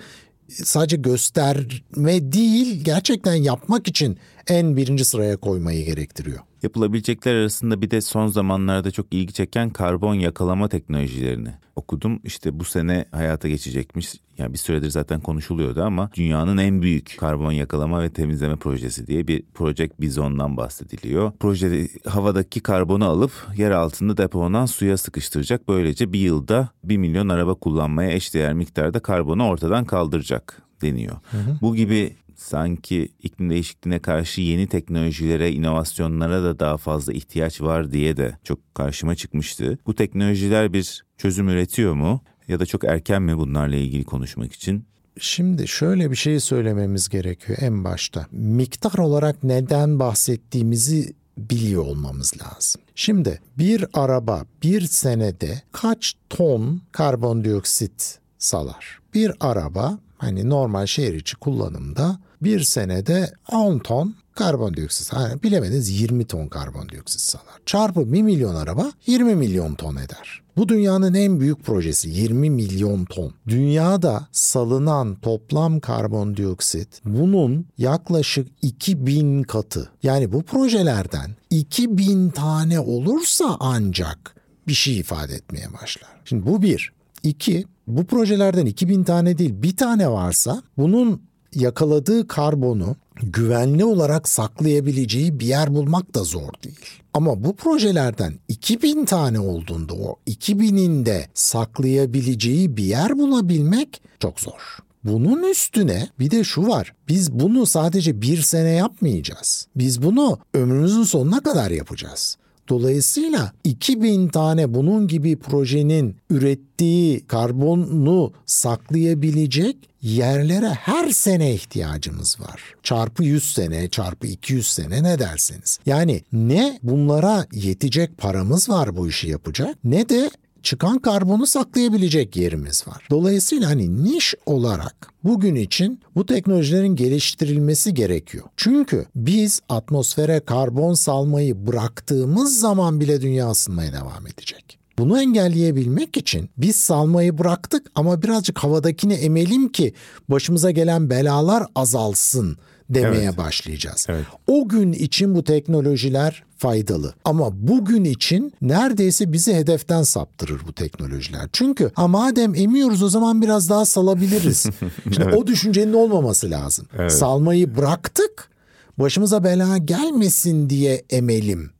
sadece 0.49 0.97
gösterme 0.97 2.33
değil 2.33 2.85
gerçekten 2.85 3.35
yapmak 3.35 3.89
için 3.89 4.19
en 4.49 4.77
birinci 4.77 5.05
sıraya 5.05 5.37
koymayı 5.37 5.85
gerektiriyor. 5.85 6.41
Yapılabilecekler 6.63 7.35
arasında 7.35 7.83
bir 7.83 7.91
de 7.91 8.01
son 8.01 8.27
zamanlarda 8.27 8.91
çok 8.91 9.07
ilgi 9.15 9.33
çeken 9.33 9.71
karbon 9.71 10.15
yakalama 10.15 10.69
teknolojilerini 10.69 11.49
okudum. 11.77 12.21
İşte 12.25 12.61
bu 12.61 12.65
sene 12.65 13.05
hayata 13.11 13.49
geçecekmiş. 13.49 14.15
Yani 14.39 14.53
bir 14.53 14.59
süredir 14.59 14.91
zaten 14.91 15.21
konuşuluyordu 15.21 15.83
ama 15.83 16.11
dünyanın 16.15 16.57
en 16.57 16.83
büyük 16.83 17.17
karbon 17.19 17.53
yakalama 17.53 18.03
ve 18.03 18.13
temizleme 18.13 18.57
projesi 18.57 19.07
diye 19.07 19.29
bir 19.29 19.43
Project 19.55 20.01
Bizon'dan 20.01 20.57
bahsediliyor. 20.57 21.33
Projede 21.33 21.89
havadaki 22.09 22.61
karbonu 22.61 23.05
alıp 23.05 23.33
yer 23.57 23.71
altında 23.71 24.17
depolanan 24.17 24.67
suya 24.67 24.97
sıkıştıracak. 24.97 25.69
Böylece 25.69 26.13
bir 26.13 26.21
yılda 26.21 26.69
1 26.85 26.97
milyon 26.97 27.29
araba 27.29 27.55
kullanmaya 27.55 28.11
eşdeğer 28.11 28.53
miktarda 28.53 29.01
karbonu 29.01 29.47
ortadan 29.47 29.85
kaldıracak 29.85 30.63
deniyor. 30.83 31.17
Hı 31.31 31.39
hı. 31.39 31.59
Bu 31.63 31.77
gibi 31.77 32.17
sanki 32.43 33.09
iklim 33.23 33.51
değişikliğine 33.51 33.99
karşı 33.99 34.41
yeni 34.41 34.67
teknolojilere, 34.67 35.53
inovasyonlara 35.53 36.43
da 36.43 36.59
daha 36.59 36.77
fazla 36.77 37.13
ihtiyaç 37.13 37.61
var 37.61 37.93
diye 37.93 38.17
de 38.17 38.39
çok 38.45 38.75
karşıma 38.75 39.15
çıkmıştı. 39.15 39.79
Bu 39.87 39.95
teknolojiler 39.95 40.73
bir 40.73 41.05
çözüm 41.19 41.49
üretiyor 41.49 41.95
mu 41.95 42.21
ya 42.49 42.61
da 42.61 42.67
çok 42.67 42.85
erken 42.85 43.23
mi 43.23 43.39
bunlarla 43.39 43.77
ilgili 43.77 44.05
konuşmak 44.05 44.53
için? 44.53 44.85
Şimdi 45.21 45.69
şöyle 45.69 46.11
bir 46.11 46.17
şey 46.17 46.41
söylememiz 46.41 47.09
gerekiyor 47.09 47.59
en 47.61 47.85
başta. 47.85 48.27
Miktar 48.31 48.99
olarak 48.99 49.45
neden 49.45 49.99
bahsettiğimizi 49.99 51.15
biliyor 51.39 51.83
olmamız 51.83 52.33
lazım. 52.43 52.83
Şimdi 52.95 53.41
bir 53.59 53.85
araba 53.93 54.45
bir 54.63 54.81
senede 54.81 55.63
kaç 55.73 56.15
ton 56.31 56.83
karbondioksit 56.93 58.19
salar? 58.39 58.99
Bir 59.15 59.33
araba 59.41 59.99
hani 60.23 60.49
normal 60.49 60.87
şehir 60.87 61.15
içi 61.15 61.37
kullanımda 61.37 62.19
bir 62.43 62.61
senede 62.61 63.33
10 63.53 63.79
ton 63.79 64.15
karbondioksit. 64.35 65.13
Yani 65.13 65.43
bilemediniz 65.43 66.01
20 66.01 66.25
ton 66.25 66.49
karbondioksit 66.49 67.21
salar. 67.21 67.55
Çarpı 67.67 68.13
1 68.13 68.23
milyon 68.23 68.55
araba 68.55 68.93
20 69.07 69.35
milyon 69.35 69.75
ton 69.75 69.97
eder. 69.97 70.43
Bu 70.57 70.69
dünyanın 70.69 71.15
en 71.15 71.41
büyük 71.41 71.65
projesi 71.65 72.09
20 72.11 72.51
milyon 72.51 73.05
ton. 73.05 73.35
Dünyada 73.49 74.29
salınan 74.33 75.15
toplam 75.15 75.81
karbondioksit 75.81 76.89
bunun 77.05 77.67
yaklaşık 77.79 78.49
2000 78.63 79.43
katı. 79.43 79.91
Yani 80.03 80.33
bu 80.33 80.43
projelerden 80.43 81.37
2000 81.51 82.31
tane 82.31 82.81
olursa 82.81 83.57
ancak 83.61 84.37
bir 84.69 84.75
şey 84.75 84.99
ifade 84.99 85.35
etmeye 85.35 85.73
başlar. 85.73 86.11
Şimdi 86.25 86.47
bu 86.47 86.63
bir. 86.63 86.93
İki, 87.23 87.65
bu 87.87 88.05
projelerden 88.05 88.67
2000 88.67 89.05
tane 89.05 89.39
değil 89.39 89.63
bir 89.63 89.77
tane 89.77 90.11
varsa 90.11 90.63
bunun 90.79 91.23
yakaladığı 91.55 92.29
karbonu 92.29 92.97
güvenli 93.23 93.85
olarak 93.85 94.29
saklayabileceği 94.29 95.41
bir 95.41 95.47
yer 95.47 95.75
bulmak 95.75 96.15
da 96.15 96.25
zor 96.25 96.53
değil. 96.65 96.79
Ama 97.15 97.45
bu 97.45 97.57
projelerden 97.57 98.35
2000 98.49 99.05
tane 99.05 99.41
olduğunda 99.41 99.95
o 99.95 100.17
2000'in 100.27 101.07
de 101.07 101.27
saklayabileceği 101.35 102.77
bir 102.77 102.85
yer 102.85 103.19
bulabilmek 103.19 104.03
çok 104.21 104.41
zor. 104.41 104.79
Bunun 105.05 105.51
üstüne 105.51 106.09
bir 106.19 106.31
de 106.31 106.45
şu 106.45 106.67
var. 106.67 106.95
Biz 107.09 107.33
bunu 107.33 107.67
sadece 107.67 108.23
bir 108.23 108.43
sene 108.43 108.71
yapmayacağız. 108.71 109.67
Biz 109.77 110.03
bunu 110.03 110.39
ömrümüzün 110.55 111.03
sonuna 111.03 111.41
kadar 111.41 111.71
yapacağız. 111.71 112.37
Dolayısıyla 112.69 113.53
2000 113.65 114.29
tane 114.29 114.75
bunun 114.75 115.09
gibi 115.09 115.37
projenin 115.37 116.17
ürettiği 116.31 117.27
karbonu 117.27 118.33
saklayabilecek 118.47 119.77
yerlere 120.03 120.69
her 120.69 121.11
sene 121.11 121.55
ihtiyacımız 121.55 122.41
var. 122.41 122.75
Çarpı 122.83 123.25
100 123.25 123.53
sene, 123.53 123.89
çarpı 123.89 124.27
200 124.27 124.67
sene 124.67 125.03
ne 125.03 125.19
derseniz. 125.19 125.79
Yani 125.87 126.23
ne 126.33 126.79
bunlara 126.83 127.47
yetecek 127.53 128.19
paramız 128.19 128.69
var 128.69 128.97
bu 128.97 129.09
işi 129.09 129.29
yapacak 129.29 129.77
ne 129.85 130.09
de 130.09 130.31
çıkan 130.63 130.99
karbonu 130.99 131.47
saklayabilecek 131.47 132.37
yerimiz 132.37 132.89
var. 132.89 133.07
Dolayısıyla 133.11 133.69
hani 133.71 134.05
niş 134.05 134.35
olarak 134.47 135.09
bugün 135.25 135.55
için 135.55 136.01
bu 136.15 136.27
teknolojilerin 136.27 136.97
geliştirilmesi 136.97 137.95
gerekiyor. 137.95 138.45
Çünkü 138.57 139.07
biz 139.15 139.61
atmosfere 139.69 140.41
karbon 140.41 140.95
salmayı 140.95 141.67
bıraktığımız 141.67 142.61
zaman 142.61 143.01
bile 143.01 143.21
dünya 143.21 143.51
ısınmaya 143.51 143.93
devam 143.93 144.27
edecek. 144.27 144.79
Bunu 144.99 145.21
engelleyebilmek 145.21 146.17
için 146.17 146.51
biz 146.57 146.77
salmayı 146.77 147.39
bıraktık 147.39 147.87
ama 147.95 148.23
birazcık 148.23 148.59
havadakini 148.59 149.15
emelim 149.15 149.69
ki 149.69 149.95
başımıza 150.29 150.71
gelen 150.71 151.11
belalar 151.11 151.67
azalsın 151.75 152.57
demeye 152.95 153.25
evet. 153.25 153.39
başlayacağız. 153.39 154.07
Evet. 154.09 154.25
O 154.47 154.69
gün 154.69 154.93
için 154.93 155.35
bu 155.35 155.45
teknolojiler 155.45 156.45
faydalı. 156.59 157.15
Ama 157.25 157.51
bugün 157.69 158.05
için 158.05 158.53
neredeyse 158.63 159.33
bizi 159.33 159.55
hedeften 159.55 160.03
saptırır 160.03 160.61
bu 160.67 160.73
teknolojiler. 160.73 161.49
Çünkü 161.53 161.91
ha 161.95 162.09
madem 162.09 162.55
emiyoruz 162.55 163.03
o 163.03 163.09
zaman 163.09 163.43
biraz 163.43 163.71
daha 163.71 163.85
salabiliriz. 163.85 164.63
Şimdi 165.05 165.23
evet. 165.23 165.35
o 165.35 165.47
düşüncenin 165.47 165.93
olmaması 165.93 166.51
lazım. 166.51 166.87
Evet. 166.99 167.13
Salmayı 167.13 167.77
bıraktık. 167.77 168.51
Başımıza 168.99 169.45
bela 169.45 169.79
gelmesin 169.79 170.71
diye 170.71 171.05
emelim 171.11 171.71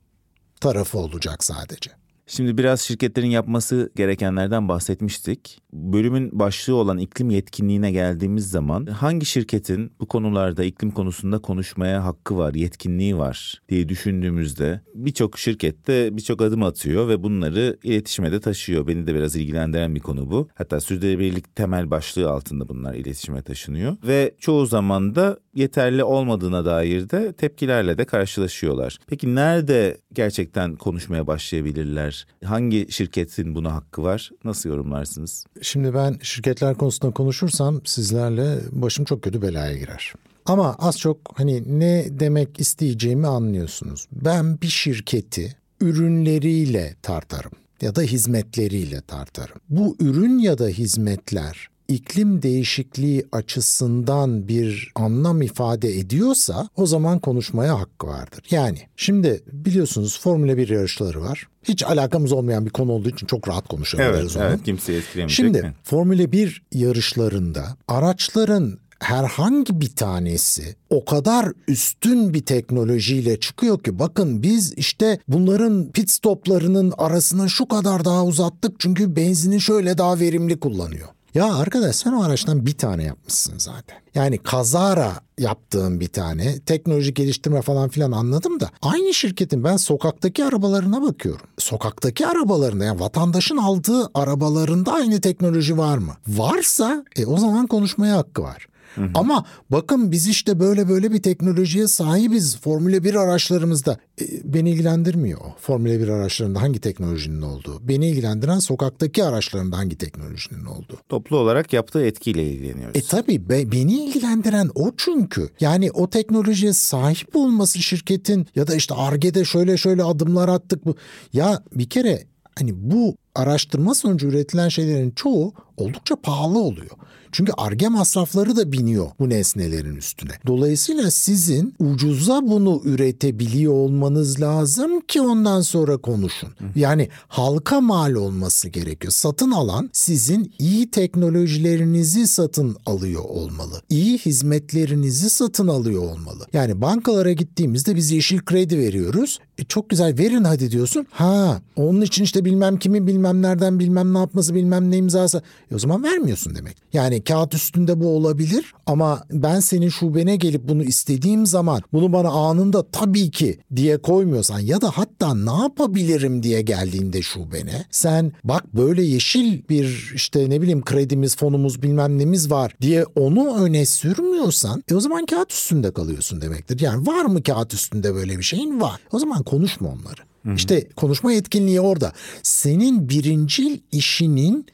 tarafı 0.61 0.97
olacak 0.97 1.43
sadece. 1.43 1.91
Şimdi 2.27 2.57
biraz 2.57 2.81
şirketlerin 2.81 3.29
yapması 3.29 3.91
gerekenlerden 3.95 4.67
bahsetmiştik. 4.67 5.61
Bölümün 5.73 6.39
başlığı 6.39 6.75
olan 6.75 6.97
iklim 6.97 7.29
yetkinliğine 7.29 7.91
geldiğimiz 7.91 8.49
zaman 8.49 8.85
hangi 8.85 9.25
şirketin 9.25 9.91
bu 9.99 10.05
konularda 10.05 10.63
iklim 10.63 10.91
konusunda 10.91 11.39
konuşmaya 11.39 12.05
hakkı 12.05 12.37
var, 12.37 12.53
yetkinliği 12.53 13.17
var 13.17 13.61
diye 13.69 13.89
düşündüğümüzde 13.89 14.81
birçok 14.95 15.39
şirkette 15.39 16.17
birçok 16.17 16.41
adım 16.41 16.63
atıyor 16.63 17.07
ve 17.07 17.23
bunları 17.23 17.77
iletişime 17.83 18.31
de 18.31 18.39
taşıyor. 18.39 18.87
Beni 18.87 19.07
de 19.07 19.15
biraz 19.15 19.35
ilgilendiren 19.35 19.95
bir 19.95 19.99
konu 19.99 20.31
bu. 20.31 20.47
Hatta 20.53 20.79
sürdürülebilirlik 20.79 21.55
temel 21.55 21.91
başlığı 21.91 22.29
altında 22.29 22.69
bunlar 22.69 22.93
iletişime 22.93 23.41
taşınıyor 23.41 23.97
ve 24.03 24.35
çoğu 24.39 24.65
zaman 24.65 25.15
da 25.15 25.37
yeterli 25.55 26.03
olmadığına 26.03 26.65
dair 26.65 27.09
de 27.09 27.33
tepkilerle 27.33 27.97
de 27.97 28.05
karşılaşıyorlar. 28.05 28.97
Peki 29.07 29.35
nerede 29.35 29.97
gerçekten 30.13 30.75
konuşmaya 30.75 31.27
başlayabilirler? 31.27 32.27
Hangi 32.45 32.87
şirketin 32.89 33.55
buna 33.55 33.73
hakkı 33.73 34.03
var? 34.03 34.31
Nasıl 34.43 34.69
yorumlarsınız? 34.69 35.45
Şimdi 35.61 35.93
ben 35.93 36.17
şirketler 36.21 36.75
konusunda 36.75 37.13
konuşursam 37.13 37.81
sizlerle 37.85 38.59
başım 38.71 39.05
çok 39.05 39.21
kötü 39.21 39.41
belaya 39.41 39.77
girer. 39.77 40.13
Ama 40.45 40.75
az 40.79 40.99
çok 40.99 41.17
hani 41.35 41.79
ne 41.79 42.05
demek 42.09 42.59
isteyeceğimi 42.59 43.27
anlıyorsunuz. 43.27 44.07
Ben 44.11 44.61
bir 44.61 44.67
şirketi 44.67 45.55
ürünleriyle 45.81 46.95
tartarım 47.01 47.51
ya 47.81 47.95
da 47.95 48.01
hizmetleriyle 48.01 49.01
tartarım. 49.01 49.57
Bu 49.69 49.95
ürün 49.99 50.37
ya 50.37 50.57
da 50.57 50.67
hizmetler 50.67 51.67
iklim 51.87 52.41
değişikliği 52.41 53.25
açısından 53.31 54.47
bir 54.47 54.91
anlam 54.95 55.41
ifade 55.41 55.97
ediyorsa 55.99 56.69
o 56.75 56.85
zaman 56.85 57.19
konuşmaya 57.19 57.79
hakkı 57.79 58.07
vardır. 58.07 58.43
Yani 58.51 58.79
şimdi 58.95 59.43
biliyorsunuz 59.51 60.19
Formula 60.19 60.57
1 60.57 60.69
yarışları 60.69 61.21
var. 61.21 61.47
Hiç 61.63 61.83
alakamız 61.83 62.31
olmayan 62.31 62.65
bir 62.65 62.71
konu 62.71 62.91
olduğu 62.91 63.09
için 63.09 63.27
çok 63.27 63.47
rahat 63.47 63.67
konuşabiliriz 63.67 64.35
evet, 64.35 64.37
onu. 64.37 64.43
Evet, 64.43 64.63
kimseyi 64.63 64.97
etkilemeyecek 64.97 65.35
Şimdi 65.35 65.61
mi? 65.61 65.73
Formula 65.83 66.31
1 66.31 66.63
yarışlarında 66.71 67.77
araçların 67.87 68.79
herhangi 69.03 69.81
bir 69.81 69.95
tanesi 69.95 70.75
o 70.89 71.05
kadar 71.05 71.51
üstün 71.67 72.33
bir 72.33 72.45
teknolojiyle 72.45 73.39
çıkıyor 73.39 73.83
ki 73.83 73.99
bakın 73.99 74.43
biz 74.43 74.73
işte 74.73 75.19
bunların 75.27 75.91
pit 75.91 76.09
stoplarının 76.09 76.93
arasını 76.97 77.49
şu 77.49 77.67
kadar 77.67 78.05
daha 78.05 78.25
uzattık 78.25 78.79
çünkü 78.79 79.15
benzini 79.15 79.61
şöyle 79.61 79.97
daha 79.97 80.19
verimli 80.19 80.59
kullanıyor. 80.59 81.07
Ya 81.33 81.55
arkadaş 81.55 81.95
sen 81.95 82.11
o 82.13 82.23
araçtan 82.23 82.65
bir 82.65 82.77
tane 82.77 83.03
yapmışsın 83.03 83.57
zaten. 83.57 83.97
Yani 84.15 84.37
kazara 84.37 85.13
yaptığım 85.37 85.99
bir 85.99 86.07
tane 86.07 86.59
teknoloji 86.59 87.13
geliştirme 87.13 87.61
falan 87.61 87.89
filan 87.89 88.11
anladım 88.11 88.59
da 88.59 88.69
aynı 88.81 89.13
şirketin 89.13 89.63
ben 89.63 89.77
sokaktaki 89.77 90.45
arabalarına 90.45 91.01
bakıyorum. 91.01 91.45
Sokaktaki 91.57 92.27
arabalarında 92.27 92.83
yani 92.83 92.99
vatandaşın 92.99 93.57
aldığı 93.57 94.09
arabalarında 94.13 94.93
aynı 94.93 95.21
teknoloji 95.21 95.77
var 95.77 95.97
mı? 95.97 96.13
Varsa 96.27 97.05
e, 97.15 97.25
o 97.25 97.37
zaman 97.37 97.67
konuşmaya 97.67 98.17
hakkı 98.17 98.41
var. 98.41 98.67
Hı 98.95 99.01
hı. 99.01 99.09
Ama 99.13 99.45
bakın 99.69 100.11
biz 100.11 100.27
işte 100.27 100.59
böyle 100.59 100.89
böyle 100.89 101.11
bir 101.11 101.21
teknolojiye 101.21 101.87
sahibiz 101.87 102.57
Formula 102.57 103.03
1 103.03 103.15
araçlarımızda. 103.15 103.97
E, 104.21 104.25
beni 104.43 104.69
ilgilendirmiyor 104.69 105.39
Formula 105.61 105.99
1 105.99 106.07
araçlarında 106.07 106.61
hangi 106.61 106.79
teknolojinin 106.79 107.41
olduğu. 107.41 107.87
Beni 107.87 108.09
ilgilendiren 108.09 108.59
sokaktaki 108.59 109.23
araçlarında 109.23 109.77
hangi 109.77 109.95
teknolojinin 109.95 110.65
olduğu. 110.65 110.97
Toplu 111.09 111.37
olarak 111.37 111.73
yaptığı 111.73 112.05
etkiyle 112.05 112.51
ilgileniyoruz. 112.51 112.95
E 112.97 113.01
tabii 113.01 113.49
be, 113.49 113.71
beni 113.71 114.05
ilgilendiren 114.05 114.69
o 114.75 114.91
çünkü. 114.97 115.49
Yani 115.59 115.91
o 115.91 116.09
teknolojiye 116.09 116.73
sahip 116.73 117.35
olması 117.35 117.79
şirketin 117.79 118.47
ya 118.55 118.67
da 118.67 118.75
işte 118.75 118.95
ARGE'de 118.95 119.45
şöyle 119.45 119.77
şöyle 119.77 120.03
adımlar 120.03 120.49
attık. 120.49 120.85
bu 120.85 120.95
Ya 121.33 121.63
bir 121.75 121.89
kere 121.89 122.23
hani 122.59 122.71
bu 122.91 123.15
araştırma 123.35 123.93
sonucu 123.93 124.27
üretilen 124.27 124.69
şeylerin 124.69 125.11
çoğu 125.11 125.53
oldukça 125.77 126.15
pahalı 126.15 126.59
oluyor. 126.59 126.91
Çünkü 127.33 127.51
arge 127.57 127.87
masrafları 127.87 128.55
da 128.55 128.71
biniyor 128.71 129.07
bu 129.19 129.29
nesnelerin 129.29 129.95
üstüne. 129.95 130.31
Dolayısıyla 130.47 131.11
sizin 131.11 131.75
ucuza 131.79 132.41
bunu 132.47 132.81
üretebiliyor 132.85 133.73
olmanız 133.73 134.41
lazım 134.41 135.01
ki 135.01 135.21
ondan 135.21 135.61
sonra 135.61 135.97
konuşun. 135.97 136.49
Yani 136.75 137.09
halka 137.27 137.81
mal 137.81 138.13
olması 138.13 138.69
gerekiyor. 138.69 139.13
Satın 139.13 139.51
alan 139.51 139.89
sizin 139.93 140.53
iyi 140.59 140.91
teknolojilerinizi 140.91 142.27
satın 142.27 142.75
alıyor 142.85 143.23
olmalı. 143.23 143.81
İyi 143.89 144.17
hizmetlerinizi 144.17 145.29
satın 145.29 145.67
alıyor 145.67 146.01
olmalı. 146.03 146.45
Yani 146.53 146.81
bankalara 146.81 147.31
gittiğimizde 147.31 147.95
biz 147.95 148.11
yeşil 148.11 148.39
kredi 148.39 148.77
veriyoruz. 148.77 149.39
E 149.57 149.63
çok 149.63 149.89
güzel 149.89 150.17
verin 150.17 150.43
hadi 150.43 150.71
diyorsun. 150.71 151.07
Ha 151.11 151.61
onun 151.75 152.01
için 152.01 152.23
işte 152.23 152.45
bilmem 152.45 152.77
kimin 152.77 153.07
bilmem 153.07 153.22
nereden 153.31 153.79
bilmem 153.79 154.13
ne 154.13 154.17
yapması 154.17 154.55
bilmem 154.55 154.91
ne 154.91 154.97
imzası. 154.97 155.41
E 155.71 155.75
o 155.75 155.79
zaman 155.79 156.03
vermiyorsun 156.03 156.55
demek. 156.55 156.77
Yani 156.93 157.23
kağıt 157.23 157.53
üstünde 157.53 157.99
bu 157.99 158.07
olabilir 158.07 158.73
ama 158.85 159.23
ben 159.31 159.59
senin 159.59 159.89
şubene 159.89 160.35
gelip 160.35 160.67
bunu 160.67 160.83
istediğim 160.83 161.45
zaman 161.45 161.81
bunu 161.93 162.13
bana 162.13 162.29
anında 162.29 162.91
tabii 162.91 163.31
ki 163.31 163.59
diye 163.75 163.97
koymuyorsan 163.97 164.59
ya 164.59 164.81
da 164.81 164.91
hatta 164.91 165.35
ne 165.35 165.61
yapabilirim 165.61 166.43
diye 166.43 166.61
geldiğinde 166.61 167.21
şubene 167.21 167.85
sen 167.91 168.31
bak 168.43 168.75
böyle 168.75 169.03
yeşil 169.03 169.61
bir 169.69 170.11
işte 170.15 170.49
ne 170.49 170.61
bileyim 170.61 170.81
kredimiz 170.81 171.35
fonumuz 171.35 171.81
bilmem 171.81 172.19
nemiz 172.19 172.51
var 172.51 172.75
diye 172.81 173.05
onu 173.15 173.63
öne 173.63 173.85
sürmüyorsan 173.85 174.83
e 174.91 174.95
o 174.95 174.99
zaman 174.99 175.25
kağıt 175.25 175.51
üstünde 175.51 175.93
kalıyorsun 175.93 176.41
demektir. 176.41 176.79
Yani 176.79 177.07
var 177.07 177.25
mı 177.25 177.43
kağıt 177.43 177.73
üstünde 177.73 178.15
böyle 178.15 178.37
bir 178.37 178.43
şeyin 178.43 178.81
var. 178.81 178.99
O 179.11 179.19
zaman 179.19 179.43
konuşma 179.43 179.89
onları. 179.89 180.32
Hı-hı. 180.43 180.53
İşte 180.53 180.89
konuşma 180.95 181.31
yetkinliği 181.31 181.81
orada. 181.81 182.13
Senin 182.43 183.09
birincil 183.09 183.79
işinin 183.91 184.65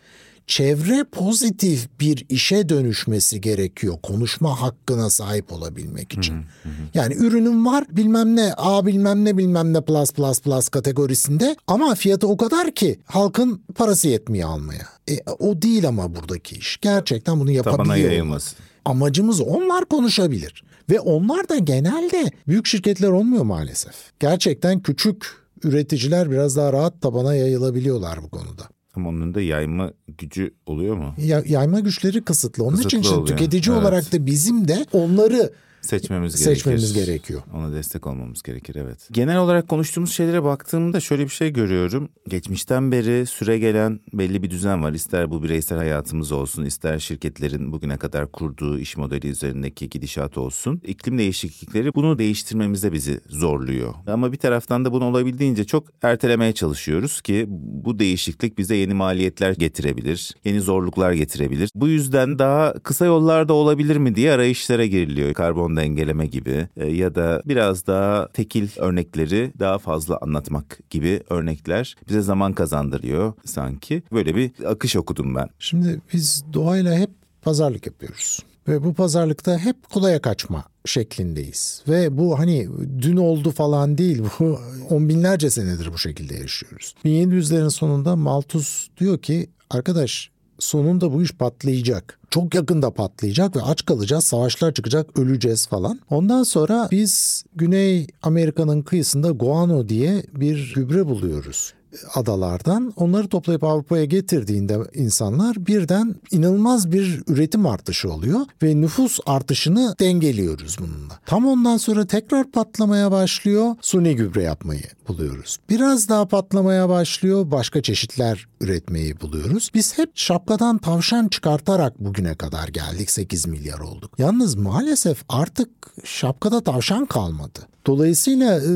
çevre 0.50 1.04
pozitif 1.04 1.88
bir 2.00 2.26
işe 2.30 2.70
dönüşmesi 2.70 3.42
gerekiyor 3.42 3.98
konuşma 4.04 4.62
hakkına 4.62 5.10
sahip 5.10 5.54
olabilmek 5.54 6.14
için. 6.14 6.34
Hı 6.34 6.40
hı. 6.40 6.72
Yani 6.94 7.16
ürünüm 7.16 7.66
var 7.66 7.86
bilmem 7.92 8.36
ne 8.36 8.54
A 8.58 8.86
bilmem 8.86 9.26
ne 9.26 9.38
bilmem 9.38 9.74
ne 9.74 9.82
plus 9.82 10.12
plus 10.12 10.42
plus 10.42 10.70
kategorisinde 10.70 11.56
ama 11.68 11.96
fiyatı 11.96 12.28
o 12.28 12.38
kadar 12.38 12.72
ki 12.72 13.00
halkın 13.06 13.62
parası 13.76 14.08
yetmiyor 14.08 14.50
almaya. 14.50 14.88
E, 15.10 15.18
o 15.40 15.62
değil 15.62 15.88
ama 15.88 16.16
buradaki 16.16 16.56
iş. 16.56 16.78
Gerçekten 16.82 17.40
bunu 17.40 17.52
yapabiliyor. 17.52 17.86
Tabana 17.86 17.98
yayılması. 17.98 18.56
Amacımız 18.86 19.42
onlar 19.42 19.86
konuşabilir. 19.86 20.64
Ve 20.90 21.00
onlar 21.00 21.50
da 21.50 21.58
genelde 21.58 22.32
büyük 22.48 22.68
şirketler 22.68 23.10
olmuyor 23.10 23.44
maalesef. 23.44 23.94
Gerçekten 24.20 24.80
küçük 24.80 25.26
üreticiler 25.64 26.32
biraz 26.32 26.56
daha 26.56 26.74
rahat 26.74 27.02
tabana 27.02 27.36
yayılabiliyorlar 27.36 28.24
bu 28.24 28.30
konuda. 28.30 28.64
Ama 28.96 29.10
onun 29.10 29.34
da 29.34 29.42
yayma 29.42 29.94
gücü 30.08 30.54
oluyor 30.66 30.96
mu? 30.96 31.14
Ya, 31.18 31.44
yayma 31.48 31.80
güçleri 31.80 32.22
kısıtlı. 32.24 32.64
Onun 32.64 32.78
kısıtlı 32.78 33.00
için 33.00 33.14
oluyor. 33.14 33.28
tüketici 33.28 33.76
evet. 33.76 33.84
olarak 33.84 34.14
da 34.14 34.26
bizim 34.26 34.68
de 34.68 34.86
onları 34.94 35.52
seçmemiz, 35.82 36.36
seçmemiz 36.36 36.94
gerekir. 36.94 37.12
gerekiyor. 37.12 37.42
Ona 37.54 37.74
destek 37.74 38.08
olmamız 38.08 38.44
gerekir 38.44 38.76
evet. 38.76 39.08
Genel 39.12 39.38
olarak 39.38 39.68
konuştuğumuz 39.68 40.12
şeylere 40.12 40.44
baktığımda 40.44 41.00
şöyle 41.00 41.24
bir 41.24 41.30
şey 41.30 41.54
görüyorum. 41.54 42.10
Geçmişten 42.28 42.92
beri 42.92 43.26
süre 43.26 43.60
gelen 43.60 44.00
belli 44.14 44.44
bir 44.44 44.50
düzen 44.50 44.84
var. 44.84 44.94
İster 44.94 45.32
bu 45.32 45.44
bireysel 45.44 45.78
hayatımız 45.78 46.32
olsun, 46.32 46.66
ister 46.66 47.00
şirketlerin 47.00 47.72
bugüne 47.72 47.98
kadar 47.98 48.32
kurduğu 48.32 48.80
iş 48.80 48.98
modeli 48.98 49.28
üzerindeki 49.28 49.90
gidişat 49.90 50.38
olsun. 50.38 50.82
İklim 50.86 51.18
değişiklikleri 51.18 51.96
bunu 51.96 52.20
değiştirmemize 52.20 52.94
bizi 52.94 53.20
zorluyor. 53.28 53.94
Ama 54.08 54.32
bir 54.32 54.38
taraftan 54.38 54.86
da 54.86 54.92
bunu 54.92 55.06
olabildiğince 55.06 55.64
çok 55.64 55.88
ertelemeye 56.02 56.54
çalışıyoruz 56.54 57.22
ki 57.22 57.46
bu 57.50 58.00
değişiklik 58.00 58.58
bize 58.58 58.76
yeni 58.76 58.94
maliyetler 58.94 59.54
getirebilir, 59.54 60.36
yeni 60.46 60.62
zorluklar 60.62 61.12
getirebilir. 61.12 61.70
Bu 61.76 61.88
yüzden 61.88 62.40
daha 62.40 62.74
kısa 62.74 63.06
yollarda 63.06 63.54
olabilir 63.54 63.98
mi 63.98 64.16
diye 64.16 64.32
arayışlara 64.32 64.86
giriliyor. 64.86 65.34
Karbon 65.34 65.69
dengeleme 65.78 66.26
gibi 66.26 66.68
e, 66.78 66.88
ya 66.88 67.16
da 67.16 67.42
biraz 67.46 67.88
daha 67.88 68.28
tekil 68.28 68.70
örnekleri 68.78 69.54
daha 69.60 69.78
fazla 69.78 70.18
anlatmak 70.22 70.80
gibi 70.90 71.24
örnekler 71.30 71.96
bize 72.10 72.22
zaman 72.22 72.54
kazandırıyor 72.54 73.34
sanki. 73.46 74.04
Böyle 74.12 74.36
bir 74.36 74.52
akış 74.66 74.96
okudum 74.96 75.36
ben. 75.36 75.50
Şimdi 75.60 76.02
biz 76.14 76.44
doğayla 76.54 76.96
hep 76.96 77.10
pazarlık 77.42 77.86
yapıyoruz. 77.86 78.40
Ve 78.68 78.84
bu 78.84 78.94
pazarlıkta 78.94 79.58
hep 79.58 79.90
kolaya 79.90 80.22
kaçma 80.22 80.64
şeklindeyiz. 80.86 81.84
Ve 81.88 82.18
bu 82.18 82.40
hani 82.40 82.68
dün 83.02 83.18
oldu 83.18 83.52
falan 83.52 83.98
değil. 83.98 84.24
Bu 84.40 84.60
on 84.90 85.10
binlerce 85.10 85.50
senedir 85.50 85.94
bu 85.94 85.98
şekilde 85.98 86.36
yaşıyoruz. 86.36 86.96
1700'lerin 87.06 87.70
sonunda 87.70 88.16
Malthus 88.16 88.88
diyor 88.98 89.18
ki 89.18 89.50
arkadaş 89.70 90.32
sonunda 90.60 91.14
bu 91.14 91.24
iş 91.24 91.32
patlayacak. 91.32 92.20
Çok 92.30 92.56
yakında 92.56 92.92
patlayacak 92.92 93.56
ve 93.56 93.62
aç 93.62 93.86
kalacağız, 93.86 94.24
savaşlar 94.24 94.74
çıkacak, 94.74 95.20
öleceğiz 95.20 95.68
falan. 95.68 96.00
Ondan 96.10 96.44
sonra 96.44 96.88
biz 96.92 97.44
Güney 97.56 98.08
Amerika'nın 98.22 98.82
kıyısında 98.82 99.32
guano 99.32 99.90
diye 99.90 100.24
bir 100.34 100.74
gübre 100.76 101.06
buluyoruz 101.06 101.74
adalardan 102.14 102.94
onları 102.96 103.28
toplayıp 103.28 103.64
Avrupa'ya 103.64 104.06
getirdiğinde 104.06 104.78
insanlar 104.94 105.66
birden 105.66 106.16
inanılmaz 106.32 106.92
bir 106.92 107.24
üretim 107.28 107.66
artışı 107.66 108.14
oluyor 108.14 108.40
ve 108.64 108.82
nüfus 108.82 109.20
artışını 109.26 109.96
dengeliyoruz 110.00 110.78
bununla. 110.80 111.20
Tam 111.26 111.48
ondan 111.48 111.78
sonra 111.78 112.08
tekrar 112.08 112.52
patlamaya 112.52 113.12
başlıyor. 113.12 113.76
Suni 113.82 114.16
gübre 114.16 114.44
yapmayı 114.44 114.84
buluyoruz. 115.08 115.58
Biraz 115.70 116.10
daha 116.10 116.28
patlamaya 116.28 116.90
başlıyor. 116.90 117.52
Başka 117.52 117.82
çeşitler 117.82 118.48
üretmeyi 118.62 119.22
buluyoruz. 119.22 119.70
Biz 119.74 119.98
hep 119.98 120.12
şapkadan 120.16 120.78
tavşan 120.78 121.28
çıkartarak 121.28 122.00
bugüne 122.00 122.36
kadar 122.36 122.68
geldik 122.68 123.12
8 123.12 123.48
milyar 123.48 123.80
olduk. 123.80 124.12
Yalnız 124.18 124.56
maalesef 124.56 125.24
artık 125.30 125.70
şapkada 126.04 126.62
tavşan 126.62 127.06
kalmadı. 127.06 127.60
Dolayısıyla 127.90 128.58
e, 128.58 128.72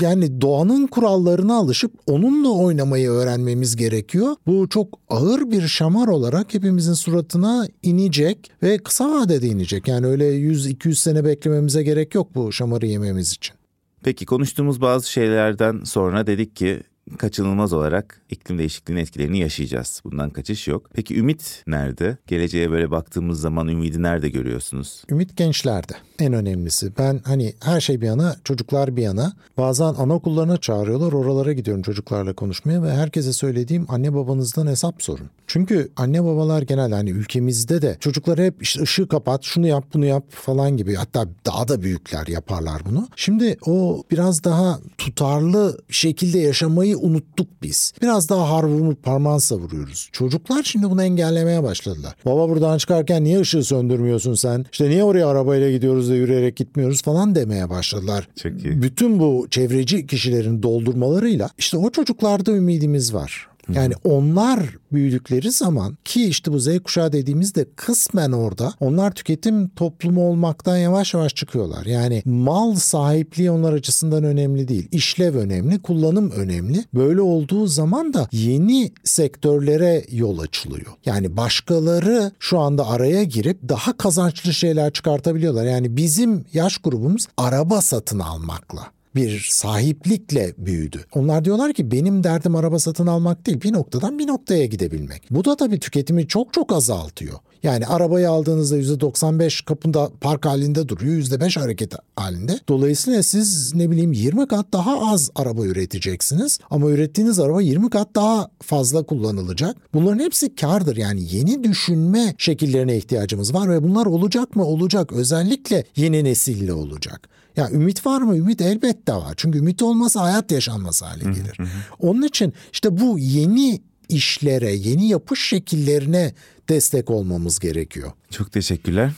yani 0.00 0.40
doğanın 0.40 0.86
kurallarına 0.86 1.54
alışıp 1.54 1.92
onunla 2.06 2.48
oynamayı 2.48 3.10
öğrenmemiz 3.10 3.76
gerekiyor. 3.76 4.36
Bu 4.46 4.68
çok 4.68 4.98
ağır 5.08 5.50
bir 5.50 5.68
şamar 5.68 6.08
olarak 6.08 6.54
hepimizin 6.54 6.92
suratına 6.92 7.68
inecek 7.82 8.50
ve 8.62 8.78
kısa 8.78 9.10
vadede 9.10 9.46
inecek. 9.46 9.88
Yani 9.88 10.06
öyle 10.06 10.24
100-200 10.24 10.94
sene 10.94 11.24
beklememize 11.24 11.82
gerek 11.82 12.14
yok 12.14 12.34
bu 12.34 12.52
şamarı 12.52 12.86
yememiz 12.86 13.32
için. 13.32 13.54
Peki 14.02 14.26
konuştuğumuz 14.26 14.80
bazı 14.80 15.10
şeylerden 15.10 15.80
sonra 15.84 16.26
dedik 16.26 16.56
ki 16.56 16.82
kaçınılmaz 17.18 17.72
olarak 17.72 18.20
iklim 18.30 18.58
değişikliğinin 18.58 19.02
etkilerini 19.02 19.38
yaşayacağız. 19.38 20.02
Bundan 20.04 20.30
kaçış 20.30 20.68
yok. 20.68 20.90
Peki 20.94 21.18
ümit 21.18 21.62
nerede? 21.66 22.16
Geleceğe 22.26 22.70
böyle 22.70 22.90
baktığımız 22.90 23.40
zaman 23.40 23.68
ümidi 23.68 24.02
nerede 24.02 24.28
görüyorsunuz? 24.28 25.04
Ümit 25.10 25.36
gençlerde 25.36 25.92
en 26.18 26.32
önemlisi. 26.32 26.92
Ben 26.98 27.20
hani 27.24 27.54
her 27.62 27.80
şey 27.80 28.00
bir 28.00 28.06
yana, 28.06 28.36
çocuklar 28.44 28.96
bir 28.96 29.02
yana. 29.02 29.32
Bazen 29.58 29.84
anaokullarına 29.84 30.56
çağırıyorlar. 30.56 31.12
Oralara 31.12 31.52
gidiyorum 31.52 31.82
çocuklarla 31.82 32.32
konuşmaya 32.32 32.82
ve 32.82 32.92
herkese 32.92 33.32
söylediğim 33.32 33.86
anne 33.88 34.14
babanızdan 34.14 34.66
hesap 34.66 35.02
sorun. 35.02 35.30
Çünkü 35.46 35.88
anne 35.96 36.24
babalar 36.24 36.62
genelde 36.62 36.94
hani 36.94 37.10
ülkemizde 37.10 37.82
de 37.82 37.96
çocuklara 38.00 38.42
hep 38.42 38.62
işte 38.62 38.82
ışığı 38.82 39.08
kapat, 39.08 39.42
şunu 39.42 39.66
yap, 39.66 39.84
bunu 39.94 40.06
yap 40.06 40.24
falan 40.30 40.76
gibi. 40.76 40.94
Hatta 40.94 41.26
daha 41.46 41.68
da 41.68 41.82
büyükler 41.82 42.26
yaparlar 42.26 42.82
bunu. 42.90 43.08
Şimdi 43.16 43.56
o 43.66 44.02
biraz 44.10 44.44
daha 44.44 44.78
tutarlı 44.98 45.78
şekilde 45.88 46.38
yaşamayı 46.38 46.98
unuttuk 47.00 47.48
biz. 47.62 47.92
Biraz 48.02 48.28
daha 48.28 48.50
har 48.50 48.64
vurup 48.64 49.02
parmağın 49.02 49.38
savuruyoruz. 49.38 50.08
Çocuklar 50.12 50.62
şimdi 50.62 50.90
bunu 50.90 51.02
engellemeye 51.02 51.62
başladılar. 51.62 52.14
Baba 52.26 52.48
buradan 52.48 52.78
çıkarken 52.78 53.24
niye 53.24 53.40
ışığı 53.40 53.64
söndürmüyorsun 53.64 54.34
sen? 54.34 54.66
İşte 54.72 54.90
niye 54.90 55.04
oraya 55.04 55.28
arabayla 55.28 55.70
gidiyoruz 55.70 56.10
da 56.10 56.14
yürüyerek 56.14 56.56
gitmiyoruz 56.56 57.02
falan 57.02 57.34
demeye 57.34 57.70
başladılar. 57.70 58.28
Çok 58.42 58.64
iyi. 58.64 58.82
Bütün 58.82 59.20
bu 59.20 59.46
çevreci 59.50 60.06
kişilerin 60.06 60.62
doldurmalarıyla 60.62 61.50
işte 61.58 61.76
o 61.76 61.90
çocuklarda 61.90 62.52
ümidimiz 62.52 63.14
var. 63.14 63.49
Yani 63.68 63.94
onlar 64.04 64.60
büyüdükleri 64.92 65.50
zaman 65.52 65.98
ki 66.04 66.24
işte 66.24 66.52
bu 66.52 66.60
Z 66.60 66.68
kuşağı 66.84 67.12
dediğimizde 67.12 67.66
kısmen 67.76 68.32
orada 68.32 68.74
onlar 68.80 69.10
tüketim 69.10 69.68
toplumu 69.68 70.28
olmaktan 70.28 70.76
yavaş 70.76 71.14
yavaş 71.14 71.34
çıkıyorlar. 71.34 71.86
Yani 71.86 72.22
mal 72.24 72.74
sahipliği 72.74 73.50
onlar 73.50 73.72
açısından 73.72 74.24
önemli 74.24 74.68
değil. 74.68 74.88
İşlev 74.92 75.36
önemli, 75.36 75.82
kullanım 75.82 76.30
önemli. 76.30 76.84
Böyle 76.94 77.20
olduğu 77.20 77.66
zaman 77.66 78.14
da 78.14 78.28
yeni 78.32 78.92
sektörlere 79.04 80.04
yol 80.10 80.38
açılıyor. 80.38 80.92
Yani 81.06 81.36
başkaları 81.36 82.32
şu 82.38 82.58
anda 82.58 82.88
araya 82.88 83.24
girip 83.24 83.68
daha 83.68 83.96
kazançlı 83.96 84.52
şeyler 84.52 84.92
çıkartabiliyorlar. 84.92 85.64
Yani 85.64 85.96
bizim 85.96 86.44
yaş 86.52 86.78
grubumuz 86.78 87.26
araba 87.36 87.82
satın 87.82 88.18
almakla 88.18 88.99
bir 89.14 89.48
sahiplikle 89.50 90.54
büyüdü. 90.58 91.04
Onlar 91.14 91.44
diyorlar 91.44 91.72
ki 91.72 91.90
benim 91.90 92.24
derdim 92.24 92.54
araba 92.54 92.78
satın 92.78 93.06
almak 93.06 93.46
değil 93.46 93.60
bir 93.60 93.72
noktadan 93.72 94.18
bir 94.18 94.26
noktaya 94.26 94.66
gidebilmek. 94.66 95.22
Bu 95.30 95.44
da 95.44 95.56
tabii 95.56 95.80
tüketimi 95.80 96.28
çok 96.28 96.52
çok 96.52 96.72
azaltıyor. 96.72 97.38
Yani 97.62 97.86
arabayı 97.86 98.30
aldığınızda 98.30 98.78
%95 98.78 99.64
kapında 99.64 100.10
park 100.20 100.46
halinde 100.46 100.88
duruyor, 100.88 101.14
%5 101.14 101.60
hareket 101.60 101.92
halinde. 102.16 102.60
Dolayısıyla 102.68 103.22
siz 103.22 103.74
ne 103.74 103.90
bileyim 103.90 104.12
20 104.12 104.48
kat 104.48 104.66
daha 104.72 105.12
az 105.12 105.30
araba 105.34 105.64
üreteceksiniz 105.64 106.58
ama 106.70 106.90
ürettiğiniz 106.90 107.38
araba 107.38 107.62
20 107.62 107.90
kat 107.90 108.08
daha 108.14 108.50
fazla 108.62 109.02
kullanılacak. 109.02 109.76
Bunların 109.94 110.24
hepsi 110.24 110.54
kardır 110.54 110.96
yani 110.96 111.20
yeni 111.36 111.64
düşünme 111.64 112.34
şekillerine 112.38 112.96
ihtiyacımız 112.96 113.54
var 113.54 113.70
ve 113.70 113.82
bunlar 113.82 114.06
olacak 114.06 114.56
mı? 114.56 114.64
Olacak. 114.64 115.12
Özellikle 115.12 115.84
yeni 115.96 116.24
nesille 116.24 116.72
olacak. 116.72 117.28
Ya 117.56 117.70
ümit 117.70 118.06
var 118.06 118.20
mı? 118.20 118.36
Ümit 118.36 118.60
elbette 118.60 119.12
var. 119.12 119.34
Çünkü 119.36 119.58
ümit 119.58 119.82
olmasa 119.82 120.22
hayat 120.22 120.52
yaşanmaz 120.52 121.02
hale 121.02 121.24
gelir. 121.24 121.58
Onun 121.98 122.22
için 122.22 122.52
işte 122.72 123.00
bu 123.00 123.18
yeni 123.18 123.80
işlere, 124.08 124.72
yeni 124.72 125.08
yapış 125.08 125.48
şekillerine 125.48 126.32
destek 126.68 127.10
olmamız 127.10 127.58
gerekiyor. 127.58 128.12
Çok 128.30 128.52
teşekkürler. 128.52 129.10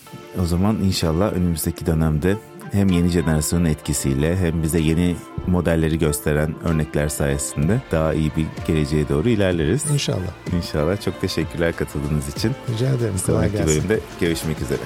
O 0.43 0.47
zaman 0.47 0.77
inşallah 0.85 1.33
önümüzdeki 1.33 1.87
dönemde 1.87 2.37
hem 2.73 2.89
yeni 2.89 3.09
jenerasyonun 3.09 3.65
etkisiyle 3.65 4.37
hem 4.37 4.63
bize 4.63 4.81
yeni 4.81 5.17
modelleri 5.47 5.99
gösteren 5.99 6.55
örnekler 6.65 7.09
sayesinde 7.09 7.83
daha 7.93 8.15
iyi 8.15 8.31
bir 8.37 8.47
geleceğe 8.67 9.09
doğru 9.09 9.29
ilerleriz. 9.29 9.83
İnşallah. 9.93 10.55
İnşallah. 10.57 11.01
Çok 11.01 11.21
teşekkürler 11.21 11.77
katıldığınız 11.77 12.29
için. 12.29 12.53
Rica 12.75 12.89
ederim. 12.89 13.19
Sonraki 13.27 13.67
bölümde 13.67 14.01
görüşmek 14.21 14.63
üzere. 14.63 14.81